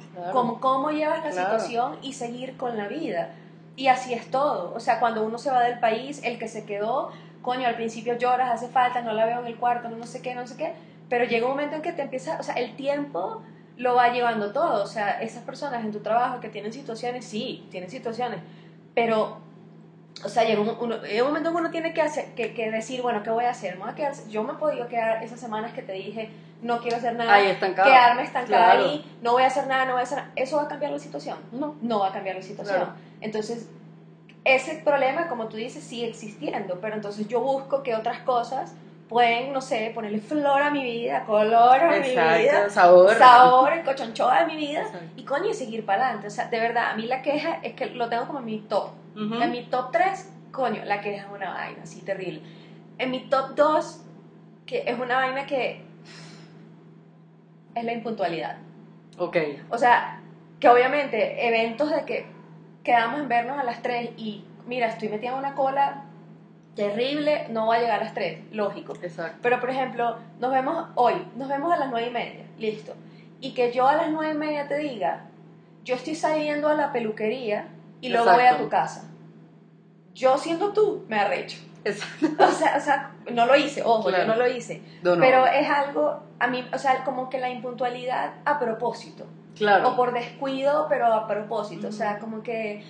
cómo 0.61 0.91
llevas 0.91 1.23
la 1.23 1.33
situación 1.33 1.99
y 2.01 2.15
seguir 2.15 2.57
con 2.57 2.79
la 2.79 2.89
vida. 2.89 3.35
Y 3.77 3.89
así 3.89 4.15
es 4.15 4.31
todo. 4.31 4.73
O 4.75 4.81
sea, 4.81 4.99
cuando 4.99 5.23
uno 5.23 5.37
se 5.37 5.51
va 5.51 5.63
del 5.63 5.79
país, 5.79 6.23
el 6.25 6.39
que 6.39 6.49
se 6.49 6.65
quedó, 6.65 7.11
coño, 7.43 7.69
al 7.69 7.75
principio 7.75 8.17
lloras, 8.17 8.51
hace 8.51 8.69
falta, 8.69 9.03
no 9.03 9.13
la 9.13 9.27
veo 9.27 9.41
en 9.41 9.47
el 9.47 9.57
cuarto, 9.57 9.91
no 9.91 10.07
sé 10.07 10.23
qué, 10.23 10.35
no 10.35 10.47
sé 10.47 10.57
qué. 10.57 10.73
Pero 11.11 11.27
llega 11.27 11.45
un 11.45 11.53
momento 11.53 11.77
en 11.77 11.83
que 11.83 11.93
te 11.93 12.01
empieza, 12.01 12.39
o 12.41 12.43
sea, 12.43 12.55
el 12.55 12.77
tiempo 12.77 13.43
lo 13.81 13.95
va 13.95 14.12
llevando 14.12 14.53
todo. 14.53 14.83
O 14.83 14.87
sea, 14.87 15.21
esas 15.23 15.43
personas 15.43 15.85
en 15.85 15.90
tu 15.90 16.01
trabajo 16.01 16.38
que 16.38 16.51
tienen 16.51 16.73
situaciones, 16.73 17.25
sí, 17.25 17.66
tienen 17.71 17.90
situaciones, 17.90 18.40
pero, 18.95 19.38
o 20.23 20.29
sea, 20.29 20.45
llega 20.45 20.61
un, 20.61 20.69
un 20.69 20.77
momento 20.79 21.49
en 21.49 21.55
que 21.55 21.61
uno 21.61 21.71
tiene 21.71 21.95
que, 21.95 22.03
hacer, 22.03 22.35
que, 22.35 22.53
que, 22.53 22.71
decir, 22.71 23.01
bueno, 23.01 23.23
¿qué 23.23 23.31
voy 23.31 23.47
a 23.47 23.51
hacer? 23.51 23.79
Yo 24.29 24.43
me 24.43 24.53
he 24.53 24.57
podido 24.57 24.87
quedar 24.87 25.25
esas 25.25 25.40
semanas 25.40 25.73
que 25.73 25.81
te 25.81 25.93
dije, 25.93 26.29
no 26.61 26.81
quiero 26.81 26.99
hacer 26.99 27.14
nada, 27.14 27.38
quedarme 27.59 28.23
estancada 28.23 28.73
ahí, 28.73 29.19
no 29.23 29.33
voy 29.33 29.45
a 29.45 29.47
hacer 29.47 29.66
nada, 29.66 29.87
no 29.87 29.93
voy 29.93 30.01
a 30.01 30.05
hacer 30.05 30.19
nada. 30.19 30.31
¿Eso 30.37 30.57
va 30.57 30.64
a 30.64 30.69
cambiar 30.69 30.93
la 30.93 30.99
situación? 30.99 31.38
No. 31.53 31.75
No 31.81 32.01
va 32.01 32.09
a 32.09 32.12
cambiar 32.12 32.37
la 32.37 32.43
situación. 32.43 32.90
Entonces, 33.23 33.66
ese 34.45 34.83
problema, 34.85 35.29
como 35.29 35.49
tú 35.49 35.57
dices, 35.57 35.83
sigue 35.83 36.07
existiendo, 36.09 36.81
pero 36.81 36.97
entonces 36.97 37.27
yo 37.29 37.40
busco 37.40 37.83
que 37.83 37.95
otras 37.95 38.21
cosas 38.21 38.75
pueden, 39.11 39.53
no 39.53 39.61
sé, 39.61 39.90
ponerle 39.92 40.20
flor 40.20 40.62
a 40.62 40.70
mi 40.70 40.85
vida, 40.85 41.25
color 41.25 41.83
a 41.83 41.90
mi 41.90 42.11
vida, 42.11 42.70
sabor, 42.70 43.12
sabor, 43.16 43.83
cochonchoa 43.85 44.42
a 44.42 44.46
mi 44.46 44.57
vida 44.57 44.85
y 45.16 45.25
coño, 45.25 45.51
y 45.51 45.55
seguir 45.55 45.85
para 45.85 46.05
adelante. 46.05 46.29
O 46.29 46.31
sea, 46.31 46.46
de 46.46 46.61
verdad, 46.61 46.92
a 46.92 46.94
mí 46.94 47.07
la 47.07 47.20
queja 47.20 47.59
es 47.64 47.75
que 47.75 47.87
lo 47.87 48.09
tengo 48.09 48.29
como 48.29 48.38
en 48.38 48.44
mi 48.44 48.61
top. 48.61 48.90
En 49.16 49.51
mi 49.51 49.64
top 49.64 49.90
3, 49.90 50.33
coño, 50.53 50.85
la 50.85 51.01
queja 51.01 51.27
es 51.27 51.33
una 51.35 51.51
vaina 51.51 51.83
así 51.83 52.03
terrible. 52.03 52.40
En 52.99 53.11
mi 53.11 53.29
top 53.29 53.57
2, 53.57 54.05
que 54.64 54.85
es 54.87 54.96
una 54.96 55.16
vaina 55.16 55.44
que 55.44 55.83
es 57.75 57.85
la 57.85 57.92
impuntualidad. 57.92 58.59
Ok. 59.18 59.37
O 59.70 59.77
sea, 59.77 60.20
que 60.61 60.68
obviamente 60.68 61.49
eventos 61.49 61.90
de 61.90 62.05
que 62.05 62.27
quedamos 62.85 63.18
en 63.20 63.29
vernos 63.29 63.59
a 63.59 63.64
las 63.64 63.83
3 63.83 64.11
y 64.16 64.44
mira, 64.66 64.87
estoy 64.87 65.09
metida 65.09 65.31
en 65.31 65.38
una 65.38 65.57
cola 65.57 66.05
terrible, 66.81 67.47
no 67.51 67.66
va 67.66 67.75
a 67.75 67.79
llegar 67.81 68.01
a 68.01 68.05
las 68.05 68.14
3, 68.14 68.53
lógico. 68.53 68.95
Exacto. 69.03 69.38
Pero, 69.43 69.61
por 69.61 69.69
ejemplo, 69.69 70.16
nos 70.38 70.51
vemos 70.51 70.88
hoy, 70.95 71.14
nos 71.37 71.49
vemos 71.49 71.73
a 71.73 71.77
las 71.77 71.90
9 71.90 72.09
y 72.09 72.11
media, 72.11 72.45
listo. 72.59 72.95
Y 73.40 73.53
que 73.53 73.71
yo 73.71 73.87
a 73.87 73.97
las 73.97 74.11
9 74.11 74.35
y 74.35 74.38
media 74.38 74.66
te 74.66 74.79
diga, 74.79 75.27
yo 75.85 75.95
estoy 75.95 76.14
saliendo 76.14 76.69
a 76.69 76.75
la 76.75 76.90
peluquería 76.90 77.69
y 78.01 78.09
luego 78.09 78.33
voy 78.33 78.45
a 78.45 78.57
tu 78.57 78.69
casa. 78.69 79.11
Yo 80.14 80.38
siendo 80.38 80.73
tú, 80.73 81.05
me 81.09 81.19
arrecho. 81.19 81.59
Exacto. 81.85 82.29
O 82.45 82.51
sea, 82.51 82.77
o 82.77 82.81
sea, 82.81 83.12
no 83.31 83.47
lo 83.47 83.57
hice, 83.57 83.83
ojo, 83.83 84.11
yo 84.11 84.25
no 84.25 84.37
lo 84.37 84.49
hice. 84.49 84.83
Pero 85.03 85.47
es 85.47 85.69
algo, 85.69 86.21
a 86.38 86.47
mí, 86.47 86.66
o 86.73 86.79
sea, 86.79 87.05
como 87.05 87.29
que 87.29 87.38
la 87.38 87.51
impuntualidad 87.51 88.35
a 88.47 88.59
propósito. 88.59 89.27
Claro. 89.55 89.90
O 89.90 89.97
por 89.97 90.14
descuido, 90.14 90.87
pero 90.88 91.12
a 91.12 91.27
propósito. 91.27 91.88
O 91.88 91.93
sea, 91.93 92.19
como 92.19 92.43
que, 92.43 92.83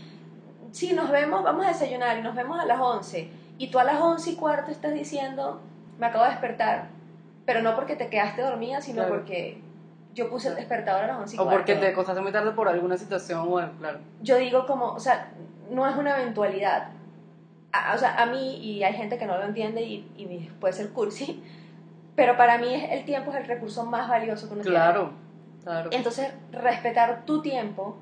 sí, 0.70 0.92
nos 0.92 1.10
vemos, 1.10 1.42
vamos 1.42 1.66
a 1.66 1.70
desayunar 1.70 2.18
y 2.18 2.22
nos 2.22 2.36
vemos 2.36 2.60
a 2.60 2.66
las 2.66 2.78
11 2.78 3.49
y 3.60 3.66
tú 3.66 3.78
a 3.78 3.84
las 3.84 4.00
once 4.00 4.30
y 4.30 4.36
cuarto 4.36 4.70
estás 4.70 4.94
diciendo, 4.94 5.60
me 5.98 6.06
acabo 6.06 6.24
de 6.24 6.30
despertar, 6.30 6.86
pero 7.44 7.60
no 7.60 7.76
porque 7.76 7.94
te 7.94 8.08
quedaste 8.08 8.40
dormida, 8.40 8.80
sino 8.80 9.06
porque 9.06 9.60
yo 10.14 10.30
puse 10.30 10.48
el 10.48 10.54
despertador 10.54 11.04
a 11.04 11.06
las 11.08 11.18
once 11.18 11.34
y 11.34 11.36
cuarto. 11.36 11.52
O 11.52 11.56
porque 11.58 11.74
te 11.74 11.88
acostaste 11.88 12.22
muy 12.22 12.32
tarde 12.32 12.52
por 12.52 12.68
alguna 12.68 12.96
situación, 12.96 13.46
bueno, 13.50 13.70
claro. 13.78 13.98
Yo 14.22 14.38
digo 14.38 14.64
como, 14.64 14.94
o 14.94 14.98
sea, 14.98 15.32
no 15.70 15.86
es 15.86 15.94
una 15.94 16.18
eventualidad. 16.18 16.88
o 17.94 17.98
sea, 17.98 18.14
a 18.14 18.24
mí, 18.24 18.56
y 18.64 18.82
hay 18.82 18.94
gente 18.94 19.18
que 19.18 19.26
no 19.26 19.36
lo 19.36 19.44
entiende 19.44 19.82
y, 19.82 20.10
y 20.16 20.50
puede 20.58 20.72
ser 20.72 20.88
cursi, 20.88 21.44
pero 22.16 22.38
para 22.38 22.56
mí 22.56 22.72
el 22.72 23.04
tiempo 23.04 23.30
es 23.30 23.36
el 23.36 23.44
recurso 23.44 23.84
más 23.84 24.08
valioso 24.08 24.48
que 24.48 24.54
uno 24.54 24.62
claro, 24.62 25.12
Claro, 25.62 25.90
Entonces, 25.92 26.32
respetar 26.50 27.26
tu 27.26 27.42
tiempo 27.42 27.98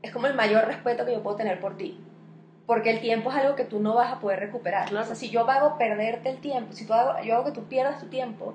es 0.00 0.12
como 0.12 0.28
el 0.28 0.34
mayor 0.34 0.64
respeto 0.66 1.04
que 1.04 1.14
yo 1.14 1.24
puedo 1.24 1.34
tener 1.34 1.58
por 1.58 1.76
ti 1.76 2.00
porque 2.68 2.90
el 2.90 3.00
tiempo 3.00 3.30
es 3.30 3.36
algo 3.38 3.56
que 3.56 3.64
tú 3.64 3.80
no 3.80 3.94
vas 3.94 4.12
a 4.12 4.20
poder 4.20 4.40
recuperar. 4.40 4.94
O 4.94 5.02
sea, 5.02 5.14
si 5.14 5.30
yo 5.30 5.48
hago 5.48 5.78
perderte 5.78 6.28
el 6.28 6.36
tiempo, 6.36 6.74
si 6.74 6.86
tú 6.86 6.92
hago, 6.92 7.24
yo 7.24 7.34
hago 7.34 7.46
que 7.46 7.52
tú 7.52 7.64
pierdas 7.64 7.98
tu 7.98 8.08
tiempo, 8.08 8.52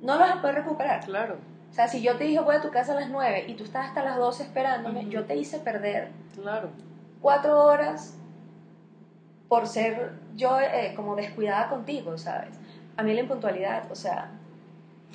no 0.00 0.14
lo 0.14 0.20
vas 0.20 0.36
a 0.36 0.40
poder 0.40 0.54
recuperar. 0.54 1.04
Claro. 1.04 1.38
O 1.68 1.74
sea, 1.74 1.88
si 1.88 2.00
yo 2.00 2.16
te 2.16 2.22
dije 2.22 2.38
voy 2.38 2.54
a 2.54 2.62
tu 2.62 2.70
casa 2.70 2.92
a 2.92 3.00
las 3.00 3.10
9 3.10 3.46
y 3.48 3.54
tú 3.54 3.64
estás 3.64 3.88
hasta 3.88 4.04
las 4.04 4.18
12 4.18 4.44
esperándome, 4.44 5.08
yo 5.08 5.24
te 5.24 5.34
hice 5.34 5.58
perder 5.58 6.10
claro. 6.40 6.68
cuatro 7.20 7.60
horas 7.60 8.16
por 9.48 9.66
ser 9.66 10.12
yo 10.36 10.60
eh, 10.60 10.92
como 10.94 11.16
descuidada 11.16 11.68
contigo, 11.68 12.16
¿sabes? 12.16 12.56
A 12.96 13.02
mí 13.02 13.14
la 13.14 13.20
impuntualidad, 13.22 13.90
o 13.90 13.96
sea, 13.96 14.30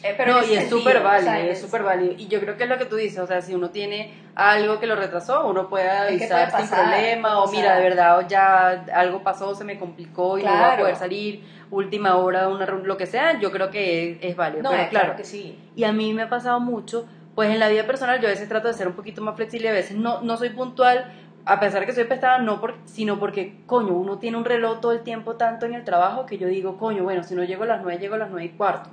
eh, 0.01 0.13
pero 0.15 0.33
no, 0.33 0.45
y 0.45 0.53
es 0.53 0.69
súper 0.69 1.01
válido, 1.01 1.33
es 1.33 1.59
súper 1.59 1.83
válido. 1.83 2.13
Y 2.17 2.27
yo 2.27 2.39
creo 2.39 2.55
que 2.55 2.63
es 2.63 2.69
lo 2.69 2.77
que 2.77 2.85
tú 2.85 2.95
dices, 2.95 3.19
o 3.19 3.27
sea, 3.27 3.41
si 3.41 3.53
uno 3.53 3.69
tiene 3.69 4.13
algo 4.35 4.79
que 4.79 4.88
lo 4.88 4.95
retrasó, 4.95 5.45
uno 5.45 5.67
puede 5.67 5.89
avisar 5.89 6.51
sin 6.55 6.69
problema, 6.69 7.43
o, 7.43 7.51
mira, 7.51 7.75
de 7.75 7.83
verdad, 7.83 8.25
ya 8.27 8.85
algo 8.93 9.21
pasó, 9.23 9.53
se 9.55 9.65
me 9.65 9.77
complicó 9.77 10.38
y 10.38 10.43
no 10.43 10.51
voy 10.51 10.63
a 10.63 10.77
poder 10.77 10.95
salir, 10.95 11.43
última 11.69 12.15
hora, 12.15 12.47
una 12.47 12.65
lo 12.65 12.97
que 12.97 13.05
sea, 13.05 13.39
yo 13.39 13.51
creo 13.51 13.69
que 13.69 14.19
es, 14.21 14.35
válido. 14.35 14.63
No, 14.63 14.71
pero, 14.71 14.89
claro, 14.89 15.15
que 15.17 15.25
sí. 15.25 15.57
Y 15.75 15.83
a 15.83 15.91
mí 15.91 16.13
me 16.13 16.23
ha 16.23 16.29
pasado 16.29 16.59
mucho, 16.62 17.05
pues 17.35 17.49
en 17.49 17.59
la 17.59 17.67
vida 17.67 17.85
personal 17.85 18.21
yo 18.21 18.27
a 18.27 18.31
veces 18.31 18.47
trato 18.47 18.69
de 18.69 18.73
ser 18.73 18.88
un 18.88 18.93
poquito 18.93 19.21
más 19.21 19.35
flexible, 19.35 19.69
a 19.69 19.73
veces 19.73 19.97
no, 19.97 20.21
no 20.21 20.38
soy 20.38 20.51
puntual, 20.51 21.12
a 21.43 21.59
pesar 21.59 21.85
que 21.85 21.91
soy 21.91 22.05
pestada, 22.05 22.38
no 22.38 22.62
por, 22.62 22.75
sino 22.85 23.19
porque, 23.19 23.59
coño, 23.65 23.93
uno 23.93 24.17
tiene 24.17 24.38
un 24.38 24.45
reloj 24.45 24.79
todo 24.79 24.93
el 24.93 25.01
tiempo 25.01 25.35
tanto 25.35 25.65
en 25.65 25.73
el 25.73 25.83
trabajo 25.83 26.25
que 26.25 26.38
yo 26.38 26.47
digo, 26.47 26.77
coño, 26.77 27.03
bueno, 27.03 27.23
si 27.23 27.35
no 27.35 27.43
llego 27.43 27.63
a 27.63 27.67
las 27.67 27.81
nueve, 27.81 27.99
llego 27.99 28.15
a 28.15 28.19
las 28.19 28.29
nueve 28.29 28.45
y 28.45 28.49
cuarto 28.57 28.91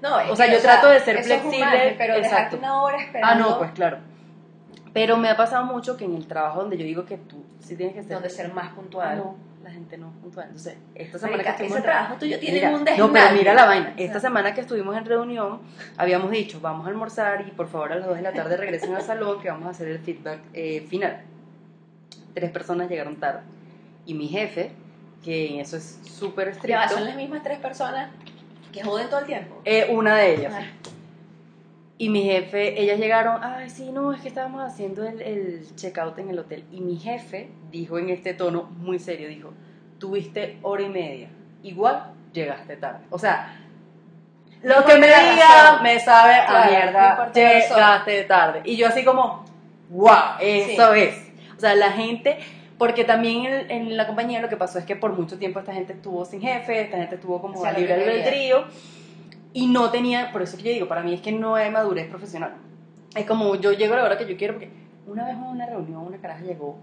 no, 0.00 0.32
o 0.32 0.36
sea, 0.36 0.52
yo 0.52 0.60
trato 0.60 0.88
de 0.88 1.00
ser 1.00 1.22
flexible. 1.22 1.94
pero 1.98 2.14
exacto. 2.14 2.56
una 2.58 2.82
hora 2.82 2.98
esperando. 2.98 3.34
Ah, 3.34 3.38
no, 3.38 3.58
pues 3.58 3.72
claro. 3.72 3.98
Pero 4.92 5.16
me 5.16 5.28
ha 5.28 5.36
pasado 5.36 5.64
mucho 5.64 5.96
que 5.96 6.04
en 6.04 6.14
el 6.14 6.26
trabajo 6.26 6.60
donde 6.60 6.76
yo 6.76 6.84
digo 6.84 7.04
que 7.04 7.18
tú 7.18 7.44
sí 7.60 7.76
tienes 7.76 7.94
que 7.94 8.02
ser. 8.02 8.12
Donde 8.14 8.30
ser 8.30 8.52
más 8.52 8.72
puntual. 8.72 9.18
no, 9.18 9.36
la 9.62 9.70
gente 9.70 9.98
no 9.98 10.08
es 10.08 10.14
puntual. 10.22 10.46
Entonces, 10.46 10.76
esta 10.94 11.18
semana 11.18 11.42
que 11.42 11.50
estuvimos. 11.50 11.76
Ese 11.78 11.84
trabajo 11.84 12.14
tuyo 12.16 12.38
tiene 12.38 12.74
un 12.74 12.84
No, 12.84 13.12
pero 13.12 13.32
mira 13.32 13.54
la 13.54 13.66
vaina. 13.66 13.94
Esta 13.96 14.20
semana 14.20 14.54
que 14.54 14.60
estuvimos 14.62 14.96
en 14.96 15.04
reunión, 15.04 15.60
habíamos 15.96 16.30
dicho, 16.30 16.60
vamos 16.60 16.86
a 16.86 16.90
almorzar 16.90 17.44
y 17.46 17.50
por 17.50 17.68
favor 17.68 17.92
a 17.92 17.96
las 17.96 18.06
2 18.06 18.16
de 18.16 18.22
la 18.22 18.32
tarde 18.32 18.56
regresen 18.56 18.94
al 18.94 19.02
salón 19.02 19.40
que 19.40 19.50
vamos 19.50 19.66
a 19.66 19.70
hacer 19.70 19.88
el 19.88 19.98
feedback 19.98 20.40
eh, 20.52 20.86
final. 20.88 21.22
Tres 22.34 22.50
personas 22.50 22.88
llegaron 22.88 23.16
tarde. 23.16 23.40
Y 24.06 24.14
mi 24.14 24.28
jefe, 24.28 24.72
que 25.22 25.60
eso 25.60 25.76
es 25.76 26.00
súper 26.02 26.48
estricto. 26.48 26.68
Ya, 26.68 26.88
son 26.88 27.04
las 27.04 27.16
mismas 27.16 27.42
tres 27.42 27.58
personas 27.58 28.10
que 28.72 28.82
joden 28.82 29.08
todo 29.08 29.20
el 29.20 29.26
tiempo. 29.26 29.60
Eh, 29.64 29.86
una 29.90 30.16
de 30.16 30.34
ellas. 30.34 30.54
Y 32.00 32.10
mi 32.10 32.22
jefe, 32.22 32.80
ellas 32.80 32.98
llegaron, 32.98 33.42
ay, 33.42 33.68
sí, 33.70 33.90
no, 33.90 34.12
es 34.12 34.20
que 34.20 34.28
estábamos 34.28 34.62
haciendo 34.62 35.04
el, 35.04 35.20
el 35.20 35.74
checkout 35.74 36.16
en 36.18 36.30
el 36.30 36.38
hotel. 36.38 36.64
Y 36.70 36.80
mi 36.80 36.96
jefe 36.96 37.50
dijo 37.72 37.98
en 37.98 38.10
este 38.10 38.34
tono 38.34 38.64
muy 38.64 39.00
serio, 39.00 39.28
dijo, 39.28 39.52
tuviste 39.98 40.58
hora 40.62 40.82
y 40.82 40.88
media, 40.88 41.28
igual 41.64 42.12
llegaste 42.32 42.76
tarde. 42.76 43.04
O 43.10 43.18
sea, 43.18 43.56
Lo 44.62 44.80
No 44.80 44.86
que 44.86 44.96
me 44.96 45.06
diga 45.08 45.80
me 45.82 45.98
sabe 45.98 46.34
a 46.34 46.46
Claro, 46.46 46.70
mierda, 46.70 47.32
llegaste 47.32 48.24
tarde. 48.24 48.62
Y 48.64 48.76
yo 48.76 48.86
así 48.88 49.04
como, 49.04 49.44
wow, 49.90 50.36
eso 50.40 50.94
es. 50.94 51.30
O 51.56 51.60
sea, 51.60 51.74
la 51.74 51.90
gente, 51.90 52.38
porque 52.78 53.04
también 53.04 53.44
en, 53.46 53.70
en 53.70 53.96
la 53.96 54.06
compañía 54.06 54.40
lo 54.40 54.48
que 54.48 54.56
pasó 54.56 54.78
es 54.78 54.84
que 54.84 54.96
por 54.96 55.12
mucho 55.12 55.38
tiempo 55.38 55.58
esta 55.58 55.72
gente 55.74 55.92
estuvo 55.94 56.24
sin 56.24 56.40
jefe, 56.40 56.80
esta 56.82 56.96
gente 56.98 57.16
estuvo 57.16 57.40
como 57.40 57.54
Hacía 57.56 57.70
a 57.70 57.72
lo 57.72 57.78
libre 57.80 57.94
albedrío 57.94 58.64
y 59.52 59.66
no 59.66 59.90
tenía, 59.90 60.30
por 60.32 60.42
eso 60.42 60.56
que 60.56 60.62
yo 60.64 60.70
digo, 60.72 60.88
para 60.88 61.02
mí 61.02 61.12
es 61.14 61.20
que 61.20 61.32
no 61.32 61.54
hay 61.56 61.70
madurez 61.70 62.06
profesional. 62.08 62.54
Es 63.16 63.24
como 63.26 63.54
yo 63.56 63.72
llego 63.72 63.94
a 63.94 63.96
la 63.98 64.04
hora 64.04 64.18
que 64.18 64.26
yo 64.28 64.36
quiero, 64.36 64.54
porque 64.54 64.70
una 65.06 65.24
vez 65.26 65.34
en 65.34 65.42
una 65.42 65.66
reunión 65.66 66.06
una 66.06 66.18
caraja 66.18 66.42
llegó 66.44 66.76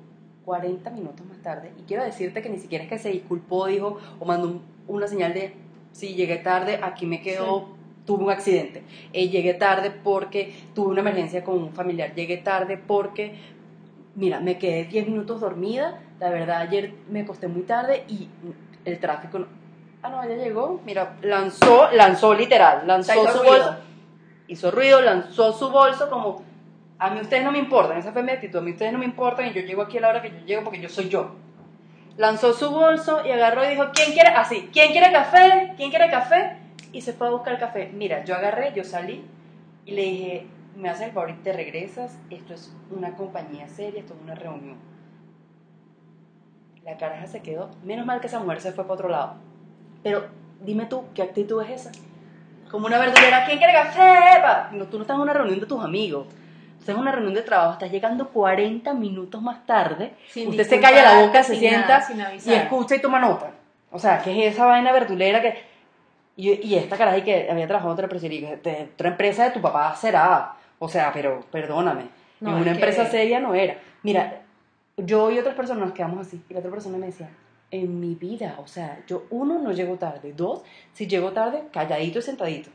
40 0.44 0.90
minutos 0.92 1.26
más 1.28 1.38
tarde 1.42 1.72
y 1.80 1.84
quiero 1.84 2.04
decirte 2.04 2.42
que 2.42 2.50
ni 2.50 2.58
siquiera 2.58 2.84
es 2.84 2.90
que 2.90 2.98
se 2.98 3.10
disculpó, 3.10 3.68
dijo 3.68 3.98
o 4.20 4.26
mandó 4.26 4.48
un- 4.48 4.62
una 4.88 5.08
señal 5.08 5.34
de 5.34 5.54
si 5.92 6.14
llegué 6.16 6.38
tarde, 6.38 6.80
aquí 6.84 7.06
me 7.06 7.22
quedo, 7.22 7.70
tuve 8.06 8.24
un 8.26 8.30
accidente. 8.30 8.84
Eh, 9.14 9.30
llegué 9.30 9.54
tarde 9.54 9.90
porque 9.92 10.54
tuve 10.76 10.92
una 10.92 11.00
emergencia 11.02 11.44
con 11.44 11.58
un 11.58 11.72
familiar. 11.74 12.14
Llegué 12.14 12.38
tarde 12.38 12.78
porque, 12.78 13.34
mira, 14.16 14.40
me 14.40 14.58
quedé 14.58 14.86
10 14.86 15.08
minutos 15.08 15.42
dormida. 15.42 16.00
La 16.20 16.30
verdad, 16.30 16.62
ayer 16.62 16.94
me 17.10 17.22
acosté 17.22 17.48
muy 17.48 17.64
tarde 17.64 18.04
y 18.08 18.28
el 18.86 19.00
tráfico. 19.00 19.40
no- 19.40 19.48
Ah, 20.02 20.10
no, 20.10 20.24
ella 20.24 20.36
llegó. 20.36 20.82
Mira, 20.86 21.16
lanzó, 21.22 21.90
lanzó 21.92 22.34
literal, 22.34 22.86
lanzó 22.86 23.14
su 23.28 23.40
ruido. 23.40 23.44
bolso. 23.44 23.76
Hizo 24.48 24.72
ruido, 24.72 25.02
lanzó 25.02 25.52
su 25.54 25.70
bolso 25.70 26.10
como. 26.10 26.44
A 27.00 27.10
mí 27.10 27.20
ustedes 27.20 27.44
no 27.44 27.52
me 27.52 27.58
importan, 27.58 27.98
esa 27.98 28.12
fue 28.14 28.22
mi 28.24 28.32
actitud. 28.32 28.60
A 28.60 28.62
mí 28.62 28.72
ustedes 28.72 28.94
no 28.94 29.00
me 29.00 29.06
importan 29.06 29.48
y 29.48 29.54
yo 29.54 29.62
llego 29.62 29.82
aquí 29.82 29.98
a 29.98 30.02
la 30.02 30.10
hora 30.10 30.22
que 30.22 30.30
yo 30.30 30.46
llego 30.46 30.64
porque 30.64 30.80
yo 30.80 30.90
soy 30.90 31.10
yo 31.10 31.32
lanzó 32.18 32.54
su 32.54 32.70
bolso 32.72 33.26
y 33.26 33.32
agarró 33.32 33.66
y 33.66 33.70
dijo, 33.72 33.86
¿quién 33.94 34.14
quiere? 34.14 34.30
Así, 34.30 34.70
¿quién 34.72 34.92
quiere 34.94 35.12
café? 35.12 35.74
¿Quién 35.76 35.90
quiere 35.90 36.10
café? 36.10 36.56
Y 36.94 37.02
se 37.02 37.12
fue 37.12 37.28
a 37.28 37.32
buscar 37.32 37.60
café. 37.60 37.90
Mira, 37.94 38.24
yo 38.24 38.36
agarré, 38.36 38.72
yo 38.74 38.86
salí 38.86 39.26
y 39.86 39.92
le 39.92 40.02
dije, 40.02 40.48
me 40.76 40.90
haces 40.90 41.08
el 41.08 41.12
favor 41.14 41.30
y 41.30 41.34
te 41.34 41.54
regresas, 41.54 42.18
esto 42.30 42.54
es 42.54 42.74
una 42.92 43.16
compañía 43.16 43.68
seria, 43.70 44.00
esto 44.02 44.14
es 44.14 44.22
una 44.22 44.36
reunión. 44.36 44.78
La 46.84 46.98
caraja 46.98 47.26
se 47.28 47.42
quedó, 47.42 47.70
menos 47.84 48.06
mal 48.06 48.20
que 48.22 48.28
esa 48.28 48.40
mujer 48.40 48.62
se 48.62 48.72
fue 48.72 48.84
para 48.84 48.94
otro 48.94 49.10
lado. 49.10 49.34
Pero 50.04 50.26
dime 50.62 50.86
tú, 50.86 51.06
¿qué 51.16 51.24
actitud 51.24 51.62
es 51.64 51.82
esa? 51.82 51.92
Como 52.70 52.88
una 52.88 53.00
verdulera, 53.00 53.46
¿quién 53.46 53.58
quiere 53.58 53.74
café? 53.74 54.42
No, 54.74 54.86
tú 54.86 54.98
no 54.98 55.04
estás 55.04 55.16
en 55.16 55.22
una 55.22 55.34
reunión 55.34 55.60
de 55.60 55.66
tus 55.66 55.84
amigos. 55.84 56.28
Estás 56.80 56.94
en 56.96 57.02
una 57.02 57.12
reunión 57.12 57.34
de 57.34 57.42
trabajo, 57.42 57.74
estás 57.74 57.90
llegando 57.92 58.30
40 58.30 58.94
minutos 58.94 59.42
más 59.42 59.66
tarde 59.66 60.14
Sin 60.30 60.50
usted 60.50 60.64
se 60.68 60.80
calla 60.80 61.02
la 61.04 61.26
boca, 61.26 61.42
se 61.44 61.54
sienta 61.56 61.88
nada, 61.88 62.02
y 62.36 62.54
escucha 62.54 62.96
y 62.96 63.02
toma 63.02 63.20
nota. 63.20 63.52
O 63.92 63.98
sea, 63.98 64.20
¿qué 64.22 64.48
es 64.48 64.54
esa 64.54 64.66
vaina 64.66 64.92
verdulera 64.92 65.42
que... 65.42 65.58
Y, 66.38 66.52
y 66.68 66.76
esta 66.76 66.98
caraja 66.98 67.24
que 67.24 67.50
había 67.50 67.66
trabajado 67.66 67.92
en 67.92 67.94
otra 67.94 68.06
empresa, 68.06 68.26
y 68.26 68.30
dije, 68.30 68.58
"Te- 68.58 68.90
otra 68.94 69.08
empresa 69.10 69.46
de 69.46 69.52
tu 69.52 69.62
papá 69.62 69.96
será. 69.96 70.54
O 70.80 70.90
sea, 70.90 71.12
pero 71.14 71.42
perdóname. 71.52 72.08
No, 72.42 72.50
en 72.50 72.56
una 72.56 72.64
que- 72.66 72.72
empresa 72.72 73.06
seria 73.06 73.40
no 73.40 73.56
era. 73.56 73.78
Mira, 74.04 74.42
yo 74.98 75.32
y 75.32 75.40
otras 75.40 75.56
personas 75.56 75.86
nos 75.86 75.94
quedamos 75.94 76.26
así. 76.28 76.42
Y 76.50 76.54
la 76.54 76.60
otra 76.60 76.72
persona 76.72 76.98
me 76.98 77.08
decía, 77.08 77.30
en 77.72 78.00
mi 78.00 78.16
vida, 78.16 78.56
o 78.60 78.68
sea, 78.68 79.00
yo, 79.08 79.24
uno, 79.30 79.58
no 79.60 79.72
llego 79.72 79.96
tarde. 79.98 80.34
Dos, 80.34 80.62
si 80.94 81.08
llego 81.08 81.32
tarde, 81.32 81.64
calladito 81.72 82.20
y 82.20 82.22
sentadito. 82.22 82.70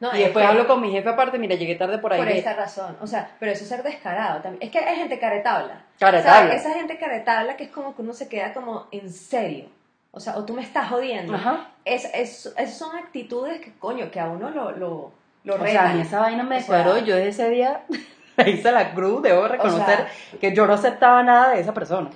No, 0.00 0.08
y 0.08 0.18
es 0.18 0.24
después 0.24 0.44
que- 0.44 0.50
hablo 0.50 0.66
con 0.66 0.80
mi 0.80 0.90
jefe 0.90 1.08
aparte, 1.08 1.38
mira, 1.38 1.54
llegué 1.54 1.76
tarde 1.76 1.98
por 1.98 2.12
ahí. 2.12 2.18
por 2.18 2.28
esta 2.28 2.54
razón. 2.54 2.96
O 3.00 3.06
sea, 3.06 3.36
pero 3.38 3.52
eso 3.52 3.62
es 3.62 3.68
ser 3.68 3.82
descarado 3.84 4.40
también. 4.42 4.60
Es 4.62 4.70
que 4.70 4.80
hay 4.80 4.96
gente 4.96 5.18
caretabla. 5.20 5.84
Caretabla. 6.00 6.46
O 6.54 6.58
sea, 6.58 6.70
esa 6.70 6.74
gente 6.78 6.98
caretabla 6.98 7.56
que 7.56 7.64
es 7.64 7.70
como 7.70 7.94
que 7.94 8.02
uno 8.02 8.12
se 8.12 8.28
queda 8.28 8.52
como 8.52 8.88
en 8.90 9.12
serio. 9.12 9.66
O 10.10 10.18
sea, 10.18 10.36
o 10.36 10.44
tú 10.44 10.54
me 10.54 10.62
estás 10.62 10.88
jodiendo. 10.88 11.34
Ajá. 11.34 11.70
Es, 11.84 12.04
es- 12.12 12.46
esas 12.58 12.76
son 12.76 12.96
actitudes 12.96 13.60
que, 13.60 13.72
coño, 13.78 14.10
que 14.10 14.18
a 14.18 14.26
uno 14.28 14.50
lo, 14.50 14.72
lo, 14.72 15.12
lo 15.44 15.54
O 15.56 15.66
sea, 15.66 15.90
a 15.90 15.94
mí 15.94 16.00
esa 16.02 16.20
vaina 16.20 16.42
me 16.42 16.58
O 16.58 16.60
sea- 16.60 16.98
yo 17.00 17.16
desde 17.16 17.28
ese 17.28 17.50
día 17.50 17.82
le 18.36 18.50
hice 18.50 18.70
la 18.72 18.92
cruz, 18.94 19.22
debo 19.22 19.46
reconocer 19.48 19.96
sea- 19.96 20.38
que 20.40 20.54
yo 20.54 20.66
no 20.66 20.74
aceptaba 20.74 21.22
nada 21.22 21.50
de 21.50 21.60
esa 21.60 21.74
persona. 21.74 22.10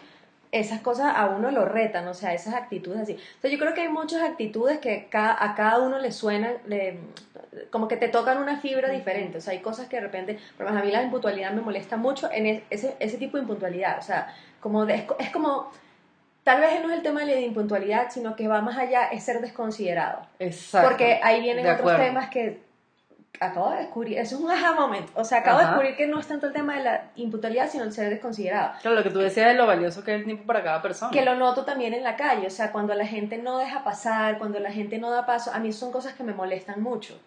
esas 0.53 0.81
cosas 0.81 1.13
a 1.15 1.27
uno 1.27 1.51
lo 1.51 1.65
retan, 1.67 2.07
o 2.09 2.15
sea, 2.15 2.33
esas 2.33 2.55
actitudes 2.55 3.01
así. 3.01 3.13
O 3.15 3.41
sea, 3.43 3.51
yo 3.51 3.59
creo 3.59 3.75
que 3.75 3.83
hay 3.83 3.89
muchas 3.89 4.23
actitudes 4.23 4.79
que 4.79 5.09
a 5.13 5.55
cada 5.57 5.81
uno 5.81 5.99
le 5.99 6.13
suenan, 6.13 6.55
le- 6.67 6.99
como 7.71 7.89
que 7.89 7.97
te 7.97 8.09
tocan 8.09 8.39
una 8.39 8.59
fibra 8.61 8.89
diferente. 8.91 9.39
O 9.39 9.41
sea, 9.41 9.53
hay 9.53 9.59
cosas 9.61 9.87
que 9.89 9.97
de 9.97 10.03
repente, 10.03 10.39
por 10.57 10.65
ejemplo, 10.67 10.83
a 10.83 10.85
mí 10.87 10.93
la 10.93 11.03
impuntualidad 11.03 11.51
me 11.53 11.61
molesta 11.63 11.97
mucho 11.97 12.31
en 12.33 12.47
es- 12.47 12.63
ese, 12.71 12.97
ese 13.01 13.19
tipo 13.19 13.37
de 13.37 13.43
impuntualidad. 13.43 13.99
O 13.99 14.03
sea, 14.03 14.33
como 14.61 14.87
de- 14.87 14.95
es, 14.95 15.05
es 15.19 15.31
como, 15.31 15.71
tal 16.45 16.61
vez 16.61 16.81
no 16.83 16.91
es 16.91 16.97
el 16.97 17.03
tema 17.03 17.21
de 17.25 17.35
la 17.35 17.41
impuntualidad, 17.41 18.11
sino 18.11 18.35
que 18.37 18.49
va 18.49 18.63
más 18.63 18.79
allá, 18.79 19.09
es 19.09 19.25
ser 19.25 19.41
desconsiderado. 19.43 20.23
Exacto. 20.39 20.89
Porque 20.89 21.21
ahí 21.23 21.43
vienen 21.43 21.69
otros 21.69 21.97
temas 21.99 22.31
que 22.31 22.63
acabo 23.41 23.71
de 23.71 23.79
descubrir, 23.79 24.19
eso 24.19 24.37
es 24.37 24.41
un 24.41 24.51
aha 24.51 24.73
moment. 24.73 25.09
O 25.15 25.25
sea, 25.25 25.39
acabo 25.39 25.59
de 25.59 25.65
Ajá. 25.65 25.73
descubrir 25.75 25.97
que 25.97 26.07
no 26.07 26.19
es 26.19 26.27
tanto 26.27 26.47
el 26.47 26.53
tema 26.53 26.77
de 26.77 26.85
la 26.85 27.11
impuntualidad, 27.17 27.69
sino 27.69 27.85
el 27.85 27.93
ser 27.93 28.11
desconsiderado. 28.11 28.73
Claro, 28.81 28.97
lo 28.97 29.03
que 29.03 29.11
tú 29.11 29.19
decías 29.19 29.49
de 29.49 29.55
lo 29.55 29.67
valioso 29.67 30.05
que 30.05 30.15
es 30.15 30.19
el 30.21 30.25
tiempo 30.25 30.45
para 30.45 30.63
cada 30.63 30.83
persona. 30.83 31.11
Que 31.13 31.25
lo 31.25 31.35
noto 31.37 31.65
también 31.65 31.95
en 31.95 32.03
la 32.03 32.17
calle, 32.17 32.47
o 32.47 32.51
sea, 32.51 32.73
cuando 32.73 32.95
la 32.95 33.07
gente 33.07 33.39
no 33.39 33.59
deja 33.59 33.85
pasar, 33.85 34.39
cuando 34.39 34.59
la 34.61 34.71
gente 34.71 34.99
no 34.99 35.11
da 35.11 35.27
paso, 35.27 35.53
a 35.53 35.59
mí 35.59 35.73
son 35.73 35.93
cosas 35.93 36.15
que 36.15 36.25
me 36.25 36.33
molestan 36.35 36.83
mucho, 36.83 37.19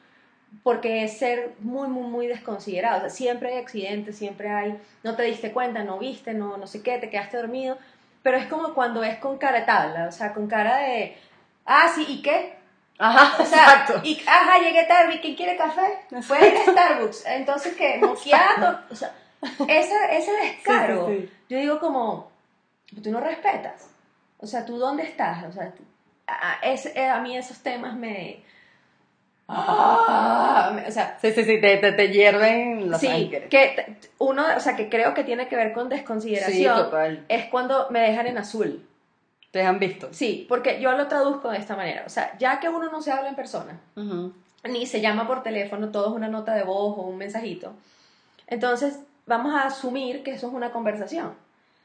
porque 0.63 1.03
es 1.03 1.17
ser 1.17 1.53
muy, 1.59 1.87
muy, 1.87 2.09
muy 2.09 2.27
desconsiderado, 2.27 2.97
o 2.97 3.01
sea, 3.01 3.09
siempre 3.09 3.53
hay 3.53 3.59
accidentes, 3.59 4.17
siempre 4.17 4.49
hay, 4.49 4.79
no 5.03 5.15
te 5.15 5.23
diste 5.23 5.51
cuenta, 5.51 5.83
no 5.83 5.99
viste, 5.99 6.33
no, 6.33 6.57
no 6.57 6.67
sé 6.67 6.81
qué, 6.81 6.97
te 6.97 7.09
quedaste 7.09 7.37
dormido, 7.37 7.77
pero 8.23 8.37
es 8.37 8.47
como 8.47 8.73
cuando 8.73 9.03
es 9.03 9.17
con 9.17 9.37
cara 9.37 9.59
de 9.59 9.65
tabla, 9.65 10.07
o 10.07 10.11
sea, 10.11 10.33
con 10.33 10.47
cara 10.47 10.77
de, 10.77 11.15
ah, 11.65 11.89
sí, 11.93 12.05
¿y 12.07 12.21
qué? 12.21 12.58
Ajá, 12.99 13.35
O 13.41 13.45
sea, 13.45 13.63
exacto. 13.63 14.01
y, 14.03 14.21
ajá, 14.27 14.59
llegué 14.59 14.83
tarde, 14.83 15.15
¿y 15.15 15.19
quién 15.19 15.35
quiere 15.35 15.55
café? 15.57 15.81
Fue 16.21 16.47
ir 16.47 16.57
a 16.57 16.71
Starbucks, 16.71 17.25
entonces, 17.25 17.73
¿qué? 17.75 17.97
Moquiato, 18.01 18.79
o 18.91 18.95
sea, 18.95 19.11
ese, 19.67 19.93
ese 20.11 20.31
descaro, 20.33 21.07
Sí, 21.07 21.13
sí, 21.15 21.21
sí. 21.27 21.33
yo 21.49 21.57
digo 21.59 21.79
como, 21.79 22.29
tú 23.01 23.09
no 23.11 23.19
respetas. 23.21 23.89
O 24.37 24.45
sea, 24.47 24.65
¿tú 24.65 24.77
dónde 24.77 25.03
estás? 25.03 25.43
O 25.45 25.51
sea, 25.51 25.73
a, 26.27 26.51
a- 26.51 26.59
es- 26.61 26.85
eh, 26.95 27.07
a 27.07 27.19
mí 27.19 27.35
esos 27.37 27.59
temas 27.59 27.93
me... 27.95 28.43
Ah, 29.47 30.71
me- 30.75 30.87
o 30.87 30.91
sea, 30.91 31.17
Sí, 31.21 31.31
sí, 31.31 31.43
sí, 31.43 31.59
te, 31.59 31.77
te, 31.77 31.91
te 31.93 32.09
hierven 32.09 32.91
la 32.91 32.99
sí, 32.99 33.31
que 33.49 33.97
uno, 34.19 34.45
o 34.55 34.59
sea, 34.59 34.75
que 34.75 34.89
creo 34.89 35.13
que 35.13 35.23
tiene 35.23 35.47
que 35.47 35.55
ver 35.55 35.73
con 35.73 35.89
desconsideración, 35.89 36.75
total. 36.85 37.25
es 37.29 37.45
cuando 37.45 37.87
me 37.89 37.99
dejan 38.01 38.27
en 38.27 38.37
azul. 38.37 38.85
Te 39.51 39.63
han 39.63 39.79
visto. 39.79 40.09
Sí, 40.11 40.45
porque 40.47 40.79
yo 40.79 40.91
lo 40.91 41.07
traduzco 41.07 41.49
de 41.49 41.57
esta 41.57 41.75
manera. 41.75 42.03
O 42.05 42.09
sea, 42.09 42.37
ya 42.37 42.59
que 42.59 42.69
uno 42.69 42.91
no 42.91 43.01
se 43.01 43.11
habla 43.11 43.29
en 43.29 43.35
persona, 43.35 43.79
Ujú. 43.95 44.31
ni 44.65 44.85
se 44.85 45.01
llama 45.01 45.25
por 45.27 45.41
teléfono, 45.41 45.89
todo 45.89 46.09
es 46.09 46.13
una 46.15 46.27
nota 46.27 46.53
de 46.53 46.63
voz 46.63 46.97
o 46.97 47.01
un 47.01 47.17
mensajito. 47.17 47.73
Entonces, 48.47 48.99
vamos 49.25 49.53
a 49.55 49.63
asumir 49.65 50.23
que 50.23 50.31
eso 50.31 50.47
es 50.47 50.53
una 50.53 50.71
conversación. 50.71 51.33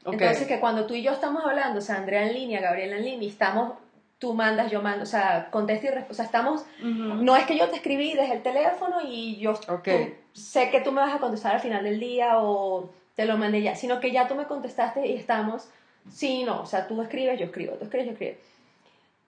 Ok. 0.05 0.13
Entonces, 0.13 0.47
que 0.47 0.59
cuando 0.59 0.85
tú 0.85 0.93
y 0.93 1.01
yo 1.01 1.11
estamos 1.11 1.43
hablando, 1.43 1.79
o 1.79 1.81
sea, 1.81 1.95
Andrea 1.95 2.27
en 2.27 2.33
línea, 2.33 2.61
Gabriela 2.61 2.97
en 2.97 3.05
línea, 3.05 3.27
estamos, 3.29 3.73
tú 4.19 4.33
mandas, 4.33 4.71
yo 4.71 4.81
mando, 4.83 5.03
o 5.03 5.07
sea, 5.07 5.49
contesta 5.49 5.87
y 5.87 5.89
resp- 5.89 6.11
o 6.11 6.13
sea, 6.13 6.25
estamos, 6.25 6.61
Ujú. 6.79 7.15
no 7.23 7.35
es 7.35 7.45
que 7.45 7.57
yo 7.57 7.67
te 7.69 7.77
escribí 7.77 8.13
desde 8.13 8.33
el 8.35 8.43
teléfono 8.43 8.97
y 9.03 9.37
yo 9.37 9.51
Ok. 9.69 9.83
tú- 9.83 10.13
sé 10.33 10.69
que 10.69 10.81
tú 10.81 10.91
me 10.91 11.01
vas 11.01 11.15
a 11.15 11.19
contestar 11.19 11.55
al 11.55 11.61
final 11.61 11.83
del 11.83 11.99
día 11.99 12.37
o 12.39 12.89
te 13.15 13.25
lo 13.25 13.37
mandé 13.37 13.61
ya, 13.63 13.75
sino 13.75 13.99
que 13.99 14.11
ya 14.11 14.27
tú 14.27 14.35
me 14.35 14.45
contestaste 14.45 15.07
y 15.07 15.13
estamos, 15.15 15.67
sí, 16.11 16.43
no, 16.43 16.61
o 16.61 16.65
sea, 16.65 16.87
tú 16.87 17.01
escribes, 17.01 17.39
yo 17.39 17.45
escribo, 17.45 17.73
tú 17.75 17.85
escribes, 17.85 18.07
yo 18.07 18.13
escribo. 18.13 18.37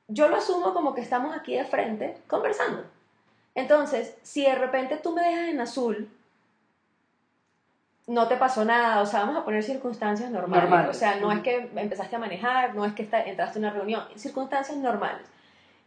Yo 0.10 0.30
lo 0.30 0.38
asumo 0.38 0.74
como 0.74 0.94
que 0.96 1.02
estamos 1.02 1.36
aquí 1.36 1.56
de 1.56 1.66
frente 1.66 2.18
conversando. 2.28 2.84
Entonces, 3.56 4.16
si 4.22 4.44
de 4.44 4.56
repente 4.56 4.98
tú 4.98 5.14
me 5.14 5.22
dejas 5.24 5.50
en 5.50 5.60
azul, 5.60 6.10
no 8.08 8.28
te 8.28 8.38
pasó 8.38 8.64
nada, 8.64 9.02
o 9.02 9.06
sea, 9.06 9.22
vamos 9.22 9.38
a 9.38 9.44
poner 9.44 9.64
circunstancias 9.64 10.32
normales. 10.32 10.70
Normales. 10.70 10.96
O 10.96 11.00
sea, 11.00 11.16
no 11.20 11.32
es 11.32 11.42
que 11.42 11.70
empezaste 11.76 12.16
a 12.16 12.20
manejar, 12.20 12.74
no 12.74 12.86
es 12.86 12.94
que 12.94 13.04
entraste 13.04 13.58
a 13.58 13.60
una 13.60 13.72
reunión, 13.72 14.04
circunstancias 14.16 14.78
normales. 14.78 15.28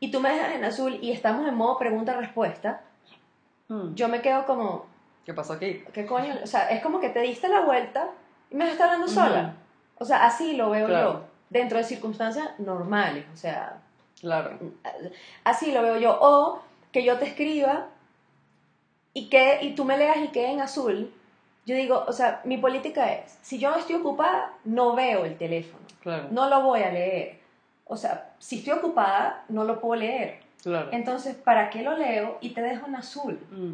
Y 0.00 0.11
tú 0.11 0.20
me 0.20 0.31
dejas 0.31 0.55
en 0.55 0.64
azul 0.64 0.98
y 1.00 1.12
estamos 1.12 1.48
en 1.48 1.55
modo 1.55 1.79
pregunta-respuesta, 1.79 2.83
Mm. 3.70 3.94
yo 3.94 4.09
me 4.09 4.20
quedo 4.20 4.44
como, 4.46 4.87
¿Qué 5.24 5.33
pasó 5.33 5.53
aquí? 5.53 5.85
¿qué 5.92 6.05
coño? 6.05 6.35
O 6.42 6.46
sea, 6.46 6.68
es 6.70 6.82
como 6.82 6.99
que 6.99 7.09
te 7.09 7.20
diste 7.20 7.49
la 7.49 7.61
vuelta 7.61 8.09
y 8.51 8.57
me 8.57 8.68
estás 8.68 8.86
hablando 8.86 9.07
sola. 9.07 9.55
O 10.01 10.05
sea, 10.07 10.24
así 10.26 10.57
lo 10.57 10.70
veo 10.70 10.86
Claro. 10.86 11.12
yo, 11.12 11.20
dentro 11.51 11.76
de 11.78 11.84
circunstancias 11.84 12.48
normales, 12.59 13.24
o 13.32 13.36
sea, 13.36 13.78
Claro. 14.18 14.59
así 15.44 15.72
lo 15.72 15.82
veo 15.82 15.98
yo. 15.98 16.16
O 16.20 16.61
que 16.90 17.05
yo 17.05 17.18
te 17.18 17.26
escriba 17.26 17.86
y, 19.14 19.28
que, 19.28 19.59
y 19.62 19.74
tú 19.74 19.84
me 19.84 19.98
leas 19.98 20.16
y 20.18 20.28
quede 20.28 20.53
en 20.53 20.61
azul. 20.61 21.12
Yo 21.66 21.74
digo, 21.76 22.05
o 22.09 22.12
sea, 22.12 22.40
mi 22.44 22.57
política 22.57 23.12
es, 23.12 23.38
si 23.42 23.59
yo 23.59 23.70
no 23.70 23.76
estoy 23.76 23.96
ocupada, 23.96 24.53
no 24.64 24.94
veo 24.94 25.24
el 25.26 25.36
teléfono, 25.36 25.84
Claro. 26.03 26.28
no 26.30 26.48
lo 26.48 26.62
voy 26.62 26.82
a 26.82 26.90
leer. 26.90 27.38
O 27.86 27.96
sea, 27.96 28.30
si 28.38 28.59
estoy 28.59 28.72
ocupada, 28.74 29.44
no 29.48 29.64
lo 29.64 29.80
puedo 29.80 30.01
leer. 30.01 30.40
Claro. 30.62 30.88
Entonces, 30.92 31.34
¿para 31.36 31.68
qué 31.70 31.82
lo 31.82 31.96
leo 31.96 32.38
y 32.40 32.51
te 32.51 32.62
dejo 32.62 32.86
en 32.86 32.96
azul? 32.96 33.38
Mm. 33.51 33.72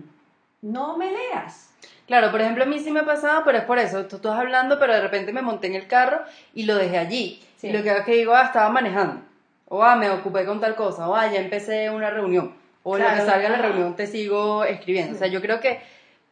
No 0.67 0.97
me 0.97 1.11
leas. 1.11 1.71
Claro, 2.07 2.31
por 2.31 2.41
ejemplo, 2.41 2.65
a 2.65 2.67
mí 2.67 2.79
sí 2.79 2.91
me 2.91 3.01
ha 3.01 3.05
pasado, 3.05 3.43
pero 3.45 3.59
es 3.59 3.65
por 3.65 3.79
eso. 3.79 4.07
Tú 4.07 4.17
estás 4.17 4.39
hablando, 4.39 4.79
pero 4.79 4.93
de 4.95 5.01
repente 5.01 5.33
me 5.33 5.43
monté 5.43 5.67
en 5.69 5.75
el 5.75 5.87
carro 5.87 6.21
y 6.55 6.65
lo 6.65 6.75
dejé 6.77 6.99
allí. 6.99 7.43
Sí. 7.57 7.69
Y 7.69 7.73
lo 7.73 7.83
que 7.83 7.91
hago 7.91 8.01
es 8.01 8.07
que 8.07 8.15
digo, 8.15 8.35
ah, 8.35 8.45
estaba 8.45 8.69
manejando. 8.69 9.23
O 9.69 9.83
ah, 9.83 9.97
me 9.97 10.11
ocupé 10.11 10.45
con 10.45 10.61
tal 10.61 10.75
cosa. 10.75 11.09
O 11.09 11.15
ah, 11.15 11.27
ya 11.31 11.41
empecé 11.41 11.91
una 11.91 12.11
reunión. 12.11 12.55
o 12.83 12.97
lo 12.97 13.05
Claro, 13.05 13.19
que 13.25 13.31
salga 13.31 13.47
en 13.47 13.53
la 13.53 13.59
reunión 13.59 13.97
te 13.97 14.07
sigo 14.07 14.65
escribiendo. 14.65 15.17
O 15.17 15.19
sea, 15.19 15.27
yo 15.27 15.41
creo 15.41 15.59
que 15.59 15.81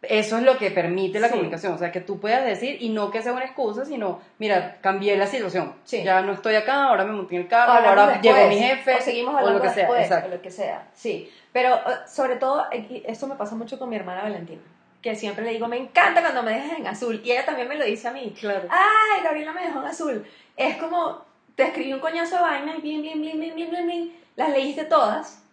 eso 0.02 0.36
es 0.36 0.44
lo 0.44 0.56
que 0.58 0.70
permite 0.70 1.18
la 1.18 1.26
Sí. 1.28 1.32
comunicación, 1.32 1.72
o 1.72 1.78
sea, 1.78 1.90
que 1.90 2.00
tú 2.00 2.20
puedas 2.20 2.44
decir 2.44 2.76
y 2.80 2.90
no 2.90 3.10
que 3.10 3.22
sea 3.22 3.32
una 3.32 3.44
excusa, 3.44 3.84
sino, 3.84 4.20
mira, 4.38 4.76
cambié 4.80 5.16
la 5.16 5.26
situación. 5.26 5.74
Sí. 5.84 6.02
Ya 6.04 6.20
no 6.20 6.32
estoy 6.32 6.54
acá, 6.54 6.84
ahora 6.84 7.04
me 7.04 7.12
monté 7.12 7.34
en 7.36 7.42
el 7.42 7.48
carro, 7.48 7.72
O 7.72 7.76
ahora 7.76 8.06
después, 8.08 8.22
llegó 8.36 8.48
mi 8.48 8.58
jefe, 8.58 8.94
o 8.94 9.00
seguimos 9.00 9.34
o 9.34 9.38
hablando 9.38 9.58
lo 9.58 9.64
que 9.64 9.70
sea. 9.74 10.00
Exacto. 10.00 10.28
o 10.28 10.30
lo 10.30 10.42
que 10.42 10.50
sea, 10.50 10.86
sí. 10.92 11.30
Pero 11.54 11.72
eh, 11.76 11.80
sobre 12.08 12.34
todo, 12.36 12.66
esto 13.06 13.26
me 13.28 13.36
pasa 13.36 13.54
mucho 13.54 13.78
con 13.78 13.88
mi 13.88 13.94
hermana 13.94 14.22
Valentina, 14.24 14.60
que 15.00 15.14
siempre 15.14 15.44
le 15.44 15.52
digo, 15.52 15.68
me 15.68 15.76
encanta 15.78 16.20
cuando 16.20 16.42
me 16.42 16.50
dejas 16.52 16.78
en 16.80 16.86
azul, 16.88 17.20
y 17.24 17.30
ella 17.30 17.46
también 17.46 17.68
me 17.68 17.76
lo 17.76 17.84
dice 17.84 18.08
a 18.08 18.10
mí. 18.10 18.34
Claro. 18.38 18.66
Ay, 18.68 19.22
Gabriela 19.22 19.52
me 19.52 19.64
dejó 19.64 19.78
en 19.78 19.86
azul. 19.86 20.26
Es 20.56 20.76
como, 20.78 21.24
te 21.54 21.62
escribí 21.62 21.92
un 21.92 22.00
coñazo 22.00 22.34
de 22.36 22.42
vaina 22.42 22.74
y 22.76 22.80
bien, 22.80 23.00
bien, 23.02 23.22
bien, 23.22 23.38
bien, 23.40 23.54
bien, 23.54 23.70
bien, 23.70 23.86
bien, 23.86 24.12
las 24.34 24.50
leíste 24.50 24.84
todas, 24.84 25.44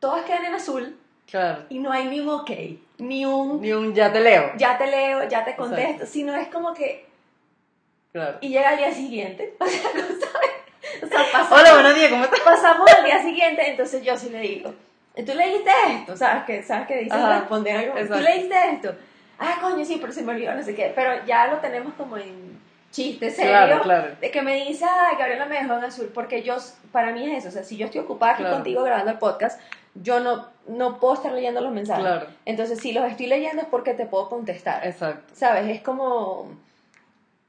todas 0.00 0.24
quedan 0.24 0.46
en 0.46 0.54
azul, 0.54 0.98
Claro. 1.30 1.64
y 1.68 1.78
no 1.80 1.92
hay 1.92 2.06
ni 2.06 2.20
un 2.20 2.30
ok, 2.30 2.50
ni 2.98 3.26
un 3.26 3.60
Ni 3.60 3.72
un 3.72 3.94
ya 3.94 4.10
te 4.10 4.20
leo. 4.20 4.52
ya 4.56 4.78
te 4.78 4.86
leo, 4.86 5.28
ya 5.28 5.44
te 5.44 5.54
contesto, 5.54 6.06
sino 6.06 6.34
es 6.34 6.48
como 6.48 6.72
que, 6.72 7.06
Claro. 8.12 8.38
y 8.40 8.48
llega 8.48 8.70
al 8.70 8.78
día 8.78 8.92
siguiente, 8.92 9.54
o 9.60 9.66
sea, 9.66 9.90
¿no 9.94 10.00
sabes? 10.02 10.50
O 11.02 11.06
sea, 11.06 11.20
pasamos, 11.30 11.60
Hola, 11.60 11.74
buenos 11.74 11.94
días, 11.94 12.10
¿cómo 12.10 12.24
estás? 12.24 12.40
pasamos 12.40 12.90
al 12.90 13.04
día 13.04 13.22
siguiente, 13.22 13.68
entonces 13.70 14.02
yo 14.02 14.16
sí 14.16 14.30
le 14.30 14.40
digo, 14.40 14.74
¿tú 15.14 15.34
leíste 15.34 15.70
esto? 15.90 16.16
¿Sabes 16.16 16.44
que 16.44 16.62
¿Sabes 16.62 16.86
que 16.86 16.98
dicen 16.98 17.18
Ajá, 17.18 17.38
responder 17.40 17.76
algo? 17.76 17.92
¿Tú 17.92 17.98
exacto. 17.98 18.22
leíste 18.22 18.54
esto? 18.72 18.94
Ah, 19.38 19.58
coño, 19.60 19.84
sí, 19.84 19.98
pero 20.00 20.12
se 20.12 20.22
me 20.22 20.32
olvidó, 20.32 20.54
no 20.54 20.62
sé 20.62 20.74
qué, 20.74 20.92
pero 20.94 21.24
ya 21.26 21.48
lo 21.48 21.58
tenemos 21.58 21.94
como 21.94 22.16
en 22.16 22.60
chiste 22.92 23.30
serio. 23.30 23.50
Claro, 23.52 23.82
claro. 23.82 24.08
De 24.20 24.30
que 24.30 24.42
me 24.42 24.54
dice, 24.64 24.84
ay, 24.84 25.16
Gabriela 25.18 25.46
me 25.46 25.56
dejó 25.56 25.74
en 25.78 25.84
azul, 25.84 26.10
porque 26.14 26.42
yo, 26.42 26.56
para 26.92 27.10
mí 27.12 27.28
es 27.28 27.38
eso, 27.38 27.48
o 27.48 27.50
sea, 27.50 27.64
si 27.64 27.76
yo 27.76 27.86
estoy 27.86 28.02
ocupada 28.02 28.32
aquí 28.32 28.42
Claro. 28.42 28.56
contigo 28.56 28.82
grabando 28.84 29.10
el 29.10 29.18
podcast, 29.18 29.60
yo 29.94 30.20
no, 30.20 30.46
no 30.68 31.00
puedo 31.00 31.14
estar 31.14 31.32
leyendo 31.32 31.60
los 31.60 31.72
mensajes. 31.72 32.04
Claro. 32.04 32.26
Entonces, 32.44 32.78
si 32.78 32.92
los 32.92 33.10
estoy 33.10 33.26
leyendo 33.26 33.62
es 33.62 33.68
porque 33.68 33.94
te 33.94 34.06
puedo 34.06 34.28
contestar. 34.28 34.86
Exacto. 34.86 35.32
¿Sabes? 35.34 35.68
Es 35.68 35.80
como, 35.82 36.50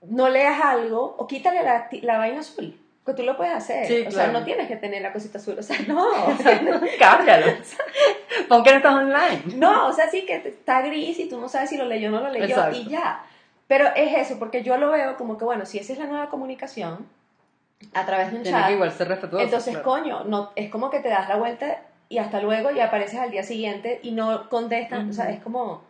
no 0.01 0.30
leas 0.30 0.59
algo 0.61 1.16
o 1.18 1.28
quítale 1.28 1.61
la, 1.64 1.88
la 2.01 2.18
vaina 2.18 2.39
azul, 2.39 2.78
que 3.06 3.14
tú 3.14 3.24
lo 3.24 3.36
puedes 3.36 3.54
hacer. 3.54 3.86
Sí, 3.88 4.06
o 4.08 4.12
sea, 4.12 4.26
claro. 4.26 4.39
no 4.39 4.45
tienes 4.45 4.68
que 4.68 4.78
tener 4.78 5.01
la 5.01 5.12
cosita 5.12 5.38
azul, 5.38 5.58
o 5.60 5.64
sea, 5.64 5.78
no. 5.88 6.08
o 6.08 6.38
sea, 6.38 6.62
no. 6.64 6.80
Cámbialo. 6.99 7.47
Pon 8.49 8.64
que 8.64 8.72
no 8.72 8.78
estás 8.78 8.95
online. 8.95 9.43
No, 9.56 9.88
o 9.88 9.93
sea, 9.93 10.10
sí 10.10 10.26
que 10.26 10.36
está 10.36 10.82
gris 10.82 11.20
y 11.20 11.28
tú 11.28 11.39
no 11.39 11.49
sabes 11.49 11.70
si 11.70 11.78
lo 11.78 11.86
leyó 11.86 12.10
o 12.10 12.12
no 12.12 12.22
lo 12.22 12.30
leyó 12.30 12.45
Exacto. 12.45 12.78
y 12.78 12.86
ya. 12.89 13.24
Pero 13.68 13.88
es 13.95 14.18
eso, 14.18 14.39
porque 14.39 14.64
yo 14.64 14.78
lo 14.78 14.91
veo 14.91 15.18
como 15.18 15.38
que, 15.38 15.45
bueno, 15.45 15.66
si 15.66 15.80
esa 15.80 15.93
es 15.93 15.99
la 15.99 16.06
nueva 16.06 16.30
comunicación, 16.30 17.08
a 17.93 18.06
través 18.06 18.32
de 18.32 18.38
un 18.38 18.43
Tiene 18.43 18.58
chat, 18.58 18.68
que 18.68 18.74
igual 18.74 18.91
ser 18.91 19.08
respetuoso. 19.08 19.43
entonces, 19.43 19.74
claro. 19.74 19.89
coño, 19.89 20.24
no, 20.26 20.51
es 20.56 20.70
como 20.70 20.89
que 20.89 20.99
te 20.99 21.10
das 21.10 21.28
la 21.28 21.36
vuelta 21.36 21.82
y 22.10 22.18
hasta 22.18 22.41
luego 22.41 22.72
y 22.72 22.80
apareces 22.80 23.20
al 23.20 23.32
día 23.32 23.43
siguiente 23.43 23.99
y 24.04 24.12
no 24.12 24.49
contestan, 24.49 25.10
o 25.10 25.14
sea, 25.14 25.32
es 25.32 25.41
como, 25.41 25.84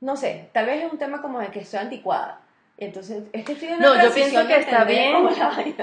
no 0.00 0.16
sé, 0.16 0.48
tal 0.52 0.66
vez 0.66 0.84
es 0.84 0.92
un 0.92 0.98
tema 0.98 1.22
como 1.22 1.38
de 1.38 1.48
que 1.48 1.60
estoy 1.60 1.80
anticuada. 1.80 2.40
Entonces, 2.78 3.22
es 3.32 3.44
que 3.44 3.52
estoy 3.52 3.68
en 3.68 3.74
una 3.76 3.94
No, 3.94 4.02
yo 4.02 4.12
pienso 4.12 4.46
que 4.46 4.56
está 4.56 4.84
bien. 4.84 5.14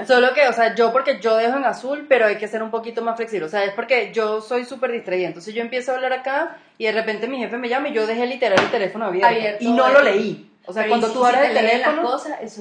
Solo 0.06 0.34
que, 0.34 0.48
o 0.48 0.52
sea, 0.52 0.74
yo 0.74 0.92
porque 0.92 1.18
yo 1.20 1.36
dejo 1.36 1.56
en 1.56 1.64
azul, 1.64 2.04
pero 2.08 2.26
hay 2.26 2.36
que 2.36 2.46
ser 2.48 2.62
un 2.62 2.70
poquito 2.70 3.00
más 3.00 3.16
flexible. 3.16 3.46
O 3.46 3.48
sea, 3.48 3.64
es 3.64 3.72
porque 3.72 4.12
yo 4.12 4.40
soy 4.42 4.64
súper 4.64 4.92
distraída. 4.92 5.28
Entonces 5.28 5.54
yo 5.54 5.62
empiezo 5.62 5.92
a 5.92 5.94
hablar 5.94 6.12
acá 6.12 6.58
y 6.76 6.84
de 6.86 6.92
repente 6.92 7.26
mi 7.26 7.38
jefe 7.38 7.56
me 7.56 7.68
llama 7.68 7.88
y 7.88 7.94
yo 7.94 8.06
dejé 8.06 8.26
literal 8.26 8.58
el 8.60 8.70
teléfono 8.70 9.06
abierto. 9.06 9.28
Abierto, 9.28 9.64
y 9.64 9.72
no 9.72 9.88
lo 9.88 10.02
leí. 10.02 10.50
O 10.66 10.72
sea, 10.72 10.82
Pero 10.82 10.90
cuando 10.92 11.06
si- 11.08 11.12
tú 11.14 11.24
abres 11.24 11.48
el 11.48 11.54
teléfono... 11.54 12.02
las 12.02 12.10
cosas, 12.10 12.60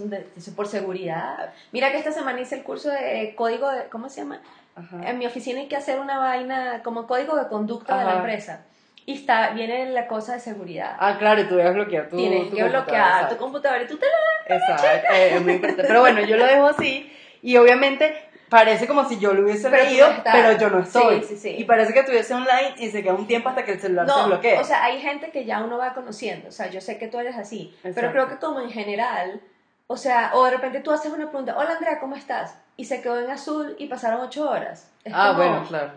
por 0.56 0.68
seguridad. 0.68 1.52
Mira 1.74 1.92
que 1.92 1.98
esta 1.98 2.12
semana 2.14 2.40
hice 2.40 2.56
el 2.56 2.64
curso 2.64 2.90
de 2.90 3.34
código 3.36 3.70
de, 3.70 3.86
¿cómo 3.90 4.10
se 4.10 4.22
llama? 4.22 4.42
Ajá. 4.76 5.10
En 5.10 5.18
mi 5.18 5.26
oficina 5.26 5.60
hay 5.60 5.68
que 5.68 5.76
hacer 5.76 6.00
una 6.00 6.18
vaina 6.18 6.82
como 6.82 7.08
código 7.08 7.36
de 7.36 7.48
conducta 7.50 8.00
de 8.00 8.06
la 8.06 8.16
empresa. 8.18 8.62
Y 9.06 9.14
está, 9.16 9.50
viene 9.52 9.88
la 9.88 10.08
cosa 10.08 10.34
de 10.34 10.40
seguridad. 10.40 10.96
Ah, 11.00 11.18
claro, 11.18 11.42
y 11.42 11.46
tú 11.46 11.56
debes 11.56 11.74
bloquear 11.74 12.10
tu 12.10 12.18
Tienes 12.18 12.50
tu 12.50 12.56
que 12.56 12.64
bloquear 12.64 13.12
exacto. 13.14 13.36
tu 13.36 13.42
computadora 13.42 13.82
y 13.82 13.88
tú 13.88 13.98
te 13.98 14.06
la... 14.06 14.56
Exacto, 14.56 15.14
eh, 15.14 15.36
es 15.36 15.42
muy 15.44 15.54
importante. 15.54 15.84
Pero 15.88 16.02
bueno, 16.02 16.22
yo 16.22 16.38
lo 16.38 16.46
dejo 16.46 16.68
así 16.68 17.12
y 17.42 17.58
obviamente 17.58 18.30
parece 18.50 18.88
como 18.88 19.08
si 19.08 19.18
yo 19.20 19.34
lo 19.34 19.44
hubiese 19.44 19.70
Pero 19.70 19.84
leído, 19.84 20.10
no 20.12 20.24
pero 20.24 20.52
yo 20.58 20.70
no 20.70 20.80
estoy. 20.80 21.22
Sí, 21.22 21.28
sí, 21.30 21.38
sí. 21.38 21.56
Y 21.58 21.64
parece 21.66 21.94
que 21.94 22.00
estuviese 22.00 22.34
online 22.34 22.76
y 22.78 22.90
se 22.92 23.02
queda 23.02 23.14
un 23.14 23.26
tiempo 23.28 23.50
hasta 23.50 23.64
que 23.66 23.74
el 23.74 23.80
celular 23.80 24.08
se 24.08 24.12
No, 24.14 24.28
bloquee. 24.28 24.58
o 24.60 24.64
sea, 24.64 24.84
hay 24.84 25.00
gente 25.00 25.32
que 25.32 25.46
ya 25.46 25.64
uno 25.64 25.78
va 25.78 25.94
conociendo. 25.94 26.50
O 26.50 26.52
sea, 26.52 26.68
yo 26.70 26.82
sé 26.82 26.98
que 26.98 27.08
tú 27.08 27.20
eres 27.20 27.36
así. 27.38 27.76
Pero 27.82 28.12
creo 28.12 28.28
que 28.28 28.38
como 28.38 28.60
en 28.60 28.70
general, 28.72 29.42
o 29.88 29.98
sea, 29.98 30.32
o 30.34 30.46
de 30.46 30.52
repente 30.52 30.82
tú 30.82 30.92
haces 30.92 31.12
una 31.12 31.28
pregunta, 31.30 31.56
hola 31.58 31.72
Andrea, 31.72 32.00
¿cómo 32.00 32.16
estás? 32.16 32.56
Y 32.78 32.86
se 32.86 33.02
quedó 33.02 33.20
en 33.20 33.30
azul 33.32 33.76
y 33.80 33.88
pasaron 33.88 34.22
ocho 34.22 34.50
horas. 34.50 34.92
Es 35.04 35.14
ah, 35.16 35.34
como- 35.36 35.38
bueno, 35.50 35.66
claro. 35.68 35.92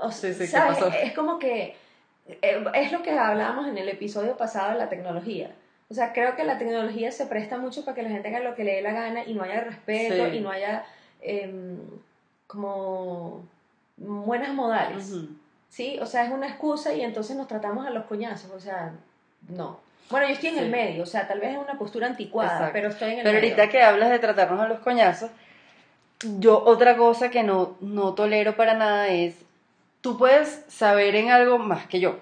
O 0.00 0.10
Sí, 0.12 0.32
sí, 0.32 0.38
¿qué 0.40 0.46
¿sabes? 0.46 0.78
pasó? 0.78 0.92
Es 0.92 1.12
como 1.12 1.38
que 1.38 1.76
eh, 2.28 2.64
es 2.74 2.92
lo 2.92 3.02
que 3.02 3.10
hablábamos 3.12 3.66
en 3.68 3.78
el 3.78 3.88
episodio 3.88 4.36
pasado 4.36 4.72
de 4.72 4.78
la 4.78 4.88
tecnología. 4.88 5.50
O 5.90 5.94
sea, 5.94 6.12
creo 6.12 6.36
que 6.36 6.44
la 6.44 6.58
tecnología 6.58 7.10
se 7.12 7.26
presta 7.26 7.56
mucho 7.56 7.84
para 7.84 7.94
que 7.94 8.02
la 8.02 8.10
gente 8.10 8.28
haga 8.28 8.40
lo 8.40 8.54
que 8.54 8.64
le 8.64 8.74
dé 8.74 8.82
la 8.82 8.92
gana 8.92 9.24
y 9.24 9.34
no 9.34 9.42
haya 9.42 9.60
respeto 9.62 10.28
Sí. 10.30 10.36
y 10.36 10.40
no 10.40 10.50
haya 10.50 10.84
em, 11.22 11.78
como 12.46 13.44
buenas 13.96 14.52
modales. 14.54 15.12
¿Sí? 15.68 15.98
O 16.00 16.06
sea, 16.06 16.24
es 16.24 16.30
una 16.32 16.48
excusa 16.48 16.94
y 16.94 17.02
entonces 17.02 17.36
nos 17.36 17.48
tratamos 17.48 17.86
a 17.86 17.90
los 17.90 18.04
coñazos. 18.04 18.50
O 18.52 18.60
sea, 18.60 18.92
no. 19.48 19.80
Bueno, 20.10 20.26
yo 20.26 20.32
estoy 20.34 20.50
en 20.50 20.58
el 20.58 20.70
medio, 20.70 21.02
o 21.02 21.06
sea, 21.06 21.28
tal 21.28 21.40
vez 21.40 21.50
es 21.52 21.58
una 21.58 21.76
postura 21.78 22.06
anticuada, 22.06 22.50
Exacto. 22.52 22.72
pero 22.72 22.88
estoy 22.88 23.12
en 23.12 23.18
el 23.18 23.24
Pero 23.24 23.34
medio. 23.40 23.48
ahorita 23.54 23.68
que 23.70 23.82
hablas 23.82 24.08
de 24.10 24.18
tratarnos 24.18 24.58
a 24.60 24.68
los 24.68 24.78
coñazos, 24.78 25.30
yo 26.38 26.62
otra 26.64 26.96
cosa 26.96 27.30
que 27.30 27.42
no, 27.42 27.76
no 27.80 28.14
tolero 28.14 28.56
para 28.56 28.72
nada 28.74 29.08
es, 29.08 29.34
tú 30.08 30.16
puedes 30.16 30.64
saber 30.68 31.14
en 31.16 31.30
algo 31.30 31.58
más 31.58 31.86
que 31.86 32.00
yo. 32.00 32.16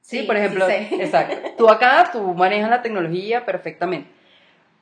Sí, 0.00 0.18
Sí, 0.18 0.22
por 0.24 0.36
ejemplo, 0.36 0.66
sí 0.66 0.88
exacto. 1.00 1.36
Tú 1.56 1.68
acá, 1.68 2.10
tú 2.12 2.20
manejas 2.34 2.68
la 2.68 2.82
tecnología 2.82 3.44
perfectamente. 3.44 4.10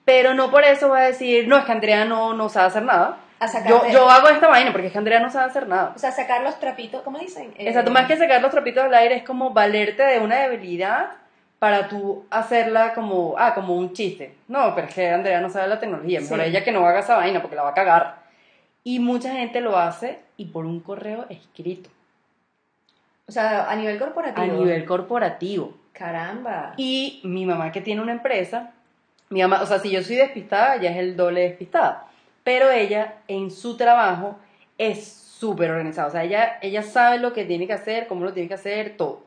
Pero 0.07 0.33
no 0.33 0.51
por 0.51 0.65
eso 0.65 0.89
va 0.89 1.01
a 1.01 1.03
decir, 1.03 1.47
no, 1.47 1.59
es 1.59 1.65
que 1.67 1.73
Andrea 1.73 2.07
no, 2.07 2.33
no 2.33 2.49
sabe 2.49 2.69
hacer 2.69 2.85
nada. 2.85 3.19
A 3.39 3.69
Yo, 3.69 3.87
yo 3.89 4.09
hago 4.09 4.29
esta 4.29 4.49
vaina 4.49 4.73
porque 4.73 4.87
es 4.87 4.93
que 4.93 4.99
Andrea 4.99 5.21
no 5.21 5.31
sabe 5.31 5.51
hacer 5.51 5.69
nada. 5.69 5.93
O 5.95 5.99
sea, 5.99 6.11
sacar 6.11 6.43
los 6.43 6.59
trapitos, 6.59 7.03
¿cómo 7.03 7.19
dicen? 7.19 7.53
Eh, 7.59 7.69
Exacto, 7.69 7.91
más 7.91 8.07
que 8.07 8.17
sacar 8.17 8.41
los 8.41 8.51
trapitos 8.51 8.85
del 8.85 8.95
aire 8.95 9.17
es 9.17 9.25
como 9.25 9.51
valerte 9.51 10.03
de 10.03 10.19
una 10.21 10.37
debilidad 10.41 11.11
para 11.59 11.87
tú 11.89 12.25
hacerla 12.31 12.95
como, 12.95 13.35
ah, 13.37 13.53
como 13.55 13.77
un 13.77 13.93
chiste. 13.93 14.35
No, 14.49 14.75
pero 14.75 14.87
es 14.87 14.95
que 14.95 15.11
Andrea 15.11 15.41
no 15.43 15.51
sabe 15.51 15.69
la 15.69 15.79
tecnología, 15.79 16.21
mejor 16.21 16.41
Sí. 16.41 16.47
ella 16.47 16.65
que 16.65 16.73
no 16.73 16.87
haga 16.87 17.01
esa 17.01 17.17
vaina 17.17 17.43
porque 17.43 17.57
la 17.57 17.63
va 17.63 17.71
a 17.71 17.75
cagar. 17.75 18.23
Y 18.85 18.99
mucha 19.01 19.31
gente 19.33 19.61
lo 19.61 19.77
hace 19.77 20.19
y 20.37 20.47
por 20.47 20.65
un 20.65 20.81
correo 20.81 21.27
escrito, 21.29 21.91
O 23.33 23.35
sea, 23.35 23.71
a 23.71 23.75
nivel 23.77 23.97
a 23.97 23.99
corporativo. 23.99 24.59
nivel 24.59 24.85
corporativo. 24.85 25.73
Caramba. 25.95 26.75
Y 26.77 27.23
mi 27.25 27.47
mamá 27.47 27.73
que 27.73 27.81
tiene 27.81 28.03
una 28.03 28.13
empresa, 28.13 28.73
mi 29.31 29.41
mamá, 29.41 29.63
o 29.63 29.67
sea, 29.67 29.79
si 29.79 29.91
yo 29.91 30.03
soy 30.03 30.17
despistada, 30.17 30.77
ella 30.77 30.91
es 30.91 30.99
el 30.99 31.17
doble 31.17 31.41
despistada. 31.41 32.09
Pero 32.45 32.71
ella 32.71 33.15
en 33.29 33.51
su 33.51 33.79
trabajo 33.79 34.37
es 34.77 35.03
súper 35.03 35.71
organizada. 35.71 36.09
O 36.09 36.11
sea, 36.11 36.25
ella, 36.25 36.59
ella 36.61 36.83
sabe 36.83 37.21
lo 37.21 37.33
que 37.33 37.47
tiene 37.47 37.67
que 37.67 37.73
hacer, 37.73 38.07
cómo 38.07 38.23
lo 38.23 38.35
tiene 38.35 38.49
que 38.49 38.55
hacer, 38.55 38.99
todo. 38.99 39.23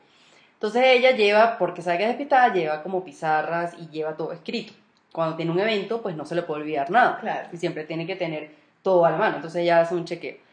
Entonces 0.53 0.84
ella 0.86 1.10
lleva, 1.10 1.58
porque 1.58 1.82
sabe 1.82 1.97
que 1.97 2.03
es 2.03 2.10
despistada, 2.10 2.53
lleva 2.53 2.84
como 2.84 3.03
pizarras 3.03 3.74
y 3.80 3.88
lleva 3.88 4.16
todo 4.16 4.34
escrito. 4.34 4.74
Cuando 5.12 5.36
tiene 5.36 5.51
un 5.51 5.60
evento, 5.60 6.03
pues 6.03 6.16
no 6.16 6.26
se 6.26 6.36
le 6.36 6.43
puede 6.43 6.62
olvidar 6.62 6.91
nada. 6.91 7.18
Claro. 7.22 7.49
Y 7.51 7.58
siempre 7.58 7.86
tiene 7.86 8.06
que 8.06 8.16
tener 8.16 8.51
todo 8.84 9.03
a 9.03 9.10
la 9.10 9.18
mano. 9.18 9.38
Entonces 9.38 9.64
ella 9.64 9.82
hace 9.82 9.95
un 9.95 10.06
chequeo. 10.06 10.45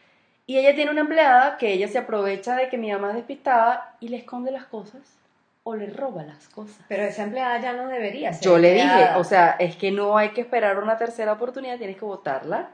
Y 0.45 0.57
ella 0.57 0.75
tiene 0.75 0.91
una 0.91 1.01
empleada 1.01 1.57
que 1.57 1.71
ella 1.71 1.87
se 1.87 1.97
aprovecha 1.97 2.55
de 2.55 2.69
que 2.69 2.77
mi 2.77 2.91
mamá 2.91 3.09
es 3.09 3.15
despistada 3.15 3.95
y 3.99 4.09
le 4.09 4.17
esconde 4.17 4.51
las 4.51 4.65
cosas 4.65 5.01
o 5.63 5.75
le 5.75 5.87
roba 5.87 6.23
las 6.23 6.49
cosas. 6.49 6.85
Pero 6.89 7.03
esa 7.03 7.23
empleada 7.23 7.59
ya 7.61 7.73
no 7.73 7.87
debería 7.87 8.33
ser. 8.33 8.43
Yo 8.43 8.57
le 8.57 8.73
dije, 8.73 9.09
o 9.15 9.23
sea, 9.23 9.55
es 9.59 9.77
que 9.77 9.91
no 9.91 10.17
hay 10.17 10.29
que 10.29 10.41
esperar 10.41 10.77
una 10.79 10.97
tercera 10.97 11.31
oportunidad, 11.31 11.77
tienes 11.77 11.97
que 11.97 12.05
votarla 12.05 12.69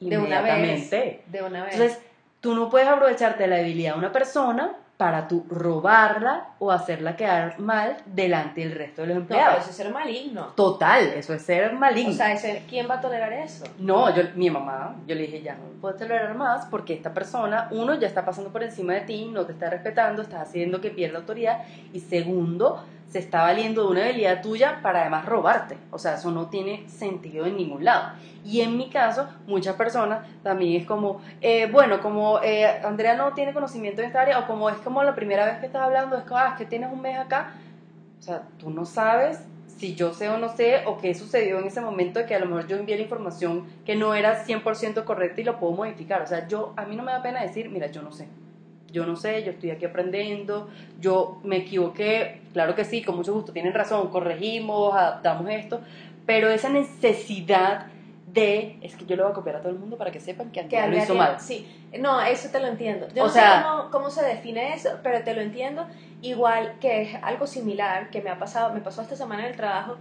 de 0.00 0.18
una 0.18 0.40
vez. 0.40 0.54
inmediatamente. 0.54 1.22
De 1.26 1.42
una 1.42 1.64
vez. 1.64 1.74
Entonces, 1.74 2.00
tú 2.40 2.54
no 2.54 2.68
puedes 2.68 2.88
aprovecharte 2.88 3.44
de 3.44 3.48
la 3.48 3.56
debilidad 3.56 3.92
de 3.92 3.98
una 4.00 4.12
persona 4.12 4.74
para 5.02 5.26
tú 5.26 5.44
robarla 5.50 6.50
o 6.60 6.70
hacerla 6.70 7.16
quedar 7.16 7.58
mal 7.58 7.96
delante 8.06 8.60
del 8.60 8.70
resto 8.70 9.02
de 9.02 9.08
los 9.08 9.16
no, 9.16 9.24
pero 9.26 9.40
empleados. 9.40 9.62
eso 9.62 9.70
es 9.70 9.76
ser 9.76 9.92
maligno. 9.92 10.42
Total, 10.54 11.08
eso 11.16 11.34
es 11.34 11.42
ser 11.42 11.72
maligno. 11.72 12.12
O 12.12 12.14
sea, 12.14 12.32
ese- 12.32 12.62
¿quién 12.68 12.88
va 12.88 12.94
a 12.94 13.00
tolerar 13.00 13.32
eso? 13.32 13.64
No, 13.80 14.14
yo, 14.14 14.22
mi 14.36 14.48
mamá, 14.48 14.94
yo 15.08 15.16
le 15.16 15.22
dije, 15.22 15.42
ya 15.42 15.54
no 15.56 15.64
puedes 15.80 15.98
tolerar 15.98 16.36
más 16.36 16.66
porque 16.66 16.94
esta 16.94 17.12
persona, 17.12 17.66
uno, 17.72 17.94
ya 17.96 18.06
está 18.06 18.24
pasando 18.24 18.50
por 18.52 18.62
encima 18.62 18.92
de 18.92 19.00
ti, 19.00 19.24
no 19.32 19.44
te 19.44 19.50
está 19.54 19.68
respetando, 19.70 20.22
estás 20.22 20.42
haciendo 20.48 20.80
que 20.80 20.90
pierda 20.90 21.18
autoridad, 21.18 21.62
y 21.92 21.98
segundo, 21.98 22.84
se 23.12 23.18
está 23.18 23.42
valiendo 23.42 23.84
de 23.84 23.88
una 23.90 24.04
habilidad 24.04 24.40
tuya 24.40 24.80
para 24.82 25.02
además 25.02 25.26
robarte. 25.26 25.76
O 25.90 25.98
sea, 25.98 26.14
eso 26.14 26.30
no 26.30 26.46
tiene 26.46 26.88
sentido 26.88 27.44
en 27.44 27.58
ningún 27.58 27.84
lado. 27.84 28.14
Y 28.42 28.62
en 28.62 28.78
mi 28.78 28.88
caso, 28.88 29.28
muchas 29.46 29.76
personas 29.76 30.26
también 30.42 30.80
es 30.80 30.86
como, 30.86 31.20
eh, 31.42 31.68
bueno, 31.70 32.00
como 32.00 32.40
eh, 32.42 32.80
Andrea 32.82 33.14
no 33.14 33.34
tiene 33.34 33.52
conocimiento 33.52 34.00
en 34.00 34.06
esta 34.06 34.22
área, 34.22 34.38
o 34.38 34.46
como 34.46 34.70
es 34.70 34.78
como 34.78 35.04
la 35.04 35.14
primera 35.14 35.44
vez 35.44 35.58
que 35.58 35.66
estás 35.66 35.82
hablando, 35.82 36.16
es 36.16 36.24
como, 36.24 36.38
ah, 36.38 36.48
es 36.52 36.56
que 36.56 36.64
tienes 36.64 36.90
un 36.90 37.02
mes 37.02 37.18
acá. 37.18 37.52
O 38.18 38.22
sea, 38.22 38.44
tú 38.58 38.70
no 38.70 38.86
sabes 38.86 39.40
si 39.66 39.94
yo 39.94 40.14
sé 40.14 40.30
o 40.30 40.38
no 40.38 40.48
sé, 40.48 40.84
o 40.86 40.96
qué 40.96 41.14
sucedió 41.14 41.58
en 41.58 41.66
ese 41.66 41.82
momento 41.82 42.18
de 42.18 42.24
que 42.24 42.34
a 42.34 42.38
lo 42.38 42.46
mejor 42.46 42.66
yo 42.66 42.76
envié 42.76 42.96
la 42.96 43.02
información 43.02 43.66
que 43.84 43.94
no 43.94 44.14
era 44.14 44.46
100% 44.46 45.04
correcta 45.04 45.42
y 45.42 45.44
lo 45.44 45.58
puedo 45.58 45.74
modificar. 45.74 46.22
O 46.22 46.26
sea, 46.26 46.48
yo, 46.48 46.72
a 46.76 46.86
mí 46.86 46.96
no 46.96 47.02
me 47.02 47.12
da 47.12 47.20
pena 47.20 47.42
decir, 47.42 47.68
mira, 47.68 47.88
yo 47.88 48.00
no 48.00 48.10
sé. 48.10 48.26
Yo 48.92 49.06
no 49.06 49.16
sé, 49.16 49.42
yo 49.42 49.50
estoy 49.52 49.70
aquí 49.70 49.84
aprendiendo, 49.84 50.68
yo 51.00 51.40
me 51.42 51.56
equivoqué, 51.58 52.40
claro 52.52 52.74
que 52.74 52.84
sí, 52.84 53.02
con 53.02 53.16
mucho 53.16 53.32
gusto, 53.32 53.52
tienen 53.52 53.72
razón, 53.74 54.08
corregimos, 54.08 54.94
adaptamos 54.94 55.48
esto, 55.50 55.80
pero 56.26 56.50
esa 56.50 56.68
necesidad 56.68 57.86
de, 58.26 58.78
es 58.80 58.94
que 58.96 59.04
yo 59.04 59.16
lo 59.16 59.24
voy 59.24 59.32
a 59.32 59.34
copiar 59.34 59.56
a 59.56 59.60
todo 59.60 59.72
el 59.72 59.78
mundo 59.78 59.96
para 59.98 60.12
que 60.12 60.20
sepan 60.20 60.50
que 60.52 60.60
Andrea 60.60 60.86
lo 60.86 60.96
hizo 60.96 61.14
mal. 61.14 61.40
Sí, 61.40 61.66
no, 61.98 62.20
eso 62.22 62.50
te 62.50 62.60
lo 62.60 62.68
entiendo. 62.68 63.08
Yo 63.14 63.24
O 63.24 63.26
no 63.26 63.32
sea- 63.32 63.58
sé 63.62 63.68
cómo, 63.68 63.90
cómo 63.90 64.10
se 64.10 64.24
define 64.24 64.74
eso, 64.74 64.90
pero 65.02 65.22
te 65.24 65.34
lo 65.34 65.40
entiendo. 65.40 65.86
Igual 66.20 66.74
que 66.80 67.02
es 67.02 67.14
algo 67.22 67.46
similar 67.48 68.10
que 68.10 68.22
me 68.22 68.30
ha 68.30 68.38
pasado, 68.38 68.72
me 68.72 68.80
pasó 68.80 69.02
esta 69.02 69.16
semana 69.16 69.42
en 69.44 69.50
el 69.50 69.56
trabajo. 69.56 69.96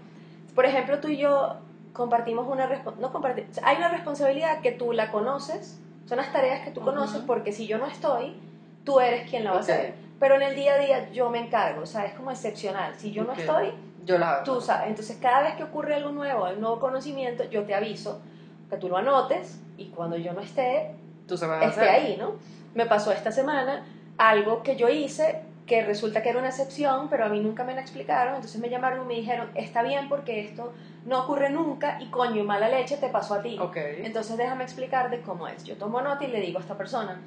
Por 0.53 0.65
ejemplo, 0.65 0.99
tú 0.99 1.07
y 1.07 1.17
yo 1.17 1.55
compartimos 1.93 2.47
una 2.47 2.67
no 2.99 3.11
comparti- 3.11 3.49
o 3.49 3.53
sea, 3.53 3.67
hay 3.67 3.77
una 3.77 3.89
responsabilidad 3.89 4.61
que 4.61 4.71
tú 4.71 4.93
la 4.93 5.09
conoces, 5.11 5.79
son 6.05 6.17
las 6.17 6.31
tareas 6.31 6.61
que 6.61 6.71
tú 6.71 6.81
Ujú. 6.81 6.89
conoces 6.91 7.21
porque 7.25 7.51
si 7.51 7.65
yo 7.67 7.79
no 7.79 7.87
estoy, 7.87 8.35
tú 8.84 8.99
eres 8.99 9.29
quien 9.29 9.43
la 9.43 9.51
va 9.51 9.57
a 9.57 9.59
hacer. 9.61 9.93
Pero 10.19 10.36
en 10.36 10.43
el 10.43 10.55
día 10.55 10.75
a 10.75 10.77
día 10.77 11.09
yo 11.11 11.29
me 11.29 11.39
encargo, 11.39 11.82
o 11.82 11.86
sea, 11.86 12.05
es 12.05 12.13
como 12.13 12.32
excepcional. 12.32 12.93
Si 12.95 13.11
yo 13.11 13.23
no 13.23 13.34
estoy, 13.34 13.71
Yo 14.05 14.17
las 14.17 14.29
hago. 14.29 14.43
tú 14.43 14.61
sabes. 14.61 14.88
Entonces, 14.89 15.17
cada 15.21 15.41
vez 15.41 15.55
que 15.55 15.63
ocurre 15.63 15.95
algo 15.95 16.11
nuevo, 16.11 16.45
un 16.49 16.61
nuevo 16.61 16.79
conocimiento, 16.79 17.43
yo 17.45 17.63
te 17.63 17.73
aviso 17.73 18.21
que 18.69 18.77
tú 18.77 18.88
lo 18.89 18.97
anotes 18.97 19.59
y 19.77 19.86
cuando 19.88 20.17
yo 20.17 20.34
no 20.34 20.41
esté, 20.41 20.91
Tú 21.27 21.38
sabes 21.38 21.67
esté 21.69 21.82
hacer. 21.82 21.89
ahí, 21.89 22.17
¿no? 22.19 22.34
Me 22.75 22.86
pasó 22.86 23.11
esta 23.11 23.32
semana 23.32 23.84
algo 24.17 24.61
que 24.63 24.75
yo 24.75 24.89
hice 24.89 25.41
que 25.65 25.84
resulta 25.84 26.21
que 26.21 26.29
era 26.29 26.39
una 26.39 26.49
excepción, 26.49 27.07
pero 27.09 27.25
a 27.25 27.29
mí 27.29 27.39
nunca 27.39 27.63
me 27.63 27.73
la 27.73 27.82
explicaron, 27.82 28.36
entonces 28.36 28.59
me 28.59 28.69
llamaron 28.69 29.03
y 29.03 29.07
me 29.07 29.13
dijeron, 29.15 29.49
está 29.55 29.82
bien 29.84 30.09
porque 30.09 30.41
esto 30.41 30.73
no 31.05 31.23
ocurre 31.23 31.49
nunca 31.49 31.97
y 32.01 32.07
coño, 32.07 32.43
mala 32.43 32.67
leche 32.67 32.97
te 32.97 33.07
pasó 33.07 33.36
a 33.36 33.41
ti. 33.41 33.57
Ok. 33.59 33.77
Entonces 33.77 34.36
déjame 34.38 34.63
explicarte 34.65 35.21
cómo 35.21 35.47
es. 35.47 35.63
Yo 35.63 35.77
tomo 35.77 36.01
nota 36.01 36.23
y 36.25 36.27
le 36.27 36.41
digo 36.41 36.57
a 36.59 36.61
esta 36.61 36.75
persona, 36.77 37.21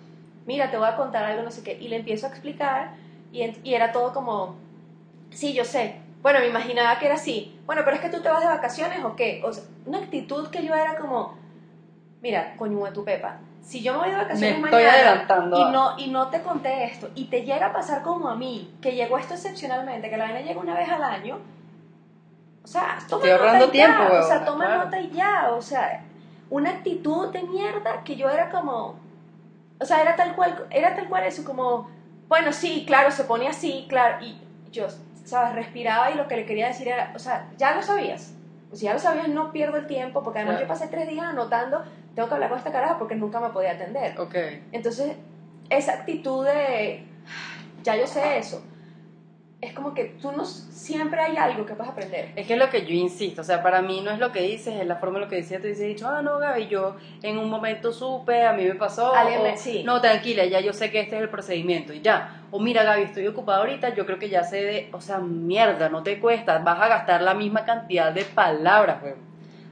mira, 0.47 0.71
te 0.71 0.77
voy 0.77 0.89
a 0.89 0.97
contar 0.97 1.25
algo, 1.25 1.43
no 1.43 1.51
sé 1.51 1.63
qué, 1.63 1.79
y 1.81 1.89
le 1.89 1.97
empiezo 1.97 2.27
a 2.27 2.31
explicar 2.31 2.93
y, 3.33 3.75
era 3.75 3.91
todo 3.91 4.13
como, 4.13 4.55
sí, 5.31 5.55
yo 5.55 5.65
sé. 5.65 6.01
Bueno, 6.23 6.39
me 6.39 6.49
imaginaba 6.49 6.99
que 6.99 7.07
era 7.07 7.17
así. 7.17 7.59
Bueno, 7.67 7.83
pero 7.85 7.97
es 7.97 8.03
que 8.03 8.09
tú 8.09 8.23
te 8.23 8.29
vas 8.29 8.41
de 8.41 8.47
vacaciones 8.47 9.05
o 9.05 9.17
qué. 9.17 9.43
O 9.45 9.53
sea, 9.53 9.65
una 9.85 9.99
actitud 9.99 10.49
que 10.49 10.65
yo 10.65 10.73
era 10.73 10.97
como, 10.97 11.35
mira, 12.23 12.55
coño 12.57 12.85
de 12.85 12.93
tu 12.93 13.05
pepa. 13.05 13.39
Si 13.61 13.83
yo 13.83 13.95
me 13.95 13.99
voy 14.01 14.11
de 14.11 14.17
vacaciones 14.17 14.61
Me 14.61 14.69
estoy 14.69 14.85
mañana 14.85 14.93
adelantando 14.93 15.59
y 15.59 15.73
no, 15.73 15.99
y 15.99 16.07
no 16.09 16.29
te 16.29 16.43
conté 16.43 16.85
esto, 16.85 17.09
y 17.15 17.25
te 17.25 17.43
llega 17.43 17.67
a 17.67 17.73
pasar 17.73 18.03
como 18.03 18.29
a 18.29 18.37
mí, 18.37 18.75
que 18.81 18.93
llegó 18.95 19.19
esto 19.19 19.35
excepcionalmente, 19.35 20.11
que 20.11 20.17
la 20.17 20.25
vaina 20.25 20.43
llega 20.43 20.61
una 20.61 20.75
vez 20.75 20.89
al 20.91 21.03
año, 21.03 21.39
o 22.63 22.67
sea, 22.67 22.99
toma 23.09 23.25
Estoy 23.25 23.31
ahorrando 23.31 23.67
nota 23.67 23.69
y 23.69 23.71
tiempo, 23.71 24.03
ya, 24.11 24.19
o 24.19 24.23
sea, 24.23 24.45
toma 24.45 24.67
claro. 24.67 24.85
nota 24.85 25.01
y 25.01 25.11
ya, 25.11 25.51
o 25.53 25.63
sea, 25.63 26.05
una 26.51 26.71
actitud 26.71 27.33
de 27.33 27.43
mierda 27.43 28.05
que 28.05 28.17
yo 28.17 28.29
era 28.29 28.51
como, 28.51 28.97
o 29.85 29.87
sea, 29.87 30.01
era 30.01 30.17
tal 30.17 30.35
cual, 30.35 30.67
era 30.71 30.95
tal 30.95 31.11
cual 31.11 31.25
eso, 31.25 31.45
como, 31.45 31.91
bueno, 32.27 32.55
sí, 32.55 32.85
claro, 32.87 33.11
se 33.11 33.25
pone 33.25 33.47
así, 33.47 33.85
claro, 33.87 34.25
y 34.25 34.41
yo, 34.73 34.87
sabes, 35.25 35.55
respiraba 35.55 36.11
y 36.11 36.15
lo 36.15 36.27
que 36.27 36.37
le 36.37 36.47
quería 36.47 36.69
decir 36.69 36.89
era, 36.89 37.13
o 37.15 37.19
sea, 37.19 37.51
ya 37.59 37.75
lo 37.75 37.83
sabías, 37.83 38.35
o 38.73 38.77
sea, 38.77 38.89
ya 38.89 38.95
lo 38.95 38.99
sabías, 38.99 39.29
no 39.29 39.53
pierdo 39.53 39.77
el 39.77 39.87
tiempo, 39.87 40.23
porque 40.23 40.39
además 40.39 40.57
Claro. 40.57 40.67
yo 40.67 40.73
pasé 40.73 40.89
tres 40.89 41.07
días 41.07 41.27
anotando, 41.27 41.85
tengo 42.15 42.29
que 42.29 42.35
hablar 42.35 42.49
con 42.49 42.59
esta 42.59 42.73
caraja 42.73 42.99
porque 42.99 43.15
nunca 43.15 43.41
me 43.41 43.51
podía 43.51 43.73
atender. 43.73 44.19
Ok. 44.19 44.35
Entonces, 44.73 45.17
esa 45.69 45.93
actitud 45.93 46.47
de, 46.47 47.05
ya 47.83 47.97
yo 47.97 48.07
sé 48.07 48.39
eso, 48.39 48.65
es 49.65 49.73
como 49.73 49.95
que 49.95 50.05
tú 50.21 50.33
no, 50.33 50.45
siempre 50.45 51.21
hay 51.21 51.37
algo 51.37 51.65
que 51.65 51.73
vas 51.75 51.89
a 51.89 51.93
aprender. 51.93 52.33
Es 52.37 52.47
que 52.47 52.53
es 52.55 52.59
lo 52.59 52.69
que 52.71 52.85
yo 52.85 52.93
insisto, 52.95 53.41
o 53.41 53.45
sea, 53.45 53.63
para 53.63 53.81
mí 53.83 54.01
no 54.01 54.11
es 54.11 54.19
lo 54.19 54.31
que 54.33 54.43
dices, 54.43 54.75
es 54.81 54.87
la 54.87 54.97
forma 54.97 55.17
en 55.19 55.23
lo 55.25 55.29
que 55.29 55.37
decía, 55.37 55.61
te 55.61 55.69
dice 55.69 55.85
dicho, 55.85 56.09
ah, 56.09 56.23
no, 56.23 56.39
Gaby, 56.39 56.69
yo 56.69 56.97
en 57.23 57.39
un 57.39 57.49
momento 57.49 57.93
supe, 57.93 58.45
a 58.45 58.53
mí 58.53 58.65
me 58.65 58.75
pasó, 58.75 59.15
Alguien 59.15 59.41
o, 59.41 59.45
me- 59.45 59.57
sí. 59.57 59.83
no, 59.85 60.01
tranquila, 60.01 60.45
ya 60.45 60.61
yo 60.61 60.73
sé 60.73 60.91
que 60.91 61.01
este 61.01 61.17
es 61.17 61.23
el 61.23 61.29
procedimiento, 61.31 61.93
y 61.93 62.01
ya, 62.03 62.43
o 62.51 62.61
mira, 62.61 62.83
Gaby, 62.85 63.03
estoy 63.03 63.27
ocupada 63.27 63.61
ahorita, 63.61 63.95
yo 63.95 64.05
creo 64.07 64.19
que 64.19 64.29
ya 64.29 64.45
sé 64.45 64.63
de, 64.63 64.89
o 64.93 65.01
sea, 65.01 65.19
mierda, 65.19 65.89
no 65.89 66.03
te 66.03 66.21
cuesta, 66.21 66.59
vas 66.59 66.81
a 66.81 66.89
gastar 66.89 67.23
la 67.23 67.35
misma 67.35 67.65
cantidad 67.65 68.13
de 68.13 68.25
palabras, 68.25 69.01
güey. 69.01 69.15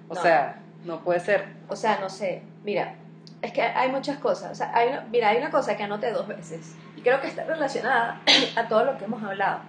O 0.08 0.14
No. 0.14 0.20
sea, 0.20 0.60
no 0.84 1.00
puede 1.00 1.20
ser. 1.20 1.46
O 1.68 1.76
sea, 1.76 1.98
no 2.00 2.08
sé, 2.08 2.42
mira, 2.64 2.96
es 3.40 3.52
que 3.52 3.62
hay 3.62 3.90
muchas 3.90 4.18
cosas. 4.18 4.52
O 4.52 4.54
sea, 4.54 4.70
hay 4.74 4.88
una, 4.88 5.00
mira, 5.10 5.28
hay 5.30 5.38
una 5.38 5.50
cosa 5.50 5.76
que 5.76 5.82
anoté 5.82 6.10
dos 6.12 6.26
veces 6.28 6.76
y 6.96 7.00
creo 7.02 7.20
que 7.20 7.26
está 7.28 7.44
relacionada 7.44 8.20
a 8.56 8.68
todo 8.68 8.84
lo 8.84 8.98
que 8.98 9.04
hemos 9.04 9.22
hablado. 9.22 9.60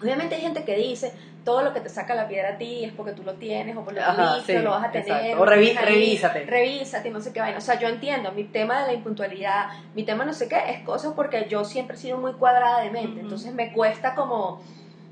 Obviamente 0.00 0.34
hay 0.34 0.42
gente 0.42 0.64
que 0.64 0.76
dice, 0.76 1.12
todo 1.44 1.62
lo 1.62 1.72
que 1.72 1.80
te 1.80 1.88
saca 1.88 2.14
la 2.14 2.28
piedra 2.28 2.50
a 2.54 2.58
ti 2.58 2.84
es 2.84 2.92
porque 2.92 3.12
tú 3.12 3.22
lo 3.22 3.34
tienes 3.34 3.76
o 3.76 3.82
porque 3.82 4.00
lo 4.00 4.14
tuviste 4.14 4.52
sí, 4.52 4.58
o 4.58 4.62
lo 4.62 4.70
vas 4.70 4.84
a 4.84 4.90
tener. 4.90 5.08
exacto. 5.08 5.42
O 5.42 5.46
revi- 5.46 5.76
ahí, 5.76 5.84
revísate. 5.86 6.44
Revísate, 6.44 7.10
no 7.10 7.20
sé 7.20 7.32
qué 7.32 7.40
vaina. 7.40 7.56
O 7.58 7.62
sea, 7.62 7.78
yo 7.78 7.88
entiendo, 7.88 8.30
mi 8.32 8.44
tema 8.44 8.82
de 8.82 8.88
la 8.88 8.92
impuntualidad, 8.92 9.68
mi 9.94 10.02
tema 10.04 10.24
no 10.26 10.34
sé 10.34 10.48
qué, 10.48 10.58
es 10.68 10.80
cosa 10.80 11.14
porque 11.14 11.46
yo 11.48 11.64
siempre 11.64 11.96
he 11.96 11.98
sido 12.00 12.18
muy 12.18 12.32
cuadrada 12.34 12.82
de 12.82 12.90
mente. 12.90 13.20
Entonces 13.20 13.54
me 13.54 13.72
cuesta 13.72 14.14
como, 14.14 14.60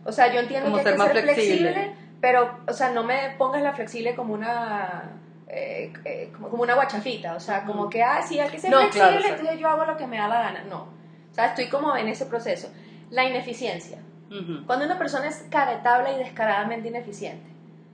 o 0.05 0.12
sea, 0.12 0.32
yo 0.32 0.41
entiendo 0.41 0.66
Como 0.70 0.76
que 0.76 0.80
hay 0.80 0.85
ser 0.85 0.93
que 0.95 0.99
más 0.99 1.12
ser 1.12 1.22
flexible. 1.22 1.72
flexible, 1.72 1.97
pero, 2.20 2.59
o 2.68 2.72
sea, 2.74 2.91
no 2.91 3.05
me 3.05 3.35
pongas 3.39 3.62
la 3.62 3.72
flexible 3.72 4.14
como 4.14 4.35
una... 4.35 5.12
eh, 5.49 5.93
eh, 6.05 6.30
como, 6.35 6.49
como 6.51 6.62
una 6.62 6.74
guachafita, 6.74 7.37
o 7.37 7.41
sea, 7.41 7.64
como 7.64 7.89
que, 7.89 8.03
ah, 8.03 8.20
sí, 8.22 8.39
hay 8.39 8.51
que 8.51 8.59
ser 8.59 8.70
No, 8.70 8.80
flexible, 8.80 9.09
claro, 9.20 9.24
entonces 9.35 9.59
yo 9.59 9.68
hago 9.68 9.85
lo 9.87 9.97
que 9.97 10.07
me 10.07 10.18
da 10.18 10.28
la 10.28 10.41
gana. 10.41 10.64
No, 10.68 10.89
o 11.30 11.35
sea, 11.35 11.47
estoy 11.47 11.68
como 11.68 11.97
en 11.97 12.09
ese 12.09 12.26
proceso. 12.26 12.70
La 13.11 13.24
ineficiencia. 13.24 13.99
Ujú. 14.31 14.66
Cuando 14.66 14.85
una 14.87 14.99
persona 14.99 15.27
es 15.29 15.45
caretabla 15.51 16.12
y 16.12 16.18
descaradamente 16.18 16.89
ineficiente. 16.89 17.47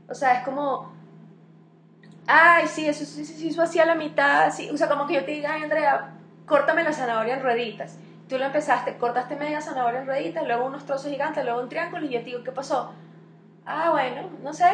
O 0.08 0.14
sea, 0.14 0.34
es 0.34 0.44
como, 0.44 0.92
ay, 2.26 2.66
sí, 2.66 2.86
eso 2.86 3.04
sí, 3.04 3.24
sí, 3.24 3.34
sí, 3.34 3.48
hizo 3.48 3.62
así 3.62 3.78
a 3.78 3.86
la 3.86 3.94
mitad, 3.94 4.50
sí. 4.52 4.68
o 4.70 4.76
sea, 4.76 4.88
como 4.88 5.06
que 5.06 5.14
yo 5.14 5.24
te 5.24 5.32
diga, 5.32 5.52
ay, 5.54 5.62
Andrea, 5.64 6.10
córtame 6.46 6.82
la 6.82 6.92
zanahoria 6.92 7.34
en 7.34 7.42
rueditas. 7.42 7.98
Tú 8.28 8.38
lo 8.38 8.44
empezaste, 8.46 8.96
cortaste 8.96 9.36
media 9.36 9.60
zanahoria 9.60 10.00
en 10.00 10.06
rueditas, 10.06 10.46
luego 10.46 10.66
unos 10.66 10.84
trozos 10.86 11.10
gigantes, 11.10 11.44
luego 11.44 11.60
un 11.60 11.68
triángulo, 11.68 12.04
y 12.06 12.10
yo 12.10 12.20
te 12.20 12.26
digo, 12.26 12.44
¿qué 12.44 12.52
pasó? 12.52 12.92
Ah, 13.66 13.90
bueno, 13.90 14.30
no 14.42 14.52
sé. 14.52 14.66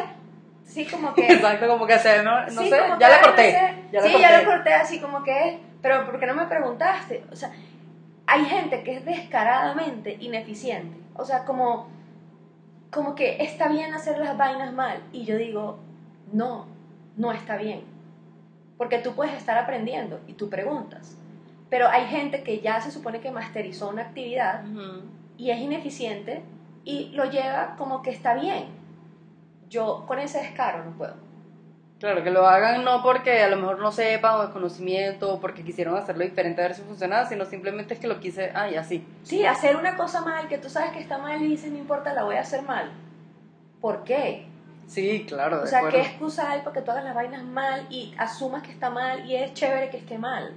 Sí, 0.63 0.85
como 0.85 1.13
que... 1.13 1.25
Exacto, 1.33 1.67
como 1.67 1.87
que 1.87 1.97
se, 1.97 2.21
no, 2.23 2.41
no 2.41 2.49
Sí, 2.61 2.69
sé, 2.69 2.77
ya 2.99 3.09
la 3.09 3.21
corté. 3.21 3.51
no 3.51 3.57
sé. 3.57 3.75
ya 3.91 4.01
sí, 4.01 4.11
corté. 4.11 4.21
ya 4.21 4.31
la 4.39 4.45
corté 4.45 4.73
así 4.73 4.99
como 4.99 5.23
que 5.23 5.49
es. 5.49 5.59
Pero 5.81 6.05
¿por 6.05 6.19
qué 6.19 6.25
no 6.25 6.35
me 6.35 6.45
preguntaste? 6.45 7.23
O 7.31 7.35
sea, 7.35 7.51
hay 8.25 8.45
gente 8.45 8.83
que 8.83 8.97
es 8.97 9.05
descaradamente 9.05 10.17
ineficiente. 10.19 10.97
O 11.17 11.25
sea, 11.25 11.45
como, 11.45 11.87
como 12.91 13.15
que 13.15 13.43
está 13.43 13.67
bien 13.67 13.93
hacer 13.93 14.17
las 14.19 14.37
vainas 14.37 14.73
mal. 14.73 15.01
Y 15.11 15.25
yo 15.25 15.37
digo, 15.37 15.79
no, 16.31 16.65
no 17.15 17.31
está 17.31 17.57
bien. 17.57 17.81
Porque 18.77 18.99
tú 18.99 19.13
puedes 19.13 19.33
estar 19.35 19.57
aprendiendo 19.57 20.19
y 20.27 20.33
tú 20.33 20.49
preguntas. 20.49 21.17
Pero 21.69 21.89
hay 21.89 22.05
gente 22.05 22.43
que 22.43 22.61
ya 22.61 22.79
se 22.79 22.91
supone 22.91 23.19
que 23.19 23.31
masterizó 23.31 23.89
una 23.89 24.03
actividad 24.03 24.63
y 25.37 25.51
es 25.51 25.59
ineficiente 25.59 26.43
y 26.85 27.09
lo 27.09 27.25
lleva 27.25 27.75
como 27.77 28.01
que 28.01 28.11
está 28.11 28.33
bien. 28.35 28.67
Yo 29.69 30.05
con 30.07 30.19
ese 30.19 30.39
descaro 30.39 30.85
no 30.85 30.91
puedo. 30.91 31.26
Claro, 31.99 32.23
que 32.23 32.29
lo 32.29 32.45
hagan 32.47 32.83
no 32.83 33.01
porque 33.01 33.41
a 33.41 33.47
lo 33.49 33.55
mejor 33.57 33.79
no 33.79 33.91
sepan 33.91 34.35
o 34.35 34.41
desconocimiento 34.43 35.33
o 35.33 35.39
porque 35.39 35.63
quisieron 35.63 35.95
hacerlo 35.97 36.23
diferente 36.23 36.61
a 36.61 36.67
ver 36.67 36.75
si 36.75 36.83
funcionaba, 36.83 37.25
sino 37.27 37.45
simplemente 37.45 37.95
es 37.95 37.99
que 37.99 38.07
lo 38.07 38.19
quise, 38.19 38.51
ay, 38.53 38.75
así. 38.75 39.03
Sí, 39.23 39.45
hacer 39.45 39.75
una 39.75 39.95
cosa 39.97 40.21
mal 40.21 40.47
que 40.47 40.59
tú 40.59 40.69
sabes 40.69 40.91
que 40.91 40.99
está 40.99 41.17
mal 41.17 41.41
y 41.41 41.47
dices, 41.47 41.71
no 41.71 41.77
importa, 41.79 42.13
la 42.13 42.23
voy 42.23 42.35
a 42.35 42.41
hacer 42.41 42.61
mal. 42.61 42.91
¿Por 43.81 44.03
qué? 44.03 44.45
Sí, 44.85 45.25
claro, 45.27 45.57
de 45.57 45.63
O 45.63 45.67
sea, 45.67 45.79
acuerdo. 45.79 45.97
¿qué 45.99 46.05
excusa 46.05 46.51
hay 46.51 46.59
para 46.61 46.73
que 46.73 46.81
tú 46.81 46.91
hagas 46.91 47.03
las 47.03 47.15
vainas 47.15 47.43
mal 47.43 47.87
y 47.89 48.13
asumas 48.19 48.61
que 48.61 48.71
está 48.71 48.89
mal 48.91 49.27
y 49.29 49.35
es 49.35 49.53
chévere 49.55 49.89
que 49.89 49.97
esté 49.97 50.19
mal? 50.19 50.53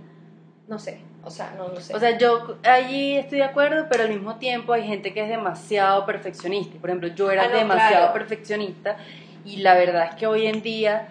No 0.68 0.78
sé, 0.78 1.00
o 1.24 1.30
sea, 1.30 1.52
no 1.56 1.68
lo 1.68 1.80
sé. 1.80 1.96
O 1.96 1.98
sea, 1.98 2.16
yo 2.18 2.58
allí 2.64 3.16
estoy 3.16 3.38
de 3.38 3.44
acuerdo, 3.44 3.86
pero 3.90 4.02
al 4.04 4.10
mismo 4.10 4.36
tiempo 4.36 4.74
hay 4.74 4.86
gente 4.86 5.12
que 5.14 5.22
es 5.22 5.28
demasiado 5.30 6.04
perfeccionista. 6.06 6.78
Por 6.78 6.90
ejemplo, 6.90 7.08
yo 7.08 7.30
era 7.30 7.44
Ah, 7.44 7.48
no, 7.48 7.56
demasiado 7.58 7.92
claro. 7.96 8.12
perfeccionista 8.12 8.96
y 9.44 9.56
la 9.62 9.74
verdad 9.74 10.04
es 10.10 10.14
que 10.16 10.26
hoy 10.26 10.46
en 10.46 10.60
día 10.62 11.08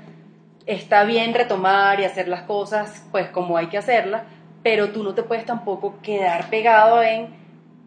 está 0.70 1.04
bien 1.04 1.34
retomar 1.34 2.00
y 2.00 2.06
hacer 2.06 2.28
las 2.28 2.44
cosas 2.44 3.04
pues 3.12 3.28
como 3.30 3.58
hay 3.58 3.68
que 3.68 3.78
hacerlas, 3.80 4.22
pero 4.62 4.90
tú 4.90 5.04
no 5.04 5.16
te 5.16 5.24
puedes 5.24 5.44
tampoco 5.44 5.96
quedar 6.04 6.50
pegado 6.52 7.02
en 7.02 7.36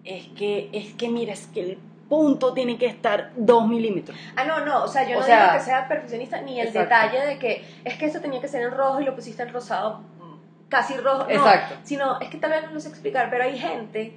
es 0.04 0.26
que 0.36 0.68
es 0.72 0.92
que 0.94 1.08
mira, 1.08 1.32
es 1.32 1.46
que 1.46 1.60
el 1.60 1.78
punto 2.08 2.52
tiene 2.52 2.76
que 2.76 2.86
estar 2.86 3.30
dos 3.36 3.68
milímetros. 3.68 4.18
ah, 4.34 4.44
no, 4.44 4.64
no, 4.66 4.82
o 4.82 4.88
sea, 4.88 5.08
yo 5.08 5.16
o 5.16 5.20
no 5.20 5.26
sea, 5.26 5.44
digo 5.44 5.58
que 5.58 5.64
sea 5.64 5.86
perfeccionista 5.86 6.40
ni 6.40 6.60
el 6.60 6.66
exacto. 6.66 6.80
detalle 6.80 7.26
de 7.26 7.38
que 7.38 7.64
es 7.84 7.94
que 7.94 8.06
esto 8.06 8.20
tenía 8.20 8.40
que 8.40 8.48
ser 8.48 8.62
en 8.62 8.72
rojo 8.72 9.00
y 9.00 9.04
lo 9.04 9.14
pusiste 9.14 9.44
en 9.44 9.52
rosado 9.52 9.98
mm, 10.18 10.68
casi 10.68 10.96
rojo. 10.96 11.22
No, 11.22 11.30
Exacto. 11.30 11.76
sino 11.84 12.20
es 12.20 12.30
que 12.30 12.38
tal 12.38 12.50
vez 12.50 12.64
no 12.64 12.72
lo 12.72 12.80
sé 12.80 12.88
explicar, 12.88 13.30
pero 13.30 13.44
hay 13.44 13.56
gente, 13.56 14.12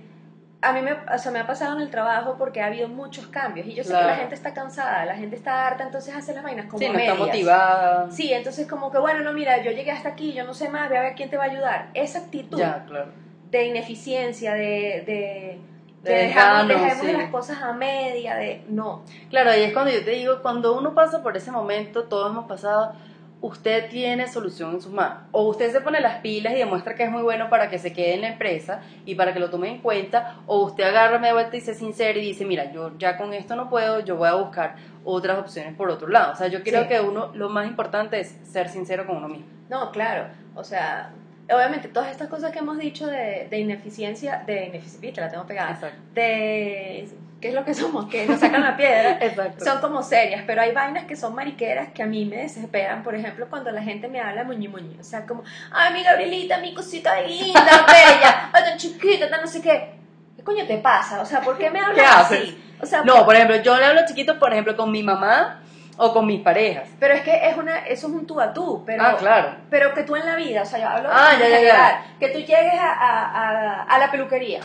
a 0.68 0.74
mí 0.74 0.82
me, 0.82 0.93
o 0.93 1.18
sea, 1.18 1.32
me 1.32 1.39
ha 1.39 1.47
pasado 1.47 1.76
en 1.76 1.82
el 1.82 1.89
trabajo 1.89 2.36
porque 2.38 2.61
ha 2.61 2.66
habido 2.68 2.88
muchos 2.88 3.28
cambios 3.28 3.68
y 3.68 3.74
yo 3.76 3.84
sé 3.84 3.89
que 3.89 3.95
Claro. 3.95 4.07
la 4.07 4.16
gente 4.16 4.36
está 4.36 4.53
cansada, 4.53 5.05
la 5.05 5.16
gente 5.16 5.36
está 5.36 5.68
harta, 5.68 5.84
entonces 5.84 6.16
hace 6.16 6.34
las 6.34 6.43
vainas 6.43 6.66
como 6.66 6.80
sí, 6.80 6.86
no 6.88 6.93
está 6.97 7.13
medias. 7.13 7.28
motivada. 7.28 8.11
Sí, 8.11 8.34
entonces 8.34 8.68
como 8.68 8.91
que 8.91 8.97
bueno, 8.99 9.22
no, 9.24 9.34
mira, 9.34 9.61
yo 9.61 9.72
llegué 9.72 9.91
hasta 9.91 10.09
aquí, 10.09 10.34
yo 10.34 10.43
no 10.43 10.53
sé 10.53 10.70
más, 10.70 10.89
ve 10.89 10.97
a 10.97 11.01
ver 11.01 11.16
quién 11.16 11.30
te 11.30 11.38
va 11.38 11.43
a 11.45 11.47
ayudar. 11.47 11.89
Esa 11.93 12.20
actitud 12.20 12.57
Ya, 12.57 12.84
claro. 12.88 13.07
de 13.51 13.66
ineficiencia, 13.68 14.53
de, 14.53 15.03
de, 15.05 15.59
De 16.03 16.11
de 16.11 16.18
dejarnos, 16.28 16.68
desgano, 16.68 16.86
dejemos 16.89 17.05
sí. 17.07 17.11
las 17.18 17.30
cosas 17.32 17.61
a 17.61 17.74
media, 17.74 18.36
de 18.36 18.63
no. 18.70 19.03
Claro, 19.30 19.55
y 19.55 19.61
es 19.61 19.74
cuando 19.74 19.91
yo 19.91 20.03
te 20.03 20.11
digo, 20.11 20.41
cuando 20.41 20.78
uno 20.78 20.93
pasa 20.93 21.24
por 21.24 21.36
ese 21.38 21.51
momento, 21.51 22.03
todos 22.03 22.32
hemos 22.32 22.45
pasado, 22.45 22.93
usted 23.42 23.90
tiene 23.90 24.28
solución 24.28 24.74
en 24.76 24.82
sus 24.82 24.92
manos. 24.92 25.20
O 25.32 25.44
usted 25.50 25.72
se 25.72 25.82
pone 25.82 26.00
las 26.00 26.20
pilas 26.22 26.54
y 26.54 26.58
demuestra 26.58 26.96
que 26.96 27.04
es 27.04 27.12
muy 27.12 27.22
bueno 27.22 27.50
para 27.50 27.70
que 27.70 27.78
se 27.78 27.94
quede 27.94 28.16
en 28.16 28.22
la 28.22 28.28
empresa 28.30 28.82
y 29.06 29.16
para 29.16 29.34
que 29.34 29.40
lo 29.40 29.50
tomen 29.50 29.74
en 29.76 29.82
cuenta, 29.82 30.38
o 30.48 30.64
usted 30.66 30.84
agarra 30.84 31.20
media 31.20 31.34
vuelta 31.34 31.56
y 31.58 31.62
se 31.62 31.76
sincero 31.76 32.18
y 32.20 32.24
dice, 32.24 32.46
mira, 32.46 32.72
yo 32.72 32.98
ya 32.98 33.18
con 33.18 33.34
esto 33.34 33.56
no 33.56 33.70
puedo, 33.70 34.00
yo 34.00 34.16
voy 34.16 34.30
a 34.30 34.34
buscar 34.36 34.76
otras 35.04 35.38
opciones 35.38 35.76
por 35.76 35.90
otro 35.90 36.08
lado. 36.08 36.34
O 36.34 36.36
sea, 36.36 36.48
yo 36.48 36.64
creo 36.64 36.84
Sí. 36.84 36.88
que 36.90 37.00
uno, 37.02 37.32
lo 37.36 37.50
más 37.50 37.68
importante 37.68 38.20
es 38.20 38.36
ser 38.44 38.70
sincero 38.70 39.06
con 39.06 39.18
uno 39.18 39.28
mismo. 39.28 39.46
No, 39.70 39.92
claro. 39.92 40.28
O 40.56 40.64
sea, 40.64 41.12
obviamente 41.54 41.88
todas 41.90 42.10
estas 42.10 42.28
cosas 42.30 42.52
que 42.52 42.60
hemos 42.60 42.78
dicho 42.80 43.06
de, 43.06 43.48
de 43.50 43.60
ineficiencia, 43.60 44.42
de 44.48 44.66
ineficiencia, 44.66 45.24
la 45.26 45.30
tengo 45.30 45.46
pegada, 45.46 45.72
Exacto. 45.72 46.00
de 46.16 47.08
qué 47.42 47.50
es 47.50 47.54
lo 47.54 47.64
que 47.66 47.74
somos, 47.74 48.06
que 48.06 48.26
nos 48.26 48.40
sacan 48.40 48.62
la 48.62 48.76
piedra, 48.78 49.18
Exacto. 49.22 49.64
son 49.66 49.80
como 49.82 50.02
serias, 50.02 50.44
pero 50.48 50.62
hay 50.62 50.72
vainas 50.72 51.06
que 51.06 51.16
son 51.16 51.36
mariqueras 51.36 51.90
que 51.94 52.02
a 52.04 52.06
mí 52.06 52.26
me 52.26 52.38
desesperan, 52.38 53.04
por 53.04 53.14
ejemplo, 53.16 53.48
cuando 53.50 53.72
la 53.72 53.82
gente 53.84 54.08
me 54.08 54.20
habla 54.22 54.44
muñi 54.44 54.68
muñi, 54.68 54.98
o 55.00 55.04
sea, 55.04 55.26
como, 55.26 55.44
ay, 55.72 55.94
mi 55.94 56.04
Gabrielita, 56.04 56.58
mi 56.60 56.74
cosita 56.74 57.20
linda, 57.22 57.62
bella, 57.88 58.50
ay, 58.54 58.64
tan 58.64 58.78
chiquita, 58.78 59.30
tan 59.30 59.42
no 59.42 59.48
sé 59.48 59.62
qué. 59.62 59.94
¿Qué 60.36 60.44
coño 60.44 60.66
te 60.66 60.78
pasa? 60.78 61.22
O 61.22 61.26
sea, 61.26 61.42
¿por 61.42 61.58
qué 61.58 61.70
me 61.70 61.80
hablas 61.80 62.32
así? 62.32 62.62
O 62.82 62.86
sea, 62.86 63.04
No, 63.04 63.26
por 63.26 63.36
ejemplo, 63.36 63.56
yo 63.58 63.78
le 63.78 63.86
hablo 63.86 64.02
chiquito, 64.08 64.38
por 64.40 64.52
ejemplo, 64.52 64.76
con 64.76 64.92
mi 64.92 65.02
mamá 65.04 65.62
o 65.98 66.12
con 66.14 66.26
mis 66.28 66.42
parejas. 66.42 66.90
pero 67.00 67.14
es 67.14 67.22
que 67.22 67.48
es 67.48 67.56
una, 67.56 67.80
eso 67.86 68.08
es 68.08 68.14
un 68.14 68.28
tú 68.28 68.42
a 68.42 68.52
tú, 68.54 68.84
pero, 68.86 69.02
ah, 69.02 69.16
claro. 69.18 69.56
pero 69.70 69.94
que 69.94 70.04
tú 70.04 70.16
en 70.18 70.26
la 70.26 70.36
vida, 70.36 70.64
o 70.64 70.66
sea, 70.66 70.80
yo 70.80 70.90
hablo 70.90 71.10
Ah, 71.12 71.32
en 71.36 71.40
ya, 71.40 71.48
ya, 71.50 71.62
ya. 71.62 72.06
que 72.20 72.28
tú 72.30 72.40
llegues 72.40 72.74
a, 72.78 72.92
a, 72.92 73.26
a, 73.30 73.82
a 73.84 73.98
la 73.98 74.12
peluquería, 74.12 74.60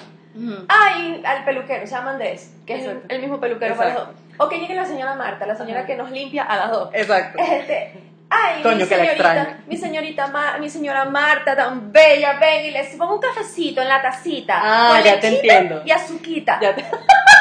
ay, 0.69 1.23
al 1.25 1.45
peluquero, 1.45 1.87
se 1.87 1.93
llama 1.95 2.11
Andrés, 2.13 2.53
que 2.71 2.79
es 2.79 2.85
el, 2.85 2.91
Exacto. 2.93 3.15
el 3.15 3.21
mismo 3.21 3.41
peluquero 3.41 3.75
para 3.77 3.91
Exacto. 3.91 4.13
dos, 4.13 4.47
o 4.47 4.49
que 4.49 4.59
llegue 4.61 4.75
la 4.75 4.85
señora 4.85 5.15
Marta, 5.17 5.45
la 5.47 5.57
señora 5.57 5.81
Ajá. 5.81 5.87
que 5.87 5.97
nos 5.97 6.11
limpia 6.11 6.45
a 6.45 6.57
las 6.57 6.71
dos, 6.71 6.91
Exacto. 6.93 7.39
Este, 7.43 7.93
ay, 8.31 8.63
Coño, 8.63 8.77
mi 8.77 8.85
señorita, 8.85 9.57
mi 9.67 9.77
señorita, 9.77 10.27
Ma- 10.29 10.59
mi 10.59 10.71
señora 10.71 11.05
Marta, 11.07 11.57
tan 11.57 11.91
bella, 11.93 12.39
ven 12.39 12.67
y 12.67 12.71
les 12.71 12.95
pongo 12.97 13.15
un 13.17 13.21
cafecito 13.21 13.83
en 13.83 13.89
la 13.89 14.01
tacita. 14.01 14.61
Ah, 14.63 14.93
con 14.95 15.03
ya 15.05 15.19
te 15.19 15.29
entiendo. 15.29 15.83
Y 15.85 15.91
azuquita. 15.91 16.59
Ya 16.63 16.75
te- 16.75 16.85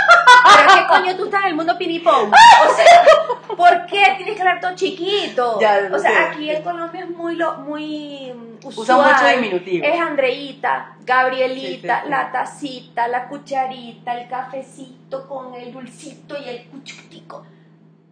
Pero 0.56 0.74
qué 0.76 0.88
coño 0.88 1.16
tú 1.18 1.26
estás 1.26 1.42
en 1.44 1.48
el 1.50 1.56
mundo 1.56 1.78
pinipón. 1.78 2.32
O 2.32 2.74
sea, 2.76 3.56
¿por 3.56 3.86
qué 3.86 4.04
tienes 4.18 4.36
que 4.36 4.42
hablar 4.42 4.60
todo 4.62 4.76
chiquito? 4.76 5.60
Ya, 5.60 5.90
o 5.92 6.00
sea, 6.00 6.12
sé. 6.12 6.18
aquí 6.18 6.50
en 6.50 6.64
Colombia 6.64 7.02
es 7.04 7.10
muy, 7.10 7.36
lo, 7.36 7.58
muy 7.58 8.34
mm, 8.34 8.66
Usa 8.68 8.96
usual. 8.98 9.14
mucho 9.14 9.28
diminutivo. 9.36 9.86
Es 9.86 10.00
Andreita, 10.00 10.96
Gabrielita, 11.06 11.96
Sí, 11.96 12.02
sí, 12.02 12.06
sí. 12.06 12.10
la 12.10 12.32
tacita, 12.32 13.08
la 13.08 13.28
cucharita, 13.28 14.20
el 14.20 14.28
cafecito 14.30 15.28
con 15.28 15.54
el 15.56 15.72
dulcito 15.72 16.36
y 16.44 16.50
el 16.50 16.66
cuchutico. 16.66 17.46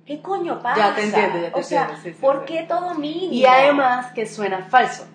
¿Qué 0.05 0.21
coño 0.21 0.61
pasa? 0.61 0.77
Ya 0.89 0.95
te 0.95 1.03
entiendo, 1.03 1.41
ya 1.41 1.51
te 1.51 1.59
O 1.59 1.63
sea, 1.63 1.81
entiendo, 1.81 2.03
sí, 2.03 2.11
sí, 2.13 2.17
¿por 2.21 2.45
qué 2.45 2.63
todo 2.63 2.93
mínimo? 2.95 3.33
Y 3.33 3.45
además 3.45 4.07
que 4.13 4.25
suena 4.25 4.63
falso. 4.69 5.05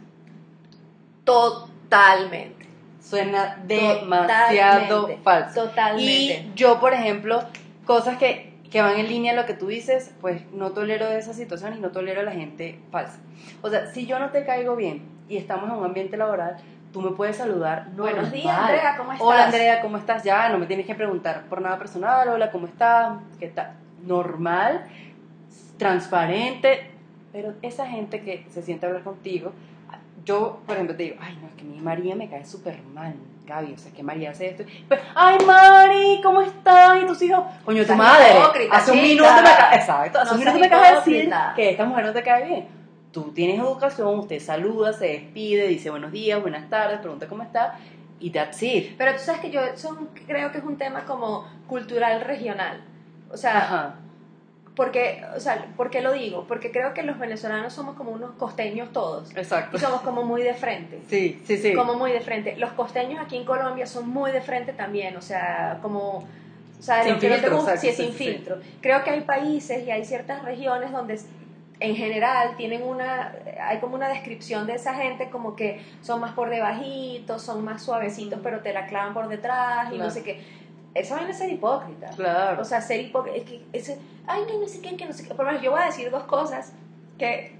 Totalmente. 1.24 2.61
Suena 3.12 3.58
demasiado 3.66 5.00
Totalmente, 5.02 5.22
falso. 5.22 5.64
Totalmente. 5.64 6.06
Y 6.06 6.52
yo, 6.54 6.80
por 6.80 6.94
ejemplo, 6.94 7.42
cosas 7.84 8.16
que, 8.16 8.54
que 8.70 8.80
van 8.80 8.98
en 8.98 9.06
línea 9.06 9.34
a 9.34 9.36
lo 9.36 9.44
que 9.44 9.52
tú 9.52 9.66
dices, 9.66 10.14
pues 10.22 10.50
no 10.54 10.70
tolero 10.70 11.06
esa 11.08 11.34
situación 11.34 11.76
y 11.76 11.80
no 11.80 11.90
tolero 11.90 12.22
a 12.22 12.24
la 12.24 12.32
gente 12.32 12.80
falsa. 12.90 13.18
O 13.60 13.68
sea, 13.68 13.84
si 13.84 14.06
yo 14.06 14.18
no 14.18 14.30
te 14.30 14.46
caigo 14.46 14.76
bien 14.76 15.02
y 15.28 15.36
estamos 15.36 15.68
en 15.68 15.76
un 15.76 15.84
ambiente 15.84 16.16
laboral, 16.16 16.56
tú 16.90 17.02
me 17.02 17.10
puedes 17.10 17.36
saludar. 17.36 17.90
Buenos 17.94 18.32
días, 18.32 18.58
Andrea, 18.58 18.96
¿cómo 18.96 19.12
estás? 19.12 19.26
Hola, 19.28 19.44
Andrea, 19.44 19.80
¿cómo 19.82 19.96
estás? 19.98 20.22
Ya, 20.24 20.48
no 20.48 20.56
me 20.56 20.64
tienes 20.64 20.86
que 20.86 20.94
preguntar 20.94 21.42
por 21.50 21.60
nada 21.60 21.76
personal. 21.76 22.26
Hola, 22.30 22.50
¿cómo 22.50 22.66
estás? 22.66 23.18
¿Qué 23.38 23.48
tal? 23.48 23.74
Normal, 24.06 24.86
transparente. 25.76 26.90
Pero 27.30 27.52
esa 27.60 27.86
gente 27.86 28.22
que 28.22 28.46
se 28.48 28.62
siente 28.62 28.86
a 28.86 28.88
hablar 28.88 29.04
contigo, 29.04 29.52
yo, 30.24 30.60
por 30.66 30.74
ejemplo, 30.76 30.96
te 30.96 31.04
digo, 31.04 31.16
ay, 31.20 31.38
no, 31.40 31.48
es 31.48 31.54
que 31.54 31.64
mi 31.64 31.80
María 31.80 32.14
me 32.14 32.28
cae 32.28 32.44
súper 32.44 32.80
mal, 32.94 33.14
Gaby, 33.46 33.72
o 33.72 33.78
sea, 33.78 33.92
que 33.92 34.02
María 34.02 34.30
hace 34.30 34.48
esto. 34.50 34.64
Pues, 34.88 35.00
ay, 35.14 35.38
Mari, 35.44 36.20
¿cómo 36.22 36.40
están? 36.42 37.02
¿Y 37.02 37.06
tus 37.06 37.20
hijos? 37.22 37.44
Coño, 37.64 37.78
tu 37.78 37.82
Estás 37.82 37.96
madre. 37.96 38.68
hace 38.70 38.92
un 38.92 39.02
minuto 39.02 39.28
me 39.42 39.48
acaba, 39.48 39.74
exacto, 39.74 40.18
hace 40.20 40.28
No 40.28 40.34
un 40.34 40.38
minuto 40.40 40.58
me 40.58 40.66
acabas 40.66 40.90
de 40.90 40.96
decir 41.12 41.34
que 41.56 41.70
esta 41.70 41.84
mujer 41.84 42.06
no 42.06 42.12
te 42.12 42.22
cae 42.22 42.46
bien. 42.46 42.68
Tú 43.10 43.32
tienes 43.34 43.58
educación, 43.58 44.18
usted 44.20 44.40
saluda, 44.40 44.92
se 44.92 45.06
despide, 45.06 45.66
dice 45.68 45.90
buenos 45.90 46.12
días, 46.12 46.40
buenas 46.40 46.70
tardes, 46.70 47.00
pregunta 47.00 47.26
cómo 47.28 47.42
está, 47.42 47.78
y 48.20 48.30
that's 48.30 48.62
it. 48.62 48.96
Pero 48.96 49.12
tú 49.12 49.18
sabes 49.18 49.40
que 49.42 49.50
yo 49.50 49.60
son, 49.76 50.08
creo 50.26 50.50
que 50.52 50.58
es 50.58 50.64
un 50.64 50.78
tema 50.78 51.04
como 51.04 51.46
cultural 51.66 52.20
regional. 52.22 52.82
O 53.30 53.36
sea, 53.36 53.58
Ajá. 53.58 53.94
Porque, 54.74 55.22
o 55.36 55.40
sea, 55.40 55.66
¿por 55.76 55.90
qué 55.90 56.00
lo 56.00 56.12
digo? 56.12 56.46
Porque 56.48 56.70
creo 56.70 56.94
que 56.94 57.02
los 57.02 57.18
venezolanos 57.18 57.74
somos 57.74 57.94
como 57.94 58.12
unos 58.12 58.32
costeños 58.32 58.90
todos. 58.92 59.30
Exacto. 59.36 59.76
Y 59.76 59.80
somos 59.80 60.00
como 60.00 60.22
muy 60.22 60.42
de 60.42 60.54
frente. 60.54 61.00
Sí, 61.08 61.42
sí, 61.44 61.58
sí. 61.58 61.74
Como 61.74 61.94
muy 61.94 62.10
de 62.12 62.20
frente. 62.20 62.56
Los 62.56 62.72
costeños 62.72 63.20
aquí 63.20 63.36
en 63.36 63.44
Colombia 63.44 63.86
son 63.86 64.08
muy 64.08 64.32
de 64.32 64.40
frente 64.40 64.72
también. 64.72 65.16
O 65.16 65.22
sea, 65.22 65.78
como... 65.82 66.26
O 66.78 66.84
sea, 66.84 67.04
Sin 67.04 67.12
lo 67.14 67.20
que 67.20 67.28
no 67.28 67.34
te 67.34 67.40
filtro, 67.42 67.56
gusta, 67.58 67.76
sí, 67.76 67.92
sin 67.92 68.12
sí. 68.12 68.12
filtro. 68.12 68.58
Creo 68.80 69.04
que 69.04 69.10
hay 69.10 69.20
países 69.20 69.86
y 69.86 69.90
hay 69.90 70.04
ciertas 70.04 70.42
regiones 70.42 70.90
donde 70.90 71.20
en 71.78 71.96
general 71.96 72.56
tienen 72.56 72.82
una 72.82 73.34
hay 73.60 73.78
como 73.78 73.94
una 73.94 74.08
descripción 74.08 74.66
de 74.66 74.74
esa 74.74 74.94
gente 74.94 75.30
como 75.30 75.56
que 75.56 75.80
son 76.00 76.20
más 76.20 76.32
por 76.32 76.48
debajitos, 76.48 77.42
son 77.42 77.64
más 77.64 77.82
suavecitos, 77.82 78.40
pero 78.42 78.60
te 78.60 78.72
la 78.72 78.86
clavan 78.86 79.14
por 79.14 79.28
detrás 79.28 79.92
y 79.92 79.98
no 79.98 80.10
sé 80.10 80.22
qué. 80.22 80.40
Eso 80.94 81.14
viene 81.16 81.30
a 81.30 81.34
ser 81.34 81.50
hipócrita. 81.50 82.10
Claro. 82.10 82.60
O 82.60 82.64
sea, 82.64 82.80
ser 82.80 83.00
hipócrita. 83.00 83.38
Es 83.38 83.44
que 83.44 83.62
ese, 83.72 83.98
ay, 84.26 84.42
no, 84.48 84.60
no 84.60 84.68
sé 84.68 84.80
qué, 84.82 84.96
que 84.96 85.06
no 85.06 85.12
sé 85.12 85.22
qué. 85.26 85.34
Por 85.34 85.44
lo 85.46 85.52
menos 85.52 85.62
yo 85.64 85.70
voy 85.70 85.80
a 85.82 85.86
decir 85.86 86.10
dos 86.10 86.24
cosas 86.24 86.72
que, 87.18 87.56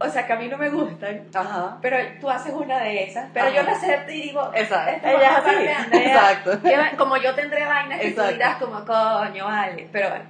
o 0.00 0.08
sea, 0.08 0.26
que 0.26 0.32
a 0.32 0.36
mí 0.36 0.48
no 0.48 0.58
me 0.58 0.68
gustan, 0.70 1.26
Ajá. 1.34 1.78
pero 1.80 1.96
tú 2.20 2.28
haces 2.28 2.52
una 2.52 2.78
de 2.80 3.04
esas. 3.04 3.30
Pero 3.32 3.46
Ajá. 3.46 3.54
yo 3.56 3.62
la 3.62 3.72
acepto 3.72 4.10
y 4.12 4.22
digo, 4.22 4.50
Exacto. 4.54 5.06
Ella 5.08 5.30
es 5.30 5.36
así. 5.38 5.48
Andrea, 5.48 5.86
Exacto. 5.92 6.62
que 6.62 6.96
como 6.96 7.16
yo 7.16 7.34
tendré 7.34 7.64
vainas 7.64 8.00
que 8.00 8.10
tú 8.12 8.22
dirás 8.22 8.56
como, 8.58 8.84
coño, 8.84 9.44
vale. 9.44 9.88
Pero 9.92 10.08
bueno, 10.10 10.24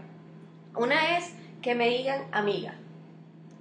una 0.77 1.17
es 1.19 1.33
que 1.63 1.75
me 1.75 1.89
digan 1.89 2.23
amiga. 2.33 2.75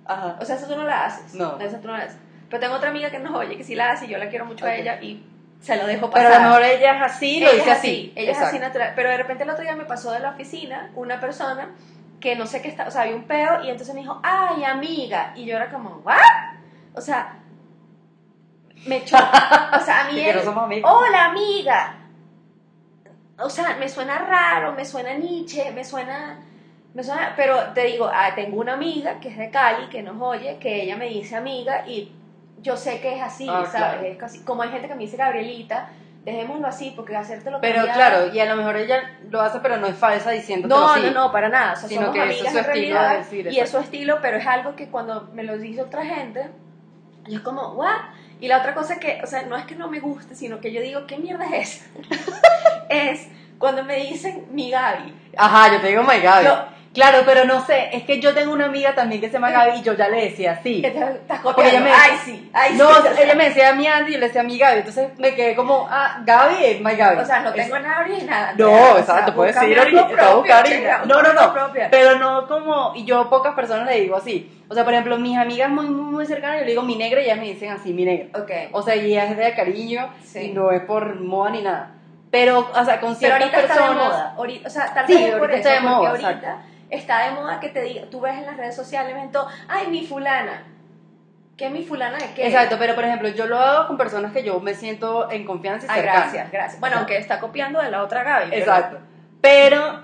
Ajá. 0.06 0.38
O 0.42 0.46
sea, 0.46 0.56
eso 0.56 0.68
tú 0.68 0.76
no 0.76 0.84
la 0.84 1.06
haces. 1.06 1.34
No. 1.36 1.58
Esa 1.60 1.80
tú 1.80 1.88
no 1.88 1.98
la 1.98 2.04
haces. 2.04 2.18
Pero 2.50 2.60
tengo 2.62 2.76
otra 2.76 2.90
amiga 2.90 3.10
que 3.12 3.20
nos 3.20 3.34
oye, 3.36 3.58
que 3.58 3.64
sí 3.64 3.76
la 3.76 3.92
hace 3.92 4.06
y 4.06 4.10
yo 4.10 4.18
la 4.18 4.30
quiero 4.30 4.46
mucho 4.46 4.66
a 4.66 4.70
Ok. 4.70 4.76
ella 4.80 5.02
y 5.02 5.24
se 5.62 5.76
lo 5.76 5.86
dejo 5.88 6.10
Pero 6.10 6.28
pasar. 6.28 6.34
a 6.34 6.44
lo 6.44 6.50
mejor 6.50 6.64
ella 6.64 6.96
es 6.96 7.02
así, 7.02 7.40
lo 7.40 7.48
Ella 7.48 7.56
dice 7.56 7.72
así. 7.72 8.14
Ella 8.16 8.32
es 8.32 8.42
así 8.42 8.60
natural. 8.60 8.94
Pero 8.96 9.10
de 9.10 9.18
repente 9.18 9.44
el 9.44 9.50
otro 9.50 9.64
día 9.64 9.76
me 9.76 9.86
pasó 9.86 10.12
de 10.12 10.20
la 10.20 10.32
oficina 10.32 10.92
una 10.96 11.20
persona 11.20 11.70
que 12.20 12.36
no 12.36 12.46
sé 12.46 12.62
qué 12.62 12.70
está, 12.70 12.88
o 12.88 12.92
sea, 12.92 13.04
había 13.04 13.16
un 13.16 13.26
peo 13.26 13.64
y 13.64 13.70
entonces 13.70 13.94
me 13.94 14.02
dijo, 14.02 14.20
ay, 14.24 14.64
amiga. 14.64 15.34
Y 15.36 15.46
yo 15.46 15.56
era 15.56 15.70
como, 15.70 16.02
¿what? 16.04 16.18
O 16.96 17.02
sea, 17.02 17.40
me 18.86 18.98
echó. 18.98 19.18
O 19.18 19.80
sea, 19.80 20.08
a 20.08 20.12
mí 20.12 20.20
él, 20.24 20.40
hola, 20.84 21.26
amiga. 21.26 21.96
O 23.40 23.50
sea, 23.50 23.76
me 23.80 23.88
suena 23.88 24.18
raro, 24.20 24.74
me 24.74 24.84
suena 24.84 25.14
Nietzsche, 25.14 25.72
me 25.72 25.84
suena. 25.84 26.40
Me 26.94 27.04
suena, 27.04 27.34
pero 27.36 27.74
te 27.74 27.84
digo, 27.84 28.10
ah, 28.12 28.32
tengo 28.34 28.60
una 28.60 28.74
amiga 28.74 29.20
que 29.20 29.30
es 29.30 29.38
de 29.38 29.52
Cali, 29.52 29.88
que 29.90 30.02
nos 30.02 30.20
oye, 30.20 30.58
que 30.60 30.82
ella 30.82 30.96
me 30.96 31.10
dice 31.10 31.36
amiga 31.36 31.88
y 31.88 32.12
yo 32.62 32.76
sé 32.78 33.00
que 33.02 33.16
es 33.16 33.22
así, 33.22 33.48
Ah, 33.50 33.64
¿sabes? 33.66 33.72
claro. 33.72 34.02
Es 34.04 34.18
casi, 34.18 34.40
como 34.40 34.62
hay 34.64 34.70
gente 34.70 34.88
que 34.88 34.96
me 34.96 35.02
dice 35.02 35.18
Gabrielita, 35.18 35.90
dejémoslo 36.26 36.68
así 36.68 36.92
porque 36.96 37.16
hacértelo 37.16 37.60
Pero 37.62 37.86
cambiar- 37.86 37.96
claro, 37.96 38.34
y 38.34 38.40
a 38.40 38.46
lo 38.46 38.56
mejor 38.58 38.76
ella 38.76 39.18
lo 39.30 39.42
hace, 39.42 39.60
pero 39.60 39.78
no 39.78 39.88
es 39.88 39.96
falsa 39.96 40.32
diciendo 40.32 40.68
no, 40.68 40.90
así. 40.92 41.02
no, 41.02 41.12
no, 41.12 41.32
para 41.32 41.48
nada. 41.50 41.74
O 41.74 41.76
sea, 41.78 41.88
Sino 41.88 42.02
somos 42.02 42.16
que 42.16 42.20
eso 42.24 42.30
amigas 42.30 42.46
es 42.48 42.52
su 42.52 42.58
en 42.58 42.66
estilo 42.66 42.96
realidad 42.98 43.12
de 43.12 43.18
decir, 43.20 43.48
y 43.54 43.60
es 43.60 43.70
su 43.70 43.78
estilo, 43.78 44.20
pero 44.22 44.38
es 44.38 44.46
algo 44.48 44.76
que 44.76 44.88
cuando 44.90 45.30
me 45.34 45.44
lo 45.44 45.58
dice 45.58 45.82
otra 45.82 46.04
gente, 46.06 46.50
yo 47.28 47.38
es 47.38 47.42
como, 47.44 47.70
¿what? 47.74 47.92
Y 48.40 48.48
la 48.50 48.60
otra 48.60 48.74
cosa 48.76 49.00
que, 49.00 49.22
o 49.24 49.28
sea, 49.28 49.44
no 49.44 49.56
es 49.58 49.66
que 49.66 49.76
no 49.76 49.88
me 49.88 50.00
guste, 50.00 50.36
sino 50.36 50.60
que 50.60 50.72
yo 50.74 50.82
digo, 50.82 51.08
¿qué 51.08 51.18
mierda 51.18 51.46
es 51.56 51.76
esa? 51.82 51.86
es 52.90 53.28
cuando 53.58 53.84
me 53.84 53.96
dicen 53.98 54.46
mi 54.52 54.70
Gaby. 54.72 55.14
Ajá, 55.38 55.74
yo 55.74 55.82
te 55.82 55.88
digo 55.88 56.04
my 56.04 56.20
Gaby. 56.20 56.46
Yo- 56.46 56.77
Claro, 56.98 57.20
pero 57.28 57.46
no 57.46 57.64
sé, 57.64 57.90
es 57.96 58.02
que 58.06 58.20
yo 58.20 58.34
tengo 58.34 58.52
una 58.52 58.66
amiga 58.66 58.96
también 58.96 59.22
que 59.22 59.28
se 59.28 59.34
llama 59.34 59.52
Gaby 59.52 59.78
y 59.78 59.84
yo 59.84 59.94
ya 59.94 60.08
le 60.08 60.20
decía 60.24 60.54
así. 60.54 60.82
Estás 60.84 61.40
Porque 61.44 61.62
ella 61.62 61.80
copiando. 61.80 61.90
me- 61.90 61.92
Ay, 61.96 62.12
sí, 62.26 62.50
ay, 62.52 62.74
No, 62.76 62.92
sí. 62.92 63.00
o 63.00 63.14
sea, 63.14 63.24
ella 63.24 63.36
me 63.36 63.44
decía 63.50 63.74
mi 63.74 63.86
Andy 63.86 64.10
y 64.10 64.14
yo 64.16 64.20
le 64.20 64.26
decía 64.26 64.42
mi 64.42 64.58
Gaby, 64.58 64.78
entonces 64.80 65.10
me 65.20 65.36
quedé 65.36 65.56
como, 65.56 65.88
ah, 65.92 66.24
Gaby 66.26 66.56
es 66.66 66.82
my 66.82 66.96
Gaby. 66.96 67.20
O 67.22 67.26
sea, 67.26 67.42
no 67.42 67.50
Es- 67.50 67.56
tengo 67.56 67.78
nada 67.78 68.04
ni 68.08 68.18
nada. 68.24 68.54
No, 68.58 68.72
O 68.72 68.78
sea, 68.94 69.00
exacto, 69.00 69.36
puedes 69.36 69.54
búscame 69.54 69.72
ir 69.74 69.80
algo 69.80 70.00
a 70.00 70.08
propio. 70.08 70.54
No, 71.06 71.22
no, 71.22 71.34
no, 71.34 71.54
pero 71.92 72.18
no 72.18 72.48
como, 72.48 72.94
y 72.96 73.06
yo 73.06 73.20
a 73.20 73.30
pocas 73.30 73.54
personas 73.54 73.86
le 73.88 74.02
digo 74.02 74.16
así. 74.18 74.52
O 74.68 74.74
sea, 74.74 74.84
por 74.84 74.94
ejemplo, 74.94 75.20
mis 75.20 75.38
amigas 75.38 75.70
muy, 75.70 75.86
muy, 75.86 76.12
muy 76.12 76.26
cercanas, 76.26 76.58
yo 76.62 76.66
le 76.66 76.72
digo 76.72 76.82
mi 76.82 76.96
negra 76.96 77.22
y 77.22 77.26
ellas 77.26 77.38
me 77.38 77.46
dicen 77.46 77.70
así, 77.74 77.94
mi 77.94 78.06
negra. 78.06 78.28
Ok. 78.42 78.52
O 78.72 78.82
sea, 78.82 78.96
y 78.96 79.16
es 79.16 79.38
de 79.38 79.54
cariño 79.54 80.10
Sí. 80.26 80.40
y 80.40 80.48
no 80.52 80.72
es 80.72 80.82
por 80.82 81.20
moda 81.20 81.52
ni 81.52 81.62
nada. 81.62 81.92
Pero, 82.32 82.60
o 82.74 82.84
sea, 82.86 83.00
con 83.00 83.16
Pero 83.16 83.38
ciertas 83.38 83.42
ahorita 83.42 83.60
está 83.62 83.74
de 83.74 83.80
personas. 83.80 84.08
moda. 84.08 84.36
O 84.66 84.70
sea, 84.70 84.94
tal 84.96 85.06
Sí, 85.08 85.14
vez 85.14 85.24
es 85.26 85.32
por 85.36 85.40
ahorita 85.42 85.58
eso, 85.60 85.70
está 85.70 85.70
de 85.70 85.76
porque 85.78 85.96
moda, 85.96 86.10
ahorita 86.10 86.32
exacto. 86.32 86.62
Está 86.90 87.26
de 87.26 87.32
moda 87.32 87.60
que 87.60 87.70
te 87.70 87.82
diga, 87.82 88.04
tú 88.10 88.22
ves 88.22 88.38
en 88.38 88.46
las 88.46 88.58
redes 88.58 88.76
sociales, 88.76 89.16
todo, 89.32 89.48
ay, 89.68 89.88
mi 89.88 90.06
fulana. 90.06 90.64
¿Qué 91.58 91.72
mi 91.72 91.84
fulana 91.84 92.20
de 92.20 92.34
qué? 92.36 92.46
Exacto, 92.48 92.76
pero 92.78 92.94
por 92.94 93.04
ejemplo, 93.04 93.30
yo 93.30 93.48
lo 93.48 93.58
hago 93.58 93.88
con 93.88 93.98
personas 93.98 94.32
que 94.32 94.44
yo 94.44 94.60
me 94.60 94.76
siento 94.76 95.32
en 95.32 95.44
confianza 95.44 95.88
y 95.88 95.90
Ay, 95.90 96.02
cercana. 96.02 96.20
gracias, 96.20 96.52
gracias. 96.52 96.80
Bueno, 96.80 96.98
aunque 96.98 97.18
está 97.18 97.40
copiando 97.40 97.82
de 97.82 97.90
la 97.90 98.04
otra 98.04 98.24
Gaby. 98.24 98.56
Exacto. 98.56 99.00
Pero 99.42 100.04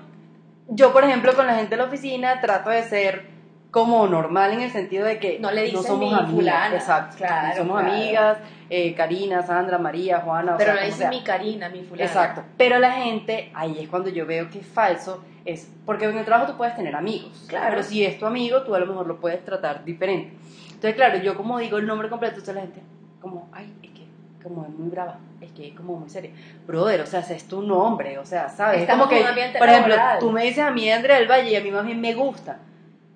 yo, 0.68 0.92
por 0.92 1.04
ejemplo, 1.04 1.32
con 1.34 1.46
la 1.46 1.54
gente 1.54 1.70
de 1.70 1.76
la 1.76 1.84
oficina 1.84 2.40
trato 2.40 2.70
de 2.70 2.82
ser 2.82 3.33
como 3.74 4.06
normal 4.06 4.52
en 4.52 4.60
el 4.60 4.70
sentido 4.70 5.04
de 5.04 5.18
que 5.18 5.40
No 5.40 5.50
le 5.50 5.64
dicen 5.64 5.82
somos 5.82 5.98
mi 5.98 6.14
amigas. 6.14 6.30
fulana. 6.30 6.76
Exacto. 6.76 7.16
Claro, 7.16 7.56
somos 7.56 7.80
claro. 7.80 7.92
amigas, 7.96 8.38
eh, 8.70 8.94
Karina, 8.94 9.42
Sandra, 9.42 9.78
María, 9.78 10.20
Juana. 10.20 10.54
o 10.54 10.58
Pero 10.58 10.74
sea, 10.74 10.74
le 10.74 10.80
como 10.82 10.94
dicen 10.94 11.10
sea. 11.10 11.18
mi 11.18 11.24
Karina, 11.24 11.68
mi 11.70 11.82
fulana. 11.82 12.06
Exacto. 12.08 12.44
Pero 12.56 12.78
la 12.78 12.92
gente, 12.92 13.50
ahí 13.52 13.76
es 13.80 13.88
cuando 13.88 14.10
yo 14.10 14.26
veo 14.26 14.48
que 14.48 14.60
es 14.60 14.66
falso, 14.68 15.24
es 15.44 15.68
porque 15.84 16.04
en 16.04 16.16
el 16.16 16.24
trabajo 16.24 16.52
tú 16.52 16.56
puedes 16.56 16.76
tener 16.76 16.94
amigos. 16.94 17.46
Claro. 17.48 17.66
Pero 17.70 17.82
si 17.82 18.04
es 18.04 18.16
tu 18.16 18.26
amigo, 18.26 18.62
tú 18.62 18.76
a 18.76 18.78
lo 18.78 18.86
mejor 18.86 19.08
lo 19.08 19.18
puedes 19.18 19.44
tratar 19.44 19.84
diferente. 19.84 20.32
Entonces, 20.68 20.94
claro, 20.94 21.18
yo 21.18 21.34
como 21.36 21.58
digo 21.58 21.76
el 21.78 21.86
nombre 21.86 22.08
completo, 22.08 22.34
entonces 22.36 22.54
la 22.54 22.60
gente, 22.60 22.80
como, 23.20 23.48
ay, 23.52 23.74
es 23.82 23.90
que 23.90 24.04
como 24.40 24.62
es 24.62 24.70
muy 24.70 24.88
brava, 24.88 25.18
es 25.40 25.50
que 25.50 25.66
es 25.66 25.74
como 25.74 25.96
muy 25.96 26.08
seria. 26.08 26.30
Brother, 26.64 27.00
o 27.00 27.06
sea, 27.06 27.20
es 27.20 27.48
tu 27.48 27.60
nombre, 27.60 28.18
o 28.20 28.24
sea, 28.24 28.48
¿sabes? 28.48 28.76
Es 28.76 28.82
Estamos 28.82 29.08
como 29.08 29.18
en 29.20 29.34
que, 29.52 29.58
por 29.58 29.68
ejemplo, 29.68 29.96
laboral. 29.96 30.18
tú 30.20 30.30
me 30.30 30.44
dices 30.44 30.62
a 30.62 30.70
mí 30.70 30.88
Andrea 30.88 31.16
del 31.18 31.28
Valle 31.28 31.50
y 31.50 31.56
a 31.56 31.60
mí 31.60 31.72
más 31.72 31.84
bien 31.84 32.00
me 32.00 32.14
gusta. 32.14 32.58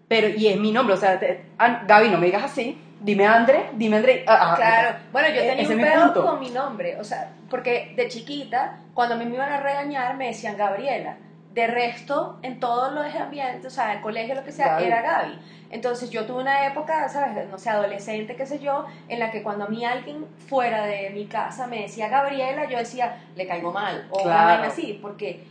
Pero, 0.08 0.28
y 0.28 0.46
es 0.48 0.56
mi 0.58 0.72
nombre, 0.72 0.94
o 0.94 0.98
sea, 0.98 1.18
te- 1.20 1.44
An- 1.58 1.84
Gaby, 1.86 2.08
no 2.08 2.18
me 2.18 2.26
digas 2.26 2.44
así. 2.44 2.80
Dime 3.00 3.26
André, 3.26 3.70
dime 3.74 3.98
André. 3.98 4.24
Ah, 4.26 4.38
ah, 4.52 4.56
Claro, 4.56 4.96
bueno, 5.12 5.28
yo 5.28 5.40
E- 5.42 5.46
tenía 5.54 5.68
un 5.68 5.80
pedo 5.80 6.04
punto. 6.14 6.24
con 6.26 6.40
mi 6.40 6.50
nombre, 6.50 6.96
o 6.98 7.04
sea, 7.04 7.30
porque 7.48 7.92
de 7.94 8.08
chiquita, 8.08 8.78
cuando 8.94 9.14
a 9.14 9.18
mí 9.18 9.24
me 9.24 9.34
iban 9.36 9.52
a 9.52 9.60
regañar, 9.60 10.16
me 10.16 10.26
decían 10.28 10.56
Gabriela. 10.56 11.16
De 11.54 11.66
resto, 11.66 12.38
en 12.42 12.60
todos 12.60 12.92
los 12.92 13.12
ambientes, 13.14 13.66
o 13.66 13.70
sea, 13.70 13.92
el 13.94 14.00
colegio, 14.00 14.34
lo 14.34 14.44
que 14.44 14.52
sea, 14.52 14.74
Gaby. 14.74 14.84
era 14.84 15.02
Gaby. 15.02 15.38
Entonces 15.70 16.10
yo 16.10 16.24
tuve 16.24 16.40
una 16.42 16.66
época, 16.66 17.08
¿sabes? 17.08 17.48
No 17.48 17.58
sé, 17.58 17.70
adolescente, 17.70 18.36
qué 18.36 18.46
sé 18.46 18.58
yo, 18.58 18.84
en 19.08 19.18
la 19.18 19.30
que 19.30 19.42
cuando 19.42 19.64
a 19.64 19.68
mí 19.68 19.84
alguien 19.84 20.24
fuera 20.48 20.84
de 20.86 21.10
mi 21.10 21.26
casa 21.26 21.66
me 21.66 21.82
decía 21.82 22.08
Gabriela, 22.08 22.68
yo 22.68 22.78
decía, 22.78 23.18
le 23.36 23.46
caigo 23.46 23.72
mal, 23.72 24.06
o 24.10 24.22
Claro. 24.22 24.64
así, 24.64 24.98
porque 25.02 25.44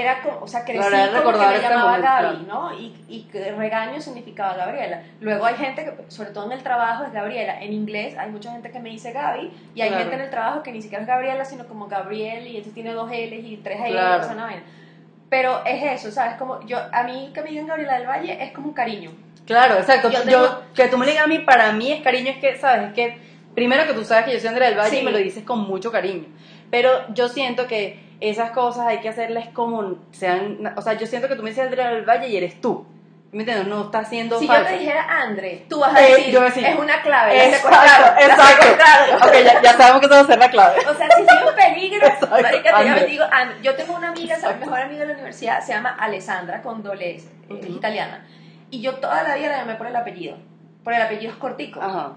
era 0.00 0.20
como, 0.22 0.40
o 0.42 0.46
sea, 0.46 0.64
crecí 0.64 0.78
como 0.78 1.32
que 1.32 1.38
me 1.38 1.54
este 1.54 1.68
llamaba 1.68 1.90
momento, 1.98 2.08
Gaby, 2.08 2.46
¿no? 2.48 2.72
Y, 2.78 2.94
y 3.08 3.22
que 3.30 3.52
regaño 3.52 4.00
significaba 4.00 4.54
Gabriela. 4.54 5.02
Luego 5.20 5.44
hay 5.46 5.54
gente 5.56 5.84
que, 5.84 6.10
sobre 6.10 6.30
todo 6.30 6.46
en 6.46 6.52
el 6.52 6.62
trabajo, 6.62 7.04
es 7.04 7.12
Gabriela. 7.12 7.60
En 7.62 7.72
inglés 7.72 8.16
hay 8.18 8.30
mucha 8.30 8.52
gente 8.52 8.70
que 8.70 8.80
me 8.80 8.90
dice 8.90 9.12
Gaby, 9.12 9.50
y 9.74 9.80
hay 9.80 9.88
Claro. 9.88 10.02
gente 10.04 10.16
en 10.16 10.22
el 10.22 10.30
trabajo 10.30 10.62
que 10.62 10.72
ni 10.72 10.82
siquiera 10.82 11.02
es 11.02 11.08
Gabriela, 11.08 11.44
sino 11.44 11.66
como 11.66 11.86
Gabriel, 11.88 12.46
y 12.46 12.50
entonces 12.56 12.74
tiene 12.74 12.92
dos 12.92 13.10
L's 13.10 13.44
y 13.44 13.60
tres 13.62 13.78
L's, 13.80 13.90
Claro. 13.92 14.22
o 14.22 14.26
sea, 14.26 14.34
vaina. 14.34 14.62
Pero 15.30 15.64
es 15.64 15.82
eso, 16.00 16.10
¿sabes? 16.12 16.36
Como 16.36 16.60
yo, 16.66 16.78
a 16.92 17.02
mí 17.04 17.30
que 17.34 17.42
me 17.42 17.50
digan 17.50 17.66
Gabriela 17.66 17.98
del 17.98 18.06
Valle 18.06 18.42
es 18.44 18.52
como 18.52 18.68
un 18.68 18.74
cariño. 18.74 19.10
Claro, 19.46 19.74
exacto. 19.74 20.08
Yo 20.10 20.18
Yo, 20.24 20.24
tengo- 20.24 20.60
que 20.74 20.86
tú 20.88 20.96
me 20.98 21.06
digas 21.06 21.24
a 21.24 21.26
mí, 21.26 21.40
para 21.40 21.72
mí 21.72 21.90
es 21.92 22.02
cariño, 22.02 22.30
es 22.30 22.38
que, 22.38 22.56
¿sabes? 22.56 22.88
Es 22.88 22.92
que, 22.94 23.18
primero 23.54 23.84
que 23.86 23.92
tú 23.94 24.04
sabes 24.04 24.26
que 24.26 24.32
yo 24.32 24.38
soy 24.40 24.48
Andrea 24.48 24.68
del 24.68 24.78
Valle 24.78 24.90
Sí. 24.90 24.98
y 24.98 25.02
me 25.04 25.10
lo 25.12 25.18
dices 25.18 25.42
con 25.44 25.60
mucho 25.60 25.90
cariño. 25.90 26.26
Pero 26.70 26.90
yo 27.14 27.28
siento 27.28 27.66
que 27.66 28.03
esas 28.20 28.50
cosas 28.52 28.86
hay 28.86 28.98
que 29.00 29.08
hacerlas 29.08 29.48
como 29.48 29.96
sean, 30.12 30.72
o 30.76 30.82
sea, 30.82 30.94
yo 30.94 31.06
siento 31.06 31.28
que 31.28 31.36
tú 31.36 31.42
me 31.42 31.50
dices 31.50 31.64
Andrea 31.66 31.90
del 31.90 32.04
Valle 32.08 32.28
y 32.28 32.36
eres 32.36 32.60
tú. 32.60 32.86
¿Me 33.32 33.40
entiendes? 33.40 33.66
No 33.66 33.86
está 33.86 34.04
siendo 34.04 34.38
Si 34.38 34.46
falso. 34.46 34.62
yo 34.62 34.68
te 34.70 34.78
dijera 34.78 35.06
Andre, 35.22 35.66
tú 35.68 35.80
vas 35.80 35.92
a 35.92 36.00
Eh, 36.06 36.10
decir, 36.14 36.32
yo 36.32 36.40
decir, 36.40 36.64
es 36.64 36.78
una 36.78 37.02
clave, 37.02 37.36
la 37.36 37.44
Exacto, 37.46 37.68
secuestraron, 37.68 38.18
exacto. 38.18 38.62
secuestraron. 38.62 39.22
Ok, 39.22 39.32
ya, 39.44 39.62
ya 39.62 39.72
sabemos 39.72 40.00
que 40.00 40.06
eso 40.06 40.14
va 40.14 40.20
a 40.20 40.26
ser 40.26 40.38
la 40.38 40.50
clave. 40.50 40.78
O 40.88 40.94
sea, 40.94 41.08
si 41.16 41.24
soy 41.24 41.48
un 41.48 41.54
peligro, 41.56 42.06
Exacto, 42.06 42.28
marica, 42.30 42.62
te 42.62 42.68
Andre. 42.70 42.84
llamo 42.94 43.06
y 43.06 43.10
digo. 43.10 43.24
Yo 43.64 43.74
tengo 43.74 43.96
una 43.96 44.08
amiga, 44.10 44.36
mi 44.36 44.60
mejor 44.60 44.78
amiga 44.80 45.00
de 45.00 45.06
la 45.08 45.12
universidad, 45.14 45.60
se 45.62 45.72
llama 45.72 45.96
Alessandra, 45.98 46.62
con 46.62 46.84
doble 46.84 47.16
S, 47.16 47.26
eh, 47.26 47.58
es 47.60 47.66
Ujú. 47.66 47.76
italiana. 47.76 48.24
Y 48.70 48.80
yo 48.82 48.94
toda 49.00 49.24
la 49.24 49.34
vida 49.34 49.48
la 49.48 49.58
llamé 49.58 49.74
por 49.74 49.88
el 49.88 49.96
apellido, 49.96 50.36
por 50.84 50.92
el 50.92 51.02
apellido 51.02 51.32
es 51.32 51.38
cortico. 51.38 51.82
Ajá. 51.82 52.12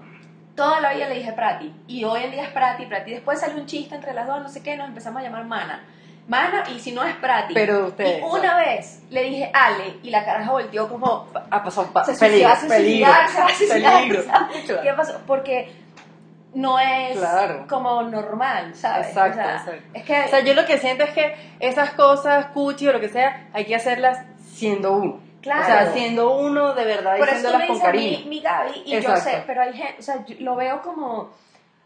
Toda 0.58 0.80
la 0.80 0.92
vida 0.92 1.08
le 1.08 1.14
dije 1.14 1.32
Prati, 1.32 1.72
y 1.86 2.02
hoy 2.02 2.24
en 2.24 2.32
día 2.32 2.42
es 2.42 2.48
Prati, 2.50 2.84
Prati. 2.86 3.12
Después 3.12 3.38
salió 3.38 3.58
un 3.58 3.66
chiste 3.66 3.94
entre 3.94 4.12
las 4.12 4.26
dos, 4.26 4.42
no 4.42 4.48
sé 4.48 4.60
qué, 4.60 4.76
nos 4.76 4.88
empezamos 4.88 5.20
a 5.20 5.24
llamar 5.24 5.44
Mana. 5.44 5.84
Mana, 6.26 6.64
y 6.74 6.80
si 6.80 6.90
no 6.90 7.04
es 7.04 7.14
Prati. 7.14 7.54
Pero 7.54 7.86
ustedes, 7.86 8.20
Y 8.20 8.24
una 8.24 8.56
vez 8.56 9.02
le 9.08 9.22
dije 9.22 9.50
Ale, 9.54 9.98
y 10.02 10.10
la 10.10 10.24
caraja 10.24 10.50
volteó 10.50 10.88
como, 10.88 11.28
Ah, 11.50 11.62
pasó, 11.62 11.86
pa- 11.92 12.04
se 12.04 12.14
peligro, 12.14 12.56
se 12.56 12.66
peligro, 12.66 13.08
suicidó, 13.14 13.32
se 13.32 13.40
va 13.40 13.46
a 13.46 13.54
suicidar, 13.54 13.98
peligro. 14.08 14.82
¿Qué 14.82 14.92
pasó? 14.94 15.20
Porque 15.28 15.72
no 16.54 16.78
es 16.80 17.16
Claro. 17.16 17.66
como 17.68 18.02
normal, 18.02 18.74
¿sabes? 18.74 19.06
Exacto, 19.08 19.38
O 19.38 19.42
sea, 19.44 19.54
exacto. 19.58 19.82
Es 19.94 20.02
que 20.04 20.20
O 20.24 20.28
sea, 20.28 20.40
yo 20.40 20.54
lo 20.54 20.66
que 20.66 20.78
siento 20.78 21.04
es 21.04 21.10
que 21.10 21.36
esas 21.60 21.90
cosas, 21.92 22.46
cuchi 22.46 22.88
o 22.88 22.92
lo 22.92 22.98
que 23.00 23.08
sea, 23.08 23.46
hay 23.52 23.64
que 23.64 23.76
hacerlas 23.76 24.18
siendo 24.54 24.92
uno. 24.92 25.20
Claro. 25.40 25.62
O 25.62 25.66
sea, 25.66 25.92
siendo 25.92 26.36
uno 26.36 26.74
de 26.74 26.84
verdad, 26.84 27.16
tú 27.16 27.24
diciéndolas 27.24 27.66
con 27.66 27.78
cariño. 27.78 28.18
mí, 28.18 28.24
mi 28.28 28.40
Gaby, 28.40 28.82
y 28.84 28.94
Exacto. 28.96 29.18
yo 29.18 29.30
sé, 29.30 29.42
pero 29.46 29.62
hay 29.62 29.72
gente, 29.72 29.96
o 29.98 30.02
sea, 30.02 30.24
yo 30.26 30.34
lo 30.40 30.56
veo 30.56 30.82
como, 30.82 31.30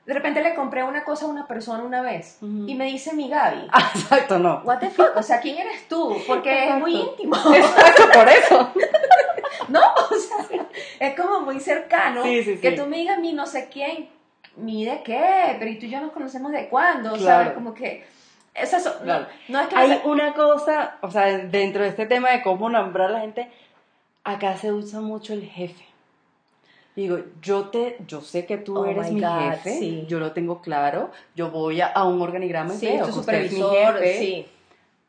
de 0.06 0.14
repente 0.14 0.42
le 0.42 0.54
compré 0.54 0.82
una 0.82 1.04
cosa 1.04 1.26
a 1.26 1.28
una 1.28 1.46
persona 1.46 1.82
una 1.84 2.00
vez, 2.02 2.38
y 2.40 2.74
me 2.74 2.86
dice 2.86 3.12
mi 3.14 3.28
Gaby. 3.28 3.68
Exacto, 3.94 4.38
no. 4.38 4.62
What 4.64 4.78
the 4.78 4.90
fuck, 4.90 5.16
o 5.16 5.22
sea, 5.22 5.40
¿quién 5.40 5.58
eres 5.58 5.86
tú? 5.88 6.16
Porque 6.26 6.68
es 6.68 6.74
muy 6.76 6.94
íntimo, 6.96 7.36
Exacto, 7.54 8.04
por 8.12 8.28
eso. 8.28 8.72
¿no? 9.68 9.80
O 9.80 10.14
sea, 10.16 10.66
es 10.98 11.14
como 11.18 11.40
muy 11.40 11.60
cercano 11.60 12.22
Sí, 12.24 12.42
sí, 12.42 12.58
que 12.58 12.70
sí. 12.70 12.76
tú 12.76 12.86
me 12.86 12.96
digas 12.98 13.18
mi 13.18 13.32
no 13.32 13.46
sé 13.46 13.68
quién, 13.72 14.08
mi 14.56 14.84
de 14.84 15.02
qué, 15.02 15.56
pero 15.58 15.70
y 15.70 15.78
tú 15.78 15.86
y 15.86 15.90
yo 15.90 16.00
nos 16.00 16.12
conocemos 16.12 16.52
de 16.52 16.68
cuándo, 16.68 17.10
¿sabes? 17.10 17.22
Claro. 17.22 17.54
Como 17.54 17.74
que, 17.74 18.04
no, 19.04 19.26
no 19.48 19.60
es 19.60 19.68
que 19.68 19.76
Hay 19.76 19.88
no 19.88 19.94
sé- 19.96 20.06
una 20.08 20.34
cosa, 20.34 20.96
o 21.00 21.10
sea, 21.10 21.38
dentro 21.38 21.82
de 21.82 21.88
este 21.88 22.06
tema 22.06 22.30
de 22.30 22.42
cómo 22.42 22.68
nombrar 22.68 23.08
a 23.08 23.12
la 23.12 23.20
gente, 23.20 23.50
acá 24.24 24.56
se 24.56 24.72
usa 24.72 25.00
mucho 25.00 25.32
el 25.32 25.44
jefe. 25.44 25.84
Digo, 26.94 27.18
yo 27.40 27.68
te, 27.70 27.96
yo 28.06 28.20
sé 28.20 28.44
que 28.44 28.58
tú 28.58 28.76
Oh 28.78 28.84
eres 28.84 29.10
mi 29.10 29.20
God, 29.22 29.50
jefe, 29.52 29.78
sí. 29.78 30.04
yo 30.08 30.18
lo 30.18 30.32
tengo 30.32 30.60
claro, 30.60 31.10
yo 31.34 31.50
voy 31.50 31.80
a, 31.80 31.86
a 31.86 32.04
un 32.04 32.20
organigrama 32.20 32.74
y 32.74 32.76
sí, 32.76 32.86
veo 32.86 33.04
tu 33.06 33.10
es 33.10 33.16
mi 33.16 33.22
supervisor, 33.22 33.98
jefe, 33.98 34.18
sí. 34.18 34.46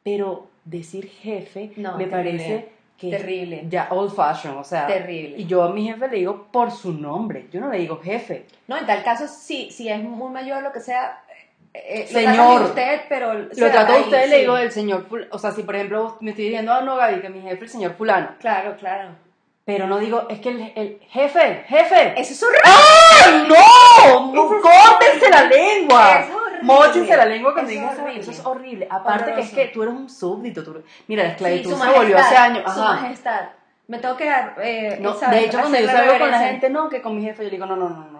pero 0.02 0.48
decir 0.64 1.10
jefe 1.10 1.74
No, 1.76 1.98
me 1.98 2.06
terrible. 2.06 2.10
parece 2.40 2.70
que 2.98 3.10
Terrible. 3.10 3.66
ya 3.68 3.90
old 3.92 4.16
fashion, 4.16 4.56
o 4.58 4.64
sea, 4.64 4.88
Terrible. 4.88 5.38
y 5.38 5.46
yo 5.46 5.62
a 5.64 5.74
mi 5.74 5.86
jefe 5.86 6.08
le 6.08 6.16
digo 6.20 6.48
por 6.54 6.72
su 6.72 6.94
nombre, 6.94 7.48
yo 7.52 7.60
no 7.60 7.70
le 7.70 7.80
digo 7.80 8.00
jefe. 8.02 8.46
No, 8.70 8.78
en 8.78 8.86
tal 8.86 9.04
caso, 9.04 9.28
sí, 9.28 9.70
si 9.70 9.90
es 9.90 10.02
muy 10.02 10.32
mayor, 10.32 10.64
lo 10.64 10.72
que 10.72 10.80
sea, 10.80 11.22
eh, 11.74 12.08
lo 12.12 12.20
Señor. 12.20 12.60
de 12.60 12.66
usted, 12.66 13.02
pero... 13.10 13.34
Lo 13.34 13.66
ahí, 13.66 14.02
usted, 14.02 14.24
sí. 14.26 14.30
le 14.30 14.38
digo 14.40 14.58
el 14.58 14.72
señor, 14.72 15.06
o 15.32 15.38
sea, 15.40 15.52
si 15.52 15.64
por 15.64 15.76
ejemplo 15.76 16.18
me 16.22 16.32
estoy 16.32 16.46
diciendo, 16.46 16.72
ah, 16.74 16.82
no, 16.82 16.96
Gaby, 16.96 17.22
que 17.22 17.30
mi 17.30 17.42
jefe 17.42 17.56
es 17.56 17.62
el 17.62 17.70
señor 17.70 17.94
fulano, 17.96 18.30
Claro, 18.40 18.76
claro. 18.78 19.10
pero 19.66 19.88
no 19.88 19.98
digo, 19.98 20.28
es 20.30 20.40
que 20.40 20.50
el, 20.50 20.74
el 20.76 21.00
jefe, 21.10 21.64
jefe, 21.68 22.14
Eso 22.20 22.34
es 22.34 22.44
horrible. 22.44 22.62
¡Ay, 22.66 23.48
no! 23.48 24.34
no 24.34 24.46
Eso 24.46 24.62
¡Córtense 24.62 25.30
la 25.30 25.44
lengua! 25.46 26.20
Es 26.20 26.26
horrible. 26.34 26.44
Móchense 26.64 27.18
la 27.18 27.26
lengua 27.26 27.54
cuando 27.54 27.72
Eso 27.72 27.80
digan 27.82 27.94
es 27.94 28.00
eso, 28.00 28.22
eso 28.22 28.32
es 28.32 28.46
horrible. 28.46 28.88
Aparte 28.90 29.34
que 29.34 29.42
es 29.42 29.52
que 29.52 29.66
tú 29.68 29.84
eres 29.84 29.96
un 29.96 30.10
súbdito. 30.10 30.64
tú- 30.64 30.82
Mira, 31.08 31.24
la 31.24 31.30
Sí, 31.30 31.34
esclavitud 31.36 31.72
su 31.72 31.78
se 31.84 31.90
volvió 31.92 32.18
hace 32.18 32.38
años. 32.38 32.64
Su 32.74 32.82
Ajá. 32.82 33.02
majestad. 33.02 33.42
Me 33.88 33.98
tengo 33.98 34.16
que 34.16 34.26
dar... 34.26 34.56
Eh, 34.62 34.98
No, 35.02 35.14
¿sabes? 35.14 35.40
de 35.42 35.46
hecho, 35.48 35.60
cuando 35.60 35.78
yo 35.78 35.88
salgo 35.88 36.20
con 36.20 36.32
la 36.32 36.40
gente, 36.40 36.70
no, 36.70 36.88
que 36.88 37.02
con 37.02 37.18
mi 37.18 37.24
jefe, 37.24 37.40
yo 37.44 37.50
le 37.50 37.56
digo, 37.58 37.66
no, 37.66 37.76
no, 37.76 37.90
no, 37.90 38.06
no. 38.12 38.13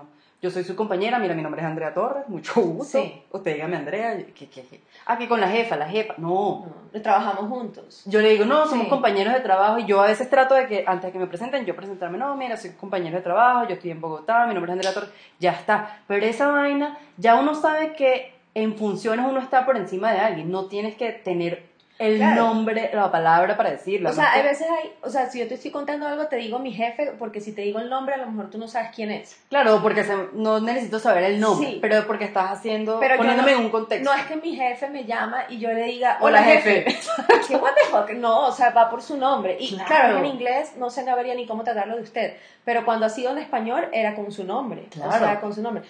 Yo 0.44 0.52
soy 0.52 0.66
su 0.66 0.76
compañera, 0.76 1.20
mira, 1.20 1.34
mi 1.36 1.42
nombre 1.42 1.62
es 1.62 1.66
Andrea 1.68 1.94
Torres, 1.94 2.28
mucho 2.28 2.60
gusto. 2.62 3.00
Sí. 3.00 3.24
Usted 3.32 3.54
dígame 3.54 3.78
Andrea. 3.78 4.18
¿qué, 4.36 4.50
qué, 4.50 4.62
qué? 4.70 4.82
Ah, 5.06 5.18
que 5.18 5.30
con 5.30 5.40
la 5.40 5.48
jefa, 5.48 5.78
la 5.78 5.88
jefa. 5.88 6.16
No. 6.18 6.66
No, 6.92 7.02
trabajamos 7.02 7.50
juntos. 7.50 8.04
Yo 8.06 8.20
le 8.20 8.32
digo, 8.32 8.44
no, 8.44 8.66
somos 8.68 8.84
Sí. 8.84 8.90
compañeros 8.90 9.34
de 9.34 9.40
trabajo 9.40 9.80
y 9.80 9.86
yo 9.86 10.02
a 10.02 10.08
veces 10.08 10.30
trato 10.30 10.54
de 10.54 10.68
que 10.68 10.84
antes 10.86 11.06
de 11.06 11.12
que 11.14 11.20
me 11.20 11.28
presenten, 11.28 11.64
yo 11.66 11.78
presentarme, 11.78 12.18
no, 12.18 12.36
mira, 12.36 12.58
soy 12.58 12.72
compañero 12.72 13.16
de 13.16 13.24
trabajo, 13.24 13.70
yo 13.70 13.76
estoy 13.76 13.92
en 13.92 14.02
Bogotá, 14.02 14.46
mi 14.46 14.54
nombre 14.54 14.70
es 14.70 14.74
Andrea 14.74 14.94
Torres, 14.94 15.12
ya 15.40 15.54
está. 15.54 16.02
Pero 16.08 16.26
esa 16.26 16.50
vaina, 16.50 16.98
ya 17.16 17.36
uno 17.36 17.56
sabe 17.56 17.94
que 17.94 18.34
en 18.54 18.76
funciones 18.76 19.26
uno 19.26 19.40
está 19.40 19.66
por 19.66 19.78
encima 19.78 20.12
de 20.12 20.20
alguien, 20.20 20.52
no 20.52 20.66
tienes 20.66 20.96
que 20.96 21.14
tener 21.14 21.64
el 22.00 22.18
Claro. 22.18 22.44
nombre, 22.48 22.90
la 22.94 23.12
palabra 23.12 23.56
para 23.56 23.70
decirlo. 23.72 24.10
O 24.10 24.14
sea, 24.14 24.24
¿no? 24.24 24.30
hay 24.32 24.42
veces 24.44 24.68
hay, 24.70 24.92
o 25.04 25.10
sea, 25.10 25.30
si 25.30 25.40
yo 25.40 25.48
te 25.48 25.54
estoy 25.54 25.70
contando 25.72 26.08
algo, 26.08 26.26
te 26.28 26.38
digo 26.38 26.58
mi 26.60 26.72
jefe, 26.74 27.14
porque 27.20 27.40
si 27.40 27.54
te 27.54 27.62
digo 27.62 27.80
el 27.80 27.90
nombre, 27.90 28.16
a 28.16 28.18
lo 28.18 28.26
mejor 28.28 28.50
tú 28.50 28.58
no 28.58 28.68
sabes 28.68 28.90
quién 28.96 29.12
es. 29.12 29.38
Claro, 29.50 29.80
porque 29.82 30.04
se- 30.04 30.30
no 30.34 30.60
necesito 30.60 31.00
saber 31.00 31.24
el 31.24 31.40
nombre, 31.40 31.70
Sí. 31.70 31.78
pero 31.82 32.06
porque 32.08 32.26
estás 32.26 32.52
haciendo, 32.52 33.00
Pero 33.00 33.18
poniéndome 33.18 33.52
no- 33.54 33.60
en 33.60 33.66
un 33.66 33.72
contexto. 33.72 34.10
No 34.12 34.18
es 34.18 34.26
que 34.26 34.36
mi 34.38 34.56
jefe 34.56 34.90
me 34.90 35.06
llama 35.06 35.46
y 35.50 35.60
yo 35.60 35.70
le 35.72 35.84
diga, 35.84 36.18
Hola, 36.20 36.40
hola 36.42 36.44
jefe. 36.52 36.84
jefe. 36.92 37.00
¿Qué 37.48 37.56
what 37.58 37.74
the 37.76 37.90
fuck? 37.92 38.10
No, 38.18 38.48
o 38.48 38.52
sea, 38.52 38.72
va 38.72 38.90
por 38.90 39.02
su 39.02 39.16
nombre. 39.18 39.56
Y 39.60 39.70
Claro. 39.76 39.86
claro, 39.88 40.18
en 40.18 40.26
inglés 40.26 40.74
no 40.78 40.90
se 40.90 41.06
sabría 41.06 41.36
ni 41.36 41.46
cómo 41.46 41.64
tratarlo 41.64 41.96
de 41.96 42.02
usted. 42.02 42.34
Pero 42.66 42.86
cuando 42.86 43.06
ha 43.06 43.10
sido 43.10 43.32
en 43.32 43.38
español 43.38 43.88
era 43.94 44.16
con 44.16 44.32
su 44.32 44.44
nombre. 44.44 44.86
O 44.88 44.90
Claro. 44.90 45.26
sea, 45.26 45.40
con 45.40 45.54
su 45.54 45.62
nombre. 45.62 45.84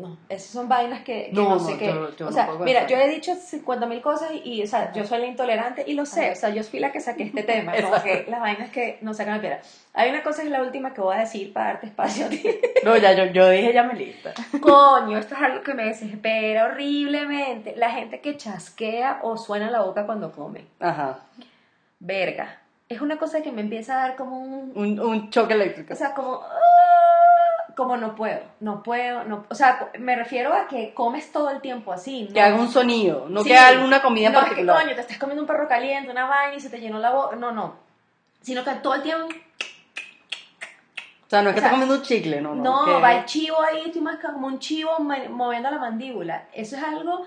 No, 0.00 0.16
esas 0.28 0.50
son 0.50 0.68
vainas 0.68 1.00
que, 1.02 1.24
que 1.26 1.32
No, 1.32 1.42
no, 1.42 1.48
no, 1.56 1.58
sé 1.58 1.76
qué. 1.76 1.86
yo- 1.86 2.14
yo 2.16 2.28
o 2.28 2.32
sea, 2.32 2.46
puedo 2.46 2.60
mira, 2.60 2.86
yo 2.86 2.96
he 2.96 3.08
dicho 3.08 3.34
50 3.34 3.86
mil 3.86 4.00
cosas 4.00 4.30
y, 4.44 4.62
o 4.62 4.66
sea, 4.68 4.92
yo 4.92 5.04
soy 5.04 5.18
la 5.18 5.26
intolerante 5.26 5.82
y 5.86 5.94
lo 5.94 6.06
sé. 6.06 6.30
O 6.30 6.36
sea, 6.36 6.50
yo 6.50 6.62
fui 6.62 6.78
la 6.78 6.92
que 6.92 7.00
saqué 7.00 7.24
este 7.24 7.42
tema. 7.42 7.72
Como 7.82 8.00
que 8.02 8.24
las 8.28 8.40
vainas 8.40 8.70
que 8.70 8.98
no 9.00 9.12
sacan 9.12 9.34
la 9.34 9.40
piedra. 9.40 9.60
Hay 9.94 10.10
una 10.10 10.22
cosa, 10.22 10.42
es 10.44 10.50
la 10.50 10.62
última 10.62 10.94
que 10.94 11.00
voy 11.00 11.16
a 11.16 11.20
decir 11.20 11.52
para 11.52 11.72
darte 11.72 11.86
espacio 11.86 12.26
a 12.26 12.28
ti. 12.28 12.42
No, 12.84 12.96
ya, 12.96 13.12
yo, 13.12 13.24
yo 13.32 13.50
dije 13.50 13.72
ya 13.72 13.82
me 13.82 13.94
lista. 13.94 14.32
Coño, 14.60 15.18
esto 15.18 15.34
es 15.34 15.42
algo 15.42 15.62
que 15.64 15.74
me 15.74 15.84
desespera 15.86 16.66
horriblemente. 16.66 17.74
La 17.76 17.90
gente 17.90 18.20
que 18.20 18.36
chasquea 18.36 19.18
o 19.22 19.36
suena 19.36 19.68
la 19.68 19.82
boca 19.82 20.06
cuando 20.06 20.30
come. 20.30 20.64
Ajá. 20.78 21.18
Verga. 21.98 22.60
Es 22.88 23.00
una 23.02 23.18
cosa 23.18 23.42
que 23.42 23.52
me 23.52 23.60
empieza 23.60 23.94
a 23.94 24.08
dar 24.08 24.16
como 24.16 24.38
un... 24.38 24.72
Un, 24.74 25.00
un 25.00 25.30
choque 25.30 25.52
eléctrico. 25.54 25.92
O 25.92 25.96
sea, 25.96 26.14
como... 26.14 26.40
como 27.78 27.96
no 27.96 28.16
puedo, 28.16 28.40
no 28.58 28.82
puedo, 28.82 29.22
no... 29.22 29.44
O 29.48 29.54
sea, 29.54 29.90
me 30.00 30.16
refiero 30.16 30.52
a 30.52 30.66
que 30.66 30.92
comes 30.94 31.30
todo 31.30 31.48
el 31.50 31.60
tiempo 31.60 31.92
así. 31.92 32.24
¿no? 32.24 32.34
que 32.34 32.40
haga 32.40 32.56
un 32.56 32.68
sonido, 32.68 33.26
no 33.28 33.44
Sí. 33.44 33.50
que 33.50 33.56
haga 33.56 33.68
alguna 33.68 34.02
comida 34.02 34.26
en 34.26 34.32
no 34.32 34.38
es 34.40 34.44
que, 34.46 34.50
particular. 34.50 34.82
coño, 34.82 34.94
te 34.96 35.00
estás 35.02 35.18
comiendo 35.18 35.42
un 35.42 35.46
perro 35.46 35.68
caliente, 35.68 36.10
una 36.10 36.26
vaina 36.26 36.56
y 36.56 36.60
se 36.60 36.70
te 36.70 36.80
llenó 36.80 36.98
la 36.98 37.12
boca. 37.12 37.36
No, 37.36 37.52
no. 37.52 37.76
Sino 38.42 38.64
que 38.64 38.72
todo 38.82 38.96
el 38.96 39.02
tiempo... 39.02 39.28
O 39.28 41.30
sea, 41.30 41.40
no 41.42 41.50
es 41.50 41.54
que 41.54 41.60
O 41.60 41.62
sea, 41.62 41.68
estás 41.68 41.70
comiendo 41.70 41.94
un 41.94 42.02
chicle, 42.02 42.40
no, 42.40 42.56
no. 42.56 42.62
No, 42.64 42.84
que- 42.84 43.00
va 43.00 43.14
el 43.14 43.24
chivo 43.26 43.62
ahí, 43.62 43.82
estoy 43.86 44.02
más 44.02 44.18
como 44.18 44.48
un 44.48 44.58
chivo 44.58 44.98
moviendo 44.98 45.70
la 45.70 45.78
mandíbula. 45.78 46.46
Eso 46.52 46.74
es 46.76 46.82
algo 46.82 47.26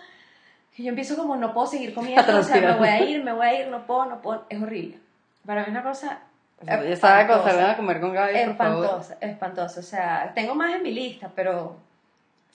que 0.75 0.83
yo 0.83 0.89
empiezo 0.89 1.15
como, 1.15 1.37
no 1.37 1.53
puedo 1.53 1.67
seguir 1.67 1.93
comiendo, 1.93 2.39
o 2.39 2.43
sea, 2.43 2.59
me 2.59 2.75
voy 2.77 2.89
a 2.89 3.01
ir, 3.03 3.23
me 3.23 3.31
voy 3.31 3.47
a 3.47 3.61
ir, 3.61 3.67
no 3.69 3.87
puedo, 3.87 4.05
no 4.05 4.21
puedo. 4.21 4.43
Es 4.49 4.61
horrible. 4.61 4.99
Para 5.45 5.61
mí 5.61 5.67
es 5.67 5.71
una 5.71 5.83
cosa 5.83 6.19
Con 6.65 6.87
espantosa. 6.87 7.43
salgan 7.51 7.69
a 7.71 7.75
comer 7.77 7.99
con 8.01 8.13
Gaby, 8.13 8.37
espantosa, 8.37 9.17
espantosa. 9.21 9.79
O 9.79 9.83
sea, 9.83 10.31
tengo 10.35 10.55
más 10.55 10.75
en 10.75 10.83
mi 10.83 10.91
lista, 10.91 11.29
pero... 11.35 11.77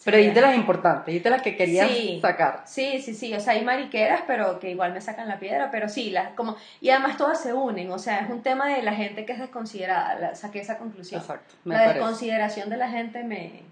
Pero 0.04 0.18
sí, 0.18 0.22
dijiste 0.24 0.40
las 0.42 0.54
importantes, 0.54 1.06
dijiste 1.06 1.30
las 1.30 1.42
que 1.42 1.56
querías 1.56 1.88
Sí. 1.88 2.18
sacar. 2.20 2.62
Sí, 2.66 3.00
sí, 3.00 3.14
sí, 3.14 3.32
o 3.34 3.40
sea, 3.40 3.54
hay 3.54 3.64
mariqueras, 3.64 4.20
pero 4.26 4.60
que 4.60 4.70
igual 4.70 4.92
me 4.92 5.00
sacan 5.00 5.26
la 5.26 5.38
piedra, 5.40 5.70
pero 5.72 5.88
sí, 5.88 6.10
las 6.10 6.28
como 6.34 6.54
y 6.82 6.90
además 6.90 7.16
todas 7.16 7.40
se 7.40 7.52
unen, 7.54 7.90
o 7.90 7.98
sea, 7.98 8.18
es 8.20 8.30
un 8.30 8.42
tema 8.42 8.68
de 8.68 8.82
la 8.82 8.92
gente 8.94 9.24
que 9.24 9.32
es 9.32 9.38
desconsiderada, 9.40 10.14
la- 10.16 10.34
saqué 10.34 10.60
esa 10.60 10.76
conclusión. 10.78 11.20
Exacto, 11.22 11.54
me 11.64 11.74
la 11.74 11.80
parece. 11.80 11.98
desconsideración 11.98 12.68
de 12.70 12.76
la 12.76 12.88
gente 12.90 13.24
me 13.24 13.62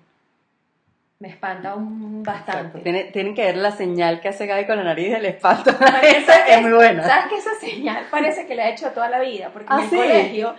me 1.24 1.30
espanta 1.30 1.74
un 1.74 2.22
bastante. 2.22 2.80
Tiene- 2.80 3.04
tienen 3.04 3.34
que 3.34 3.42
ver 3.46 3.56
la 3.56 3.70
señal 3.70 4.20
que 4.20 4.28
hace 4.28 4.44
Gaby 4.46 4.66
con 4.66 4.76
la 4.76 4.84
nariz 4.84 5.10
del 5.10 5.24
espanto. 5.24 5.70
Esa 6.02 6.46
es 6.48 6.60
muy 6.60 6.72
buena. 6.72 7.02
¿Sabes 7.02 7.24
que 7.30 7.36
esa 7.38 7.54
señal 7.58 8.04
parece 8.10 8.46
que 8.46 8.54
la 8.54 8.68
he 8.68 8.72
hecho 8.72 8.90
toda 8.90 9.08
la 9.08 9.20
vida? 9.20 9.48
Porque 9.50 9.68
¿Ah, 9.70 9.76
en 9.78 9.84
el 9.84 9.88
sí? 9.88 9.96
colegio 9.96 10.54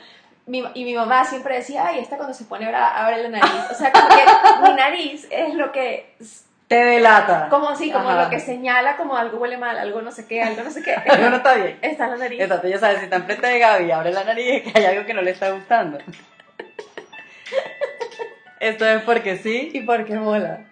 mi, 0.48 0.64
y 0.74 0.84
mi 0.86 0.96
mamá 0.96 1.24
siempre 1.24 1.58
decía, 1.58 1.86
ay, 1.86 2.00
esta 2.00 2.18
cuando 2.18 2.34
se 2.34 2.46
pone 2.46 2.68
brava 2.68 2.98
abre 3.06 3.22
la 3.22 3.30
nariz. 3.30 3.62
O 3.72 3.76
sea, 3.76 3.92
como 3.92 4.08
que 4.10 4.24
mi 4.70 4.76
nariz 4.76 5.28
es 5.30 5.54
lo 5.54 5.72
que 5.72 6.16
Te 6.68 6.84
delata. 6.84 7.48
como 7.52 7.70
así, 7.70 7.92
como 7.92 8.10
Ajá. 8.10 8.24
lo 8.24 8.30
que 8.32 8.40
señala 8.40 8.98
como 8.98 9.16
algo 9.16 9.38
huele 9.38 9.58
mal, 9.58 9.78
algo 9.78 10.02
no 10.02 10.10
sé 10.12 10.26
qué, 10.28 10.42
algo 10.42 10.64
no 10.64 10.72
sé 10.72 10.82
qué. 10.82 10.94
Algo 11.12 11.30
no 11.30 11.36
está 11.38 11.54
bien. 11.54 11.78
Está 11.84 12.06
en 12.06 12.10
la 12.12 12.18
nariz. 12.18 12.42
Exacto, 12.42 12.68
ya 12.68 12.80
sabes, 12.80 12.98
si 12.98 13.04
está 13.04 13.18
enfrente 13.18 13.46
de 13.46 13.60
Gaby 13.60 13.86
y 13.86 13.92
abre 13.92 14.12
la 14.12 14.24
nariz, 14.24 14.64
es 14.66 14.74
que 14.74 14.80
hay 14.80 14.86
algo 14.86 15.06
que 15.06 15.14
no 15.14 15.22
le 15.22 15.30
está 15.30 15.52
gustando. 15.52 16.00
Esto 18.60 18.86
es 18.86 19.02
porque 19.04 19.38
sí. 19.38 19.72
¿Y 19.74 19.82
por 19.82 20.06
qué 20.06 20.16
mola? 20.16 20.66